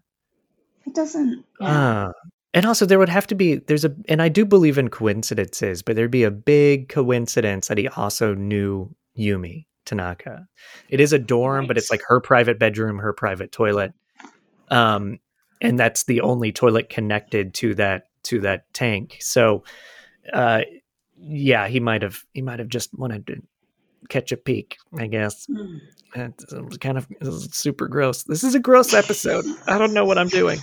It 0.85 0.93
doesn't 0.93 1.45
yeah. 1.61 2.07
Uh, 2.07 2.11
and 2.53 2.65
also, 2.65 2.85
there 2.85 2.99
would 2.99 3.09
have 3.09 3.27
to 3.27 3.35
be 3.35 3.55
there's 3.55 3.85
a, 3.85 3.95
and 4.09 4.21
I 4.21 4.27
do 4.27 4.43
believe 4.43 4.77
in 4.77 4.89
coincidences, 4.89 5.81
but 5.81 5.95
there'd 5.95 6.09
be 6.11 6.23
a 6.23 6.31
big 6.31 6.89
coincidence 6.89 7.67
that 7.67 7.77
he 7.77 7.87
also 7.89 8.33
knew 8.33 8.93
Yumi 9.17 9.65
Tanaka. 9.85 10.47
It 10.89 10.99
is 10.99 11.13
a 11.13 11.19
dorm, 11.19 11.67
but 11.67 11.77
it's 11.77 11.91
like 11.91 12.01
her 12.07 12.19
private 12.19 12.57
bedroom, 12.59 12.97
her 12.97 13.13
private 13.13 13.51
toilet, 13.51 13.93
um, 14.69 15.19
and 15.61 15.79
that's 15.79 16.03
the 16.03 16.21
only 16.21 16.51
toilet 16.51 16.89
connected 16.89 17.53
to 17.55 17.75
that 17.75 18.07
to 18.23 18.39
that 18.41 18.71
tank. 18.73 19.17
So, 19.21 19.63
uh, 20.33 20.61
yeah, 21.17 21.67
he 21.67 21.79
might 21.79 22.01
have 22.01 22.23
he 22.33 22.41
might 22.41 22.59
have 22.59 22.69
just 22.69 22.93
wanted 22.97 23.27
to 23.27 23.41
catch 24.09 24.31
a 24.31 24.37
peek, 24.37 24.77
I 24.97 25.07
guess. 25.07 25.47
It 26.15 26.65
was 26.65 26.77
kind 26.77 26.97
of 26.97 27.07
was 27.21 27.49
super 27.53 27.87
gross. 27.87 28.23
This 28.23 28.43
is 28.43 28.55
a 28.55 28.59
gross 28.59 28.93
episode. 28.93 29.45
I 29.67 29.77
don't 29.77 29.93
know 29.93 30.05
what 30.05 30.17
I'm 30.17 30.29
doing. 30.29 30.59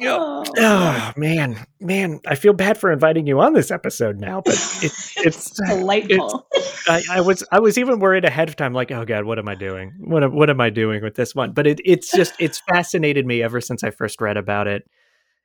Oh. 0.00 0.44
Oh 0.56 1.12
man, 1.16 1.58
man, 1.80 2.20
I 2.26 2.34
feel 2.34 2.52
bad 2.52 2.78
for 2.78 2.92
inviting 2.92 3.26
you 3.26 3.40
on 3.40 3.52
this 3.52 3.70
episode 3.70 4.18
now, 4.18 4.42
but 4.44 4.54
it, 4.82 4.92
it's 5.16 5.50
Delightful. 5.50 6.46
I, 6.88 7.02
I 7.10 7.20
was 7.20 7.44
I 7.50 7.58
was 7.60 7.78
even 7.78 7.98
worried 7.98 8.24
ahead 8.24 8.48
of 8.48 8.56
time, 8.56 8.72
like, 8.72 8.90
oh 8.92 9.04
god, 9.04 9.24
what 9.24 9.38
am 9.38 9.48
I 9.48 9.54
doing? 9.54 9.94
What 9.98 10.22
am- 10.22 10.34
what 10.34 10.50
am 10.50 10.60
I 10.60 10.70
doing 10.70 11.02
with 11.02 11.14
this 11.14 11.34
one? 11.34 11.52
But 11.52 11.66
it, 11.66 11.80
it's 11.84 12.10
just 12.10 12.34
it's 12.38 12.60
fascinated 12.60 13.26
me 13.26 13.42
ever 13.42 13.60
since 13.60 13.82
I 13.82 13.90
first 13.90 14.20
read 14.20 14.36
about 14.36 14.66
it, 14.68 14.88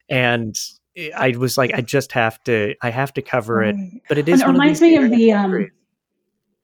and 0.10 0.56
I 1.16 1.32
was 1.38 1.58
like, 1.58 1.74
I 1.74 1.82
just 1.82 2.12
have 2.12 2.42
to, 2.44 2.76
I 2.82 2.92
have 2.92 3.14
to 3.16 3.22
cover 3.22 3.64
it. 3.64 3.76
But 4.08 4.20
it 4.20 4.30
is 4.30 4.42
it 4.42 4.48
reminds 4.48 4.80
of 4.80 4.84
me 4.88 4.96
of 4.98 5.10
the 5.10 5.32
um 5.34 5.72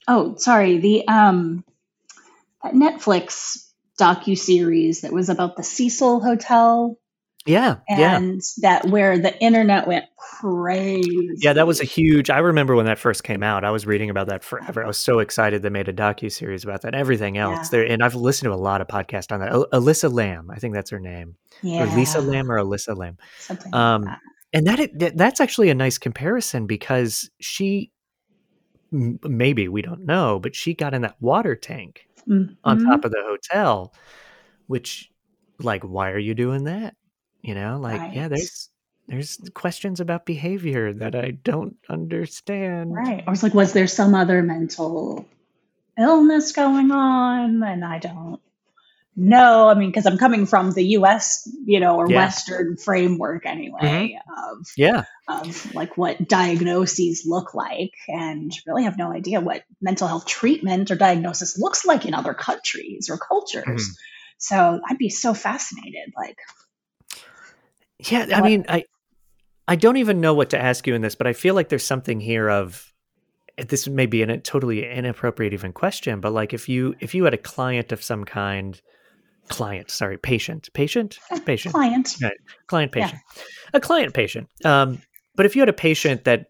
oh 0.07 0.35
sorry, 0.35 0.77
the 0.77 1.07
um 1.07 1.63
that 2.63 2.73
Netflix 2.73 3.65
docu 3.99 4.37
series 4.37 5.01
that 5.01 5.11
was 5.11 5.29
about 5.29 5.55
the 5.57 5.63
Cecil 5.63 6.21
Hotel 6.21 6.97
yeah, 7.45 7.77
yeah. 7.89 8.17
and 8.17 8.41
that 8.61 8.87
where 8.89 9.17
the 9.17 9.37
internet 9.41 9.87
went 9.87 10.05
crazy. 10.17 11.29
Yeah, 11.37 11.53
that 11.53 11.65
was 11.67 11.79
a 11.79 11.85
huge. 11.85 12.29
I 12.29 12.39
remember 12.39 12.75
when 12.75 12.85
that 12.85 12.99
first 12.99 13.23
came 13.23 13.43
out. 13.43 13.63
I 13.63 13.71
was 13.71 13.85
reading 13.85 14.09
about 14.09 14.27
that 14.27 14.43
forever. 14.43 14.83
I 14.83 14.87
was 14.87 14.97
so 14.97 15.19
excited 15.19 15.61
they 15.61 15.69
made 15.69 15.87
a 15.89 15.93
docu 15.93 16.31
series 16.31 16.63
about 16.63 16.81
that. 16.83 16.93
Everything 16.95 17.37
else 17.37 17.67
Yeah. 17.73 17.79
there, 17.79 17.91
and 17.91 18.03
I've 18.03 18.15
listened 18.15 18.49
to 18.49 18.53
a 18.53 18.57
lot 18.59 18.81
of 18.81 18.87
podcasts 18.87 19.31
on 19.31 19.39
that. 19.39 19.49
Al- 19.49 19.67
Alyssa 19.73 20.11
Lamb, 20.11 20.49
I 20.51 20.59
think 20.59 20.73
that's 20.73 20.89
her 20.91 20.99
name, 20.99 21.35
yeah, 21.61 21.83
or 21.83 21.95
Lisa 21.97 22.21
Lamb, 22.21 22.51
or 22.51 22.57
Alyssa 22.57 22.95
Lamb. 22.97 23.17
something 23.39 23.73
Um, 23.73 24.03
like 24.03 24.11
that. 24.11 24.19
And 24.51 24.65
that, 24.67 24.99
that 24.99 25.17
that's 25.17 25.39
actually 25.39 25.69
a 25.69 25.75
nice 25.75 25.97
comparison 25.99 26.65
because 26.65 27.29
she, 27.39 27.91
m- 28.91 29.19
maybe 29.23 29.67
we 29.67 29.81
don't 29.83 30.05
know, 30.05 30.39
but 30.39 30.55
she 30.55 30.73
got 30.73 30.93
in 30.95 31.03
that 31.03 31.15
water 31.19 31.55
tank 31.55 32.07
on 32.27 32.57
Mhm. 32.79 32.85
top 32.85 33.05
of 33.05 33.11
the 33.11 33.21
hotel, 33.23 33.93
which, 34.67 35.11
like, 35.59 35.83
why 35.83 36.09
are 36.11 36.17
you 36.19 36.33
doing 36.33 36.63
that? 36.63 36.95
You 37.41 37.55
know, 37.55 37.79
like, 37.79 38.13
yeah, 38.13 38.27
there's 38.27 38.69
there's 39.09 39.39
questions 39.55 39.99
about 39.99 40.25
behavior 40.25 40.93
that 40.93 41.15
I 41.15 41.31
don't 41.31 41.75
understand. 41.89 42.93
Right. 42.93 43.23
Or 43.25 43.33
it's 43.33 43.43
like, 43.43 43.55
was 43.55 43.73
there 43.73 43.87
some 43.87 44.13
other 44.13 44.43
mental 44.43 45.25
illness 45.97 46.51
going 46.51 46.91
on? 46.91 47.63
And 47.63 47.83
I 47.83 47.97
don't 47.97 48.39
know. 49.15 49.67
I 49.67 49.73
mean, 49.73 49.89
because 49.89 50.05
I'm 50.05 50.19
coming 50.19 50.45
from 50.45 50.71
the 50.71 50.83
U.S., 50.83 51.49
you 51.65 51.79
know, 51.79 51.95
or 51.97 52.07
yeah. 52.07 52.17
Western 52.17 52.77
framework 52.77 53.47
anyway 53.47 54.15
mm-hmm. 54.15 54.59
of 54.59 54.67
yeah 54.77 55.03
of 55.27 55.73
like 55.73 55.97
what 55.97 56.27
diagnoses 56.27 57.23
look 57.25 57.55
like, 57.55 57.93
and 58.07 58.51
really 58.67 58.83
have 58.83 58.97
no 58.97 59.11
idea 59.11 59.41
what 59.41 59.63
mental 59.81 60.07
health 60.07 60.27
treatment 60.27 60.91
or 60.91 60.95
diagnosis 60.95 61.57
looks 61.57 61.85
like 61.85 62.05
in 62.05 62.13
other 62.13 62.35
countries 62.35 63.09
or 63.09 63.17
cultures. 63.17 63.65
Mm-hmm. 63.65 63.93
So 64.37 64.79
I'd 64.87 64.99
be 64.99 65.09
so 65.09 65.33
fascinated, 65.33 66.13
like. 66.15 66.37
Yeah, 67.99 68.27
I 68.33 68.41
what, 68.41 68.49
mean, 68.49 68.65
I 68.69 68.85
I 69.67 69.75
don't 69.75 69.97
even 69.97 70.21
know 70.21 70.33
what 70.33 70.49
to 70.51 70.59
ask 70.59 70.87
you 70.87 70.95
in 70.95 71.01
this, 71.01 71.15
but 71.15 71.27
I 71.27 71.33
feel 71.33 71.53
like 71.53 71.69
there's 71.69 71.85
something 71.85 72.19
here 72.19 72.49
of 72.49 72.91
this 73.67 73.87
may 73.87 74.05
be 74.05 74.21
a 74.23 74.37
totally 74.37 74.89
inappropriate 74.89 75.53
even 75.53 75.73
question, 75.73 76.21
but 76.21 76.33
like 76.33 76.53
if 76.53 76.69
you 76.69 76.95
if 76.99 77.13
you 77.13 77.23
had 77.25 77.33
a 77.33 77.37
client 77.37 77.91
of 77.91 78.01
some 78.01 78.23
kind, 78.23 78.81
client, 79.49 79.91
sorry, 79.91 80.17
patient, 80.17 80.69
patient, 80.73 81.19
patient, 81.45 81.73
client, 81.73 82.15
right. 82.21 82.33
client, 82.67 82.91
patient, 82.91 83.19
yeah. 83.35 83.43
a 83.73 83.79
client, 83.79 84.13
patient. 84.13 84.49
Um, 84.63 85.01
but 85.35 85.45
if 85.45 85.55
you 85.55 85.61
had 85.61 85.69
a 85.69 85.73
patient 85.73 86.23
that 86.23 86.47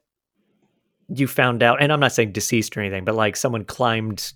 you 1.10 1.28
found 1.28 1.64
out, 1.64 1.82
and 1.82 1.92
I'm 1.92 2.00
not 2.00 2.12
saying 2.12 2.32
deceased 2.32 2.78
or 2.78 2.82
anything, 2.82 3.06
but 3.06 3.16
like 3.16 3.36
someone 3.36 3.66
climbed, 3.66 4.34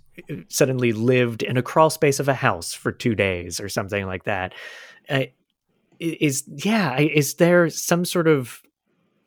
suddenly 0.50 0.92
lived 0.92 1.44
in 1.44 1.58
a 1.58 1.62
crawl 1.62 1.90
space 1.90 2.20
of 2.20 2.28
a 2.28 2.34
house 2.34 2.74
for 2.74 2.92
two 2.92 3.16
days 3.16 3.60
or 3.60 3.70
something 3.70 4.06
like 4.08 4.24
that. 4.24 4.54
Uh, 5.08 5.26
is 6.04 6.44
yeah, 6.48 7.00
is 7.00 7.36
there 7.36 7.70
some 7.70 8.06
sort 8.06 8.28
of 8.28 8.62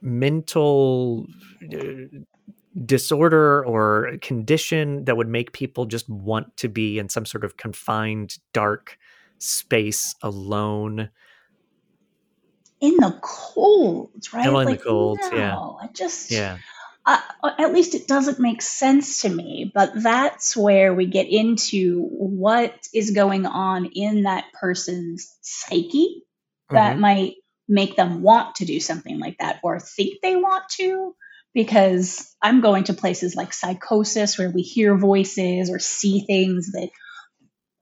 mental 0.03 1.27
uh, 1.73 2.19
disorder 2.85 3.65
or 3.65 4.19
condition 4.21 5.05
that 5.07 5.17
would 5.17 5.29
make 5.29 5.53
people 5.53 5.87
just 5.87 6.09
want 6.09 6.57
to 6.59 6.69
be 6.69 6.99
in 6.99 7.09
some 7.09 7.25
sort 7.25 7.45
of 7.45 7.57
confined, 7.57 8.39
dark 8.53 8.99
space 9.39 10.15
alone. 10.23 11.11
In 12.81 12.97
the 12.97 13.19
cold, 13.23 14.11
right? 14.33 14.47
In 14.47 14.53
like, 14.53 14.79
the 14.79 14.85
cold, 14.85 15.19
no, 15.23 15.37
yeah. 15.37 15.57
I 15.57 15.89
just, 15.93 16.31
yeah. 16.31 16.59
Uh, 17.07 17.21
at 17.59 17.73
least 17.73 17.95
it 17.95 18.09
doesn't 18.09 18.41
make 18.41 18.61
sense 18.61 19.23
to 19.23 19.29
me, 19.29 19.71
but 19.73 19.93
that's 19.95 20.57
where 20.57 20.93
we 20.93 21.07
get 21.07 21.29
into 21.29 22.03
what 22.03 22.75
is 22.93 23.13
going 23.13 23.47
on 23.47 23.87
in 23.87 24.25
that 24.25 24.47
person's 24.53 25.37
psyche 25.41 26.26
that 26.71 26.93
mm-hmm. 26.93 27.01
might 27.01 27.35
make 27.69 27.97
them 27.97 28.23
want 28.23 28.57
to 28.57 28.65
do 28.65 28.81
something 28.81 29.19
like 29.19 29.37
that 29.39 29.61
or 29.63 29.81
think 29.81 30.21
they 30.23 30.37
want 30.37 30.65
to 30.71 31.15
because 31.53 32.35
I'm 32.43 32.61
going 32.61 32.85
to 32.85 32.95
places 32.95 33.35
like 33.35 33.53
psychosis 33.53 34.39
where 34.39 34.51
we 34.51 34.63
hear 34.63 34.97
voices 34.97 35.71
or 35.71 35.79
see 35.79 36.21
things 36.21 36.73
that 36.73 36.91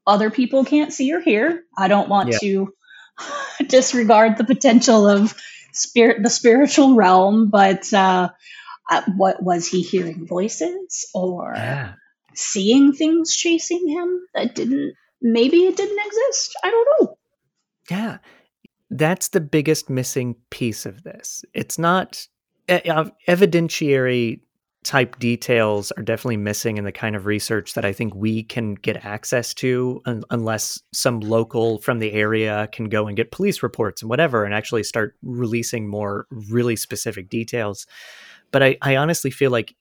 other 0.07 0.31
people 0.31 0.65
can't 0.65 0.93
see 0.93 1.13
or 1.13 1.21
hear. 1.21 1.65
I 1.77 1.89
don't 1.89 2.09
want 2.09 2.31
yeah. 2.31 2.39
to 2.39 2.75
disregard 3.67 4.39
the 4.39 4.45
potential 4.45 5.09
of 5.09 5.35
spirit, 5.73 6.23
the 6.23 6.31
spiritual 6.31 6.95
realm, 6.95 7.51
but 7.51 7.93
uh, 7.93 8.31
uh, 8.91 9.03
what 9.17 9.43
was 9.43 9.67
he 9.67 9.83
hearing 9.83 10.27
voices 10.27 11.09
or 11.15 11.55
yeah. 11.57 11.95
seeing 12.35 12.93
things 12.93 13.35
chasing 13.35 13.89
him 13.89 14.21
that 14.35 14.55
didn't? 14.55 14.95
Maybe 15.21 15.65
it 15.65 15.77
didn't 15.77 16.07
exist. 16.07 16.55
I 16.63 16.71
don't 16.71 16.89
know. 17.01 17.19
Yeah, 17.91 18.19
that's 18.95 19.29
the 19.29 19.41
biggest 19.41 19.91
missing 19.91 20.37
piece 20.51 20.87
of 20.87 21.03
this. 21.03 21.45
It's 21.53 21.79
not 21.79 22.27
evidentiary 22.69 24.41
type 24.85 25.19
details 25.19 25.91
are 25.93 26.03
definitely 26.03 26.37
missing 26.37 26.77
in 26.77 26.85
the 26.85 26.93
kind 26.93 27.17
of 27.17 27.27
research 27.27 27.75
that 27.75 27.85
I 27.85 27.93
think 27.93 28.15
we 28.15 28.43
can 28.43 28.75
get 28.75 29.05
access 29.05 29.55
to 29.55 30.01
un- 30.05 30.23
unless 30.31 30.81
some 30.93 31.21
local 31.21 31.79
from 31.79 31.99
the 31.99 32.13
area 32.13 32.69
can 32.71 32.89
go 32.91 33.07
and 33.07 33.17
get 33.17 33.33
police 33.33 33.63
reports 33.63 34.03
and 34.03 34.11
whatever 34.11 34.45
and 34.45 34.55
actually 34.55 34.85
start 34.85 35.17
releasing 35.23 35.89
more 35.89 36.27
really 36.31 36.77
specific 36.77 37.31
details. 37.31 37.87
But 38.51 38.63
I, 38.63 38.77
I 38.83 38.97
honestly 38.97 39.31
feel 39.31 39.51
like 39.51 39.75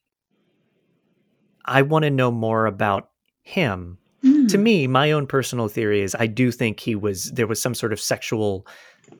I 1.66 1.82
want 1.82 2.04
to 2.04 2.10
know 2.10 2.32
more 2.32 2.66
about 2.66 3.10
him. 3.42 3.98
Mm. 4.24 4.48
To 4.48 4.58
me, 4.58 4.86
my 4.86 5.12
own 5.12 5.26
personal 5.26 5.68
theory 5.68 6.00
is 6.00 6.16
I 6.18 6.26
do 6.26 6.50
think 6.50 6.80
he 6.80 6.94
was 6.94 7.30
there 7.32 7.46
was 7.46 7.60
some 7.60 7.74
sort 7.74 7.92
of 7.92 8.00
sexual 8.00 8.66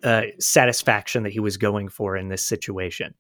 uh, 0.03 0.23
satisfaction 0.39 1.23
that 1.23 1.33
he 1.33 1.41
was 1.41 1.57
going 1.57 1.89
for 1.89 2.17
in 2.17 2.29
this 2.29 2.43
situation 2.43 3.15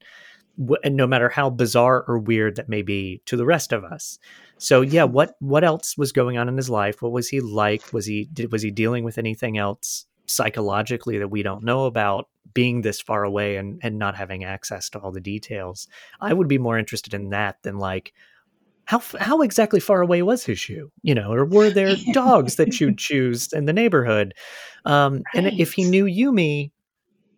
and 0.82 0.96
no 0.96 1.06
matter 1.06 1.28
how 1.28 1.50
bizarre 1.50 2.04
or 2.06 2.18
weird 2.18 2.56
that 2.56 2.68
may 2.68 2.82
be 2.82 3.20
to 3.26 3.36
the 3.36 3.44
rest 3.44 3.72
of 3.72 3.84
us. 3.84 4.18
So 4.58 4.82
yeah, 4.82 5.04
what 5.04 5.36
what 5.40 5.64
else 5.64 5.98
was 5.98 6.12
going 6.12 6.38
on 6.38 6.48
in 6.48 6.56
his 6.56 6.70
life? 6.70 7.02
What 7.02 7.12
was 7.12 7.28
he 7.28 7.40
like? 7.40 7.92
Was 7.92 8.06
he 8.06 8.28
did, 8.32 8.52
was 8.52 8.62
he 8.62 8.70
dealing 8.70 9.04
with 9.04 9.18
anything 9.18 9.58
else 9.58 10.06
psychologically 10.26 11.18
that 11.18 11.28
we 11.28 11.42
don't 11.42 11.64
know 11.64 11.86
about? 11.86 12.28
Being 12.52 12.82
this 12.82 13.00
far 13.00 13.24
away 13.24 13.56
and 13.56 13.80
and 13.82 13.98
not 13.98 14.14
having 14.14 14.44
access 14.44 14.88
to 14.90 15.00
all 15.00 15.10
the 15.10 15.20
details, 15.20 15.88
I 16.20 16.32
would 16.32 16.46
be 16.46 16.58
more 16.58 16.78
interested 16.78 17.14
in 17.14 17.30
that 17.30 17.60
than 17.62 17.78
like 17.78 18.12
how 18.86 19.02
how 19.18 19.40
exactly 19.40 19.80
far 19.80 20.02
away 20.02 20.22
was 20.22 20.44
his 20.44 20.58
shoe? 20.58 20.90
You 21.02 21.14
know, 21.14 21.32
or 21.32 21.44
were 21.44 21.70
there 21.70 21.96
dogs 22.12 22.56
that 22.56 22.80
you'd 22.80 22.98
choose 22.98 23.52
in 23.52 23.64
the 23.64 23.72
neighborhood? 23.72 24.34
Um, 24.84 25.22
right. 25.34 25.44
And 25.46 25.60
if 25.60 25.72
he 25.72 25.84
knew 25.84 26.04
Yumi, 26.04 26.70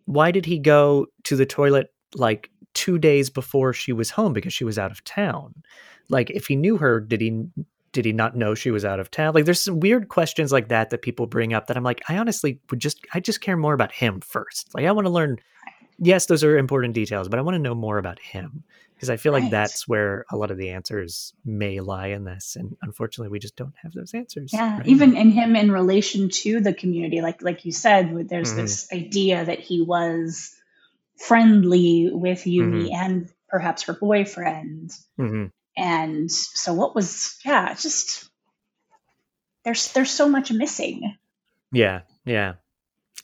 why 0.05 0.31
did 0.31 0.45
he 0.45 0.59
go 0.59 1.07
to 1.23 1.35
the 1.35 1.45
toilet 1.45 1.87
like 2.15 2.49
two 2.77 2.99
days 2.99 3.31
before 3.31 3.73
she 3.73 3.91
was 3.91 4.11
home 4.11 4.33
because 4.33 4.53
she 4.53 4.63
was 4.63 4.77
out 4.77 4.91
of 4.91 5.03
town. 5.03 5.51
Like, 6.09 6.29
if 6.29 6.45
he 6.45 6.55
knew 6.55 6.77
her, 6.77 6.99
did 6.99 7.21
he 7.21 7.45
did 7.91 8.05
he 8.05 8.13
not 8.13 8.35
know 8.35 8.53
she 8.53 8.69
was 8.69 8.85
out 8.85 8.99
of 8.99 9.09
town? 9.09 9.33
Like, 9.33 9.45
there's 9.45 9.63
some 9.63 9.79
weird 9.79 10.09
questions 10.09 10.51
like 10.51 10.67
that 10.67 10.91
that 10.91 11.01
people 11.01 11.25
bring 11.25 11.53
up 11.53 11.65
that 11.65 11.75
I'm 11.75 11.83
like, 11.83 12.03
I 12.07 12.17
honestly 12.17 12.59
would 12.69 12.79
just 12.79 12.99
I 13.15 13.19
just 13.19 13.41
care 13.41 13.57
more 13.57 13.73
about 13.73 13.91
him 13.91 14.21
first. 14.21 14.73
Like, 14.75 14.85
I 14.85 14.91
want 14.91 15.07
to 15.07 15.11
learn. 15.11 15.37
Yes, 15.99 16.27
those 16.27 16.43
are 16.43 16.55
important 16.55 16.93
details, 16.93 17.27
but 17.27 17.39
I 17.39 17.41
want 17.41 17.55
to 17.55 17.59
know 17.59 17.73
more 17.73 17.97
about 17.97 18.19
him 18.19 18.63
because 18.97 19.11
I 19.11 19.17
feel 19.17 19.33
right. 19.33 19.43
like 19.43 19.51
that's 19.51 19.87
where 19.87 20.25
a 20.31 20.35
lot 20.35 20.49
of 20.49 20.57
the 20.57 20.71
answers 20.71 21.31
may 21.45 21.81
lie 21.81 22.07
in 22.07 22.23
this, 22.23 22.55
and 22.55 22.75
unfortunately, 22.81 23.29
we 23.29 23.37
just 23.37 23.55
don't 23.55 23.75
have 23.83 23.93
those 23.93 24.15
answers. 24.15 24.51
Yeah, 24.51 24.79
right 24.79 24.87
even 24.87 25.15
in 25.15 25.29
him 25.29 25.55
in 25.55 25.71
relation 25.71 26.29
to 26.29 26.61
the 26.61 26.73
community, 26.73 27.21
like 27.21 27.43
like 27.43 27.63
you 27.63 27.71
said, 27.71 28.27
there's 28.27 28.49
mm-hmm. 28.49 28.61
this 28.61 28.91
idea 28.91 29.45
that 29.45 29.59
he 29.59 29.83
was 29.83 30.55
friendly 31.15 32.09
with 32.11 32.39
Yumi 32.39 32.87
mm-hmm. 32.87 32.95
and 32.95 33.31
perhaps 33.47 33.83
her 33.83 33.93
boyfriend. 33.93 34.91
Mm-hmm. 35.19 35.45
And 35.77 36.31
so 36.31 36.73
what 36.73 36.95
was 36.95 37.37
yeah, 37.45 37.75
just 37.75 38.27
there's 39.63 39.93
there's 39.93 40.11
so 40.11 40.27
much 40.27 40.51
missing. 40.51 41.15
Yeah, 41.71 42.01
yeah. 42.25 42.53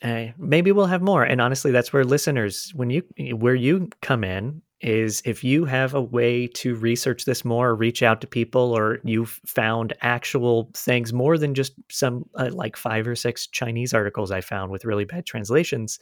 Uh, 0.04 0.28
maybe 0.38 0.72
we'll 0.72 0.86
have 0.86 1.02
more. 1.02 1.24
And 1.24 1.42
honestly, 1.42 1.72
that's 1.72 1.92
where 1.92 2.04
listeners, 2.04 2.72
when 2.76 2.92
you 2.92 3.04
where 3.36 3.56
you 3.56 3.90
come 4.04 4.24
in, 4.24 4.62
is 4.84 5.22
if 5.26 5.44
you 5.44 5.66
have 5.66 5.94
a 5.94 6.02
way 6.02 6.48
to 6.48 6.76
research 6.76 7.26
this 7.26 7.44
more, 7.46 7.74
reach 7.74 8.04
out 8.04 8.22
to 8.22 8.28
people, 8.28 8.78
or 8.78 9.00
you've 9.04 9.40
found 9.46 9.94
actual 10.02 10.70
things 10.74 11.14
more 11.14 11.38
than 11.38 11.56
just 11.56 11.74
some 11.90 12.30
uh, 12.36 12.50
like 12.52 12.76
five 12.76 13.08
or 13.08 13.16
six 13.16 13.48
Chinese 13.48 13.94
articles 13.94 14.30
I 14.30 14.42
found 14.42 14.72
with 14.72 14.86
really 14.86 15.06
bad 15.06 15.26
translations 15.26 16.00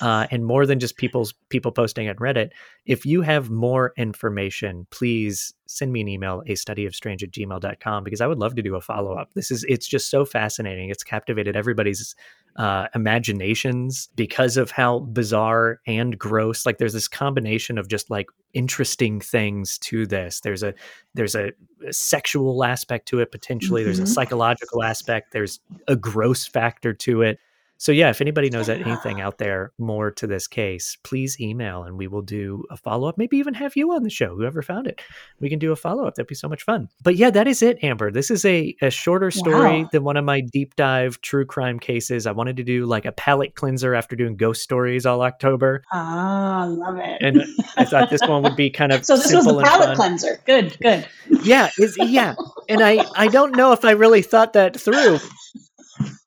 uh, 0.00 0.26
and 0.30 0.44
more 0.44 0.66
than 0.66 0.80
just 0.80 0.96
people's 0.96 1.32
people 1.50 1.70
posting 1.70 2.08
on 2.08 2.16
Reddit. 2.16 2.50
If 2.86 3.06
you 3.06 3.22
have 3.22 3.50
more 3.50 3.92
information, 3.96 4.86
please 4.90 5.54
send 5.66 5.92
me 5.92 6.00
an 6.00 6.08
email, 6.08 6.42
a 6.46 6.54
study 6.54 6.86
of 6.86 6.94
strange 6.94 7.22
at 7.22 7.30
gmail.com, 7.30 8.04
because 8.04 8.20
I 8.20 8.26
would 8.26 8.38
love 8.38 8.54
to 8.56 8.62
do 8.62 8.74
a 8.74 8.80
follow 8.80 9.14
up. 9.14 9.32
This 9.34 9.50
is, 9.50 9.64
it's 9.68 9.86
just 9.86 10.10
so 10.10 10.24
fascinating. 10.24 10.90
It's 10.90 11.04
captivated 11.04 11.56
everybody's 11.56 12.14
uh, 12.56 12.86
imaginations 12.94 14.08
because 14.14 14.56
of 14.56 14.70
how 14.70 15.00
bizarre 15.00 15.80
and 15.86 16.18
gross, 16.18 16.64
like 16.64 16.78
there's 16.78 16.92
this 16.92 17.08
combination 17.08 17.78
of 17.78 17.88
just 17.88 18.10
like 18.10 18.26
interesting 18.52 19.20
things 19.20 19.78
to 19.78 20.06
this. 20.06 20.40
There's 20.40 20.62
a, 20.62 20.74
there's 21.14 21.34
a, 21.34 21.52
a 21.86 21.92
sexual 21.92 22.64
aspect 22.64 23.06
to 23.08 23.20
it, 23.20 23.32
potentially. 23.32 23.80
Mm-hmm. 23.80 23.86
There's 23.86 23.98
a 23.98 24.02
mm-hmm. 24.02 24.12
psychological 24.12 24.82
aspect. 24.82 25.32
There's 25.32 25.60
a 25.88 25.96
gross 25.96 26.46
factor 26.46 26.92
to 26.94 27.22
it 27.22 27.38
so 27.78 27.92
yeah, 27.92 28.10
if 28.10 28.20
anybody 28.20 28.50
knows 28.50 28.68
anything 28.68 29.20
out 29.20 29.38
there 29.38 29.72
more 29.78 30.10
to 30.12 30.26
this 30.26 30.46
case, 30.46 30.96
please 31.02 31.40
email 31.40 31.82
and 31.82 31.98
we 31.98 32.06
will 32.06 32.22
do 32.22 32.64
a 32.70 32.76
follow 32.76 33.08
up. 33.08 33.18
Maybe 33.18 33.36
even 33.36 33.54
have 33.54 33.76
you 33.76 33.92
on 33.92 34.02
the 34.02 34.10
show, 34.10 34.36
whoever 34.36 34.62
found 34.62 34.86
it. 34.86 35.00
We 35.40 35.48
can 35.48 35.58
do 35.58 35.72
a 35.72 35.76
follow 35.76 36.06
up. 36.06 36.14
That'd 36.14 36.28
be 36.28 36.34
so 36.34 36.48
much 36.48 36.62
fun. 36.62 36.88
But 37.02 37.16
yeah, 37.16 37.30
that 37.30 37.48
is 37.48 37.62
it, 37.62 37.82
Amber. 37.82 38.10
This 38.10 38.30
is 38.30 38.44
a, 38.44 38.74
a 38.80 38.90
shorter 38.90 39.30
story 39.30 39.82
wow. 39.82 39.88
than 39.92 40.04
one 40.04 40.16
of 40.16 40.24
my 40.24 40.40
deep 40.40 40.76
dive 40.76 41.20
true 41.20 41.44
crime 41.44 41.78
cases. 41.78 42.26
I 42.26 42.32
wanted 42.32 42.56
to 42.58 42.64
do 42.64 42.86
like 42.86 43.04
a 43.04 43.12
palate 43.12 43.54
cleanser 43.54 43.94
after 43.94 44.16
doing 44.16 44.36
ghost 44.36 44.62
stories 44.62 45.04
all 45.04 45.22
October. 45.22 45.82
Ah, 45.92 46.62
I 46.62 46.66
love 46.66 46.96
it. 46.98 47.18
And 47.20 47.42
I 47.76 47.84
thought 47.84 48.10
this 48.10 48.22
one 48.22 48.42
would 48.42 48.56
be 48.56 48.70
kind 48.70 48.92
of 48.92 49.04
so. 49.04 49.16
This 49.16 49.32
was 49.32 49.46
a 49.46 49.60
palate 49.60 49.96
cleanser. 49.96 50.40
Good, 50.46 50.76
good. 50.80 51.06
Yeah, 51.42 51.70
yeah. 51.98 52.34
And 52.68 52.82
I 52.82 53.04
I 53.16 53.28
don't 53.28 53.56
know 53.56 53.72
if 53.72 53.84
I 53.84 53.92
really 53.92 54.22
thought 54.22 54.52
that 54.54 54.78
through 54.80 55.18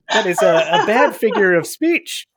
that 0.10 0.26
is 0.26 0.42
a, 0.42 0.56
a 0.56 0.86
bad 0.86 1.16
figure 1.16 1.56
of 1.56 1.68
speech. 1.68 2.28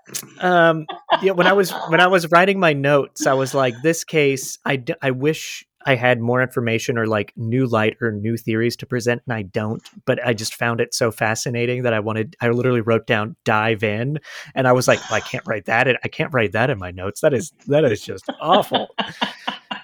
Um, 0.41 0.87
when 1.23 1.47
I 1.47 1.53
was 1.53 1.71
when 1.89 2.01
I 2.01 2.09
was 2.09 2.31
writing 2.31 2.59
my 2.59 2.73
notes, 2.73 3.27
I 3.27 3.35
was 3.35 3.55
like, 3.55 3.75
"This 3.83 4.03
case, 4.05 4.59
I, 4.65 4.77
d- 4.77 4.95
I 5.03 5.13
wish 5.13 5.65
I 5.87 5.95
had 5.95 6.21
more 6.21 6.43
information 6.43 6.99
or 6.99 7.07
like 7.07 7.33
new 7.37 7.67
light 7.67 7.97
or 8.01 8.13
new 8.13 8.37
theories 8.37 8.77
to 8.77 8.87
present, 8.87 9.23
and 9.27 9.35
I 9.35 9.43
don't. 9.43 9.83
But 10.05 10.25
I 10.27 10.35
just 10.35 10.55
found 10.55 10.81
it 10.81 10.95
so 10.95 11.11
fascinating 11.11 11.85
that 11.85 11.93
I 11.95 12.01
wanted. 12.01 12.37
I 12.41 12.49
literally 12.49 12.81
wrote 12.81 13.07
down 13.07 13.37
"dive 13.45 13.83
in," 13.83 14.19
and 14.55 14.67
I 14.67 14.73
was 14.73 14.89
like, 14.89 14.99
well, 15.11 15.19
I 15.19 15.21
can't 15.21 15.47
write 15.47 15.67
that. 15.67 15.89
In, 15.89 15.97
I 16.05 16.09
can't 16.09 16.33
write 16.35 16.53
that 16.53 16.71
in 16.71 16.79
my 16.79 16.91
notes. 16.91 17.21
That 17.21 17.33
is 17.33 17.53
that 17.69 17.85
is 17.85 18.03
just 18.03 18.25
awful. 18.41 18.89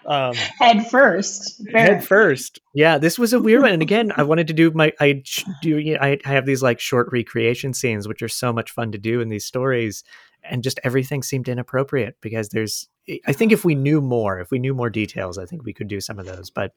Um, 0.07 0.35
head 0.35 0.89
first. 0.89 1.61
Head 1.73 2.05
first. 2.05 2.61
Yeah, 2.75 2.99
this 2.99 3.19
was 3.19 3.33
a 3.33 3.41
weird 3.41 3.63
one. 3.63 3.73
And 3.73 3.83
again, 3.83 4.13
I 4.17 4.23
wanted 4.23 4.47
to 4.49 4.53
do 4.53 4.71
my. 4.71 4.93
I 5.01 5.23
do. 5.63 5.97
I, 6.01 6.19
I 6.25 6.29
have 6.29 6.47
these 6.47 6.63
like 6.63 6.81
short 6.81 7.09
recreation 7.11 7.75
scenes, 7.75 8.07
which 8.07 8.23
are 8.23 8.29
so 8.29 8.53
much 8.53 8.71
fun 8.71 8.93
to 8.93 8.99
do 8.99 9.21
in 9.21 9.29
these 9.29 9.45
stories, 9.45 10.05
and 10.45 10.63
just 10.63 10.79
everything 10.85 11.23
seemed 11.23 11.49
inappropriate 11.49 12.17
because 12.21 12.51
there's. 12.51 12.89
I 13.27 13.33
think 13.33 13.53
if 13.53 13.65
we 13.65 13.77
knew 13.77 14.01
more, 14.01 14.41
if 14.41 14.51
we 14.51 14.59
knew 14.59 14.75
more 14.75 14.91
details, 14.91 15.39
I 15.39 15.45
think 15.45 15.65
we 15.65 15.73
could 15.73 15.87
do 15.87 16.01
some 16.01 16.19
of 16.19 16.27
those. 16.27 16.51
But 16.51 16.73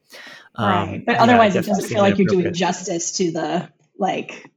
um, 0.55 0.65
right, 0.67 1.05
but 1.05 1.17
otherwise, 1.17 1.55
yeah, 1.55 1.61
it 1.61 1.65
doesn't 1.65 1.89
feel 1.89 2.01
like 2.01 2.17
you're 2.17 2.27
doing 2.27 2.53
justice 2.53 3.11
to 3.13 3.31
the 3.31 3.69
like 3.97 4.51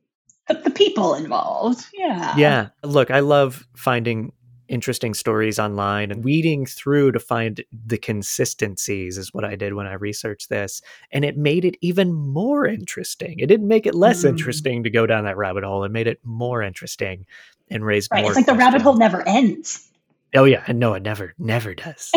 the, 0.48 0.54
the 0.54 0.70
people 0.70 1.14
involved. 1.14 1.86
Yeah. 1.92 2.36
Yeah. 2.36 2.68
Look, 2.82 3.10
I 3.10 3.20
love 3.20 3.66
finding 3.76 4.32
interesting 4.68 5.14
stories 5.14 5.58
online 5.58 6.10
and 6.10 6.24
weeding 6.24 6.66
through 6.66 7.12
to 7.12 7.20
find 7.20 7.62
the 7.86 7.98
consistencies 7.98 9.18
is 9.18 9.34
what 9.34 9.44
I 9.44 9.56
did 9.56 9.74
when 9.74 9.86
I 9.86 9.94
researched 9.94 10.48
this. 10.48 10.80
And 11.10 11.24
it 11.24 11.36
made 11.36 11.64
it 11.64 11.76
even 11.80 12.12
more 12.12 12.66
interesting. 12.66 13.38
It 13.38 13.46
didn't 13.46 13.68
make 13.68 13.86
it 13.86 13.94
less 13.94 14.24
mm. 14.24 14.30
interesting 14.30 14.84
to 14.84 14.90
go 14.90 15.06
down 15.06 15.24
that 15.24 15.36
rabbit 15.36 15.64
hole. 15.64 15.84
It 15.84 15.92
made 15.92 16.06
it 16.06 16.20
more 16.22 16.62
interesting 16.62 17.26
and 17.70 17.84
raised 17.84 18.10
right. 18.12 18.22
more. 18.22 18.30
It's 18.30 18.36
like 18.36 18.46
questions. 18.46 18.58
the 18.58 18.64
rabbit 18.64 18.82
hole 18.82 18.96
never 18.96 19.26
ends. 19.26 19.88
Oh 20.34 20.44
yeah, 20.44 20.64
and 20.66 20.78
no, 20.78 20.94
it 20.94 21.02
never, 21.02 21.34
never 21.38 21.74
does. 21.74 22.10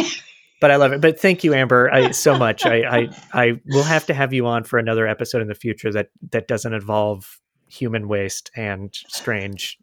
but 0.61 0.71
I 0.71 0.77
love 0.77 0.93
it. 0.93 1.01
But 1.01 1.19
thank 1.19 1.43
you, 1.43 1.53
Amber, 1.53 1.91
I, 1.91 2.11
so 2.11 2.37
much. 2.37 2.65
I, 2.65 2.99
I, 2.99 3.09
I 3.33 3.61
will 3.65 3.83
have 3.83 4.05
to 4.05 4.13
have 4.13 4.31
you 4.31 4.47
on 4.47 4.63
for 4.63 4.79
another 4.79 5.05
episode 5.05 5.41
in 5.41 5.49
the 5.49 5.55
future 5.55 5.91
that 5.91 6.11
that 6.31 6.47
doesn't 6.47 6.73
involve 6.73 7.41
human 7.67 8.07
waste 8.07 8.51
and 8.55 8.95
strange, 9.09 9.77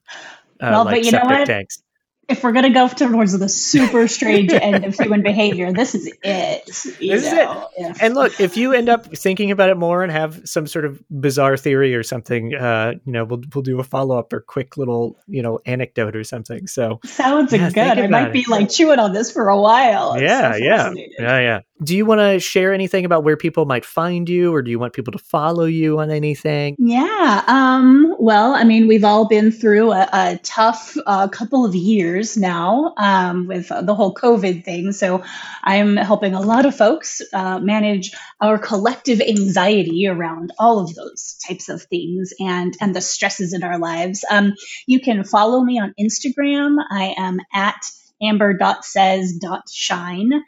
uh, 0.60 0.68
well, 0.70 0.84
like 0.86 1.04
septic 1.04 1.44
tanks 1.44 1.82
if 2.28 2.42
we're 2.42 2.52
gonna 2.52 2.72
go 2.72 2.88
towards 2.88 3.38
the 3.38 3.48
super 3.48 4.08
strange 4.16 4.52
end 4.52 4.84
of 4.84 4.94
human 4.94 5.22
behavior, 5.22 5.72
this 5.72 5.94
is 5.94 6.06
it. 6.22 6.66
This 6.66 6.86
is 6.86 7.00
it. 7.00 7.48
If... 7.76 8.02
And 8.02 8.14
look, 8.14 8.40
if 8.40 8.56
you 8.56 8.72
end 8.72 8.88
up 8.88 9.06
thinking 9.16 9.50
about 9.50 9.70
it 9.70 9.76
more 9.76 10.02
and 10.02 10.12
have 10.12 10.40
some 10.44 10.66
sort 10.66 10.84
of 10.84 11.02
bizarre 11.10 11.56
theory 11.56 11.94
or 11.94 12.02
something, 12.02 12.54
uh, 12.54 12.94
you 13.04 13.12
know, 13.12 13.24
we'll 13.24 13.42
we'll 13.54 13.62
do 13.62 13.78
a 13.80 13.84
follow 13.84 14.18
up 14.18 14.32
or 14.32 14.40
quick 14.40 14.76
little, 14.76 15.16
you 15.26 15.42
know, 15.42 15.58
anecdote 15.66 16.16
or 16.16 16.24
something. 16.24 16.66
So 16.66 17.00
sounds 17.04 17.52
yeah, 17.52 17.70
good. 17.70 17.98
I 17.98 18.06
might 18.06 18.28
it. 18.28 18.32
be 18.32 18.44
like 18.48 18.70
chewing 18.70 18.98
on 18.98 19.12
this 19.12 19.30
for 19.30 19.48
a 19.48 19.60
while. 19.60 20.20
yeah, 20.20 20.52
so 20.52 20.58
yeah, 20.58 20.92
yeah, 21.18 21.38
yeah 21.38 21.60
do 21.82 21.96
you 21.96 22.06
want 22.06 22.20
to 22.20 22.38
share 22.38 22.72
anything 22.72 23.04
about 23.04 23.24
where 23.24 23.36
people 23.36 23.64
might 23.64 23.84
find 23.84 24.28
you 24.28 24.54
or 24.54 24.62
do 24.62 24.70
you 24.70 24.78
want 24.78 24.92
people 24.92 25.12
to 25.12 25.18
follow 25.18 25.64
you 25.64 25.98
on 25.98 26.10
anything? 26.10 26.76
Yeah 26.78 27.42
um, 27.46 28.14
well 28.18 28.54
i 28.54 28.64
mean 28.64 28.86
we've 28.86 29.04
all 29.04 29.26
been 29.26 29.50
through 29.50 29.92
a, 29.92 30.08
a 30.12 30.40
tough 30.42 30.96
uh, 31.06 31.28
couple 31.28 31.64
of 31.64 31.74
years 31.74 32.36
now 32.36 32.94
um, 32.96 33.46
with 33.46 33.68
the 33.68 33.94
whole 33.94 34.14
covid 34.14 34.64
thing. 34.64 34.92
So 34.92 35.22
i'm 35.64 35.96
helping 35.96 36.34
a 36.34 36.40
lot 36.40 36.66
of 36.66 36.76
folks 36.76 37.20
uh, 37.32 37.58
manage 37.58 38.12
our 38.40 38.58
collective 38.58 39.20
anxiety 39.20 40.06
around 40.06 40.52
all 40.58 40.78
of 40.78 40.94
those 40.94 41.36
types 41.46 41.68
of 41.68 41.82
things 41.84 42.32
and 42.38 42.76
and 42.80 42.94
the 42.94 43.00
stresses 43.00 43.52
in 43.52 43.62
our 43.62 43.78
lives. 43.78 44.24
Um, 44.30 44.54
you 44.86 45.00
can 45.00 45.24
follow 45.24 45.62
me 45.62 45.80
on 45.80 45.94
instagram. 45.98 46.76
I 46.90 47.14
am 47.16 47.40
at 47.52 47.84
amber.says.shine 48.22 50.42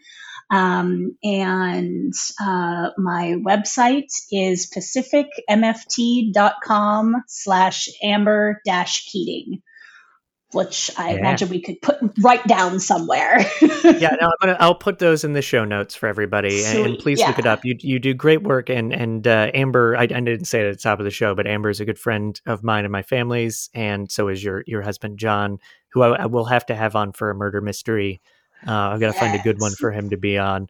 um, 0.54 1.16
and 1.24 2.14
uh, 2.40 2.90
my 2.96 3.34
website 3.44 4.06
is 4.30 4.70
pacificmft.com 4.70 7.16
slash 7.26 7.88
amber 8.02 8.60
dash 8.64 9.04
Keating 9.06 9.60
which 10.52 10.90
I 10.96 11.10
yeah. 11.10 11.18
imagine 11.18 11.48
we 11.48 11.60
could 11.60 11.82
put 11.82 11.98
right 12.20 12.46
down 12.46 12.78
somewhere. 12.78 13.40
yeah, 13.82 14.14
no, 14.20 14.28
I'm 14.28 14.36
gonna. 14.40 14.56
I'll 14.60 14.76
put 14.76 15.00
those 15.00 15.24
in 15.24 15.32
the 15.32 15.42
show 15.42 15.64
notes 15.64 15.96
for 15.96 16.06
everybody, 16.06 16.62
Sweet. 16.62 16.86
and 16.86 16.96
please 16.96 17.18
yeah. 17.18 17.26
look 17.26 17.40
it 17.40 17.46
up. 17.46 17.64
You 17.64 17.74
you 17.80 17.98
do 17.98 18.14
great 18.14 18.44
work, 18.44 18.70
and 18.70 18.92
and 18.92 19.26
uh, 19.26 19.50
Amber, 19.52 19.96
I, 19.96 20.02
I, 20.02 20.06
didn't 20.06 20.44
say 20.44 20.60
it 20.60 20.68
at 20.68 20.76
the 20.76 20.80
top 20.80 21.00
of 21.00 21.06
the 21.06 21.10
show, 21.10 21.34
but 21.34 21.48
Amber 21.48 21.70
is 21.70 21.80
a 21.80 21.84
good 21.84 21.98
friend 21.98 22.40
of 22.46 22.62
mine 22.62 22.84
and 22.84 22.92
my 22.92 23.02
family's, 23.02 23.68
and 23.74 24.08
so 24.08 24.28
is 24.28 24.44
your 24.44 24.62
your 24.68 24.82
husband 24.82 25.18
John, 25.18 25.58
who 25.90 26.02
I, 26.02 26.22
I 26.22 26.26
will 26.26 26.44
have 26.44 26.66
to 26.66 26.76
have 26.76 26.94
on 26.94 27.12
for 27.12 27.30
a 27.30 27.34
murder 27.34 27.60
mystery 27.60 28.20
uh, 28.66 28.72
I've 28.72 29.00
got 29.00 29.12
to 29.12 29.14
yes. 29.14 29.18
find 29.18 29.38
a 29.38 29.42
good 29.42 29.60
one 29.60 29.72
for 29.72 29.90
him 29.92 30.10
to 30.10 30.16
be 30.16 30.38
on. 30.38 30.68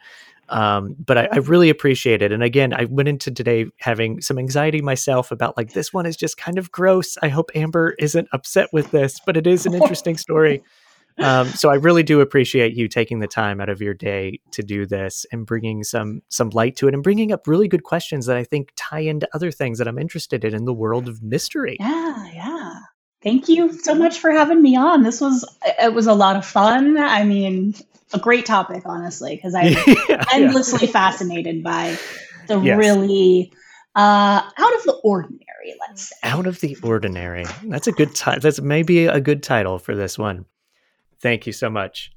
Um, 0.48 0.94
but 0.98 1.16
I, 1.16 1.28
I, 1.32 1.36
really 1.38 1.70
appreciate 1.70 2.20
it. 2.20 2.30
And 2.30 2.42
again, 2.42 2.74
I 2.74 2.84
went 2.84 3.08
into 3.08 3.30
today 3.30 3.64
having 3.78 4.20
some 4.20 4.38
anxiety 4.38 4.82
myself 4.82 5.30
about 5.30 5.56
like 5.56 5.72
this 5.72 5.90
one 5.90 6.04
is 6.04 6.16
just 6.16 6.36
kind 6.36 6.58
of 6.58 6.70
gross. 6.70 7.16
I 7.22 7.28
hope 7.28 7.50
Amber 7.54 7.94
isn't 7.98 8.28
upset 8.30 8.68
with 8.70 8.90
this, 8.90 9.18
but 9.24 9.38
it 9.38 9.46
is 9.46 9.64
an 9.64 9.72
interesting 9.72 10.18
story. 10.18 10.62
Um, 11.18 11.46
so 11.46 11.70
I 11.70 11.74
really 11.76 12.02
do 12.02 12.20
appreciate 12.20 12.74
you 12.74 12.88
taking 12.88 13.20
the 13.20 13.28
time 13.28 13.60
out 13.60 13.68
of 13.68 13.80
your 13.80 13.94
day 13.94 14.40
to 14.50 14.62
do 14.62 14.84
this 14.84 15.24
and 15.30 15.46
bringing 15.46 15.84
some 15.84 16.22
some 16.28 16.50
light 16.50 16.76
to 16.76 16.88
it 16.88 16.94
and 16.94 17.02
bringing 17.02 17.32
up 17.32 17.46
really 17.46 17.68
good 17.68 17.84
questions 17.84 18.26
that 18.26 18.36
I 18.36 18.44
think 18.44 18.72
tie 18.74 19.00
into 19.00 19.28
other 19.32 19.52
things 19.52 19.78
that 19.78 19.86
I'm 19.86 19.98
interested 19.98 20.44
in 20.44 20.54
in 20.54 20.64
the 20.64 20.74
world 20.74 21.08
of 21.08 21.22
mystery. 21.22 21.76
Yeah, 21.78 22.32
yeah. 22.32 22.80
Thank 23.24 23.48
you 23.48 23.72
so 23.72 23.94
much 23.94 24.18
for 24.18 24.30
having 24.30 24.60
me 24.60 24.76
on. 24.76 25.02
This 25.02 25.18
was 25.18 25.44
it 25.80 25.94
was 25.94 26.06
a 26.06 26.12
lot 26.12 26.36
of 26.36 26.44
fun. 26.44 26.98
I 26.98 27.24
mean, 27.24 27.74
a 28.12 28.18
great 28.18 28.44
topic, 28.44 28.82
honestly, 28.84 29.34
because 29.34 29.54
I'm 29.54 29.72
yeah, 30.08 30.24
endlessly 30.30 30.86
yeah. 30.86 30.92
fascinated 30.92 31.64
by 31.64 31.96
the 32.48 32.60
yes. 32.60 32.78
really 32.78 33.50
uh, 33.96 34.42
out 34.58 34.74
of 34.76 34.82
the 34.84 35.00
ordinary. 35.02 35.74
Let's 35.80 36.10
say 36.10 36.16
out 36.22 36.46
of 36.46 36.60
the 36.60 36.76
ordinary. 36.82 37.46
That's 37.64 37.86
a 37.86 37.92
good 37.92 38.14
title. 38.14 38.40
That's 38.40 38.60
maybe 38.60 39.06
a 39.06 39.20
good 39.20 39.42
title 39.42 39.78
for 39.78 39.96
this 39.96 40.18
one. 40.18 40.44
Thank 41.20 41.46
you 41.46 41.54
so 41.54 41.70
much. 41.70 42.12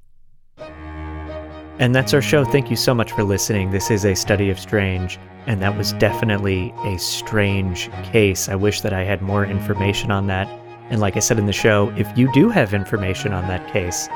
And 1.78 1.94
that's 1.94 2.12
our 2.12 2.20
show. 2.20 2.44
Thank 2.44 2.68
you 2.68 2.76
so 2.76 2.92
much 2.92 3.12
for 3.12 3.22
listening. 3.22 3.70
This 3.70 3.90
is 3.90 4.04
a 4.04 4.14
study 4.14 4.50
of 4.50 4.58
strange, 4.58 5.18
and 5.46 5.62
that 5.62 5.74
was 5.74 5.94
definitely 5.94 6.74
a 6.84 6.98
strange 6.98 7.88
case. 8.12 8.50
I 8.50 8.56
wish 8.56 8.82
that 8.82 8.92
I 8.92 9.04
had 9.04 9.22
more 9.22 9.46
information 9.46 10.10
on 10.10 10.26
that. 10.26 10.48
And 10.90 11.00
like 11.00 11.16
I 11.16 11.20
said 11.20 11.38
in 11.38 11.46
the 11.46 11.52
show, 11.52 11.92
if 11.96 12.06
you 12.16 12.32
do 12.32 12.48
have 12.48 12.74
information 12.74 13.32
on 13.32 13.46
that 13.48 13.70
case 13.72 14.08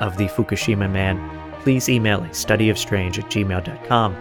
of 0.00 0.16
the 0.16 0.26
Fukushima 0.26 0.90
man, 0.90 1.18
please 1.60 1.88
email 1.88 2.22
a 2.22 2.28
studyofstrange 2.28 3.18
at 3.18 3.30
gmail.com. 3.30 4.16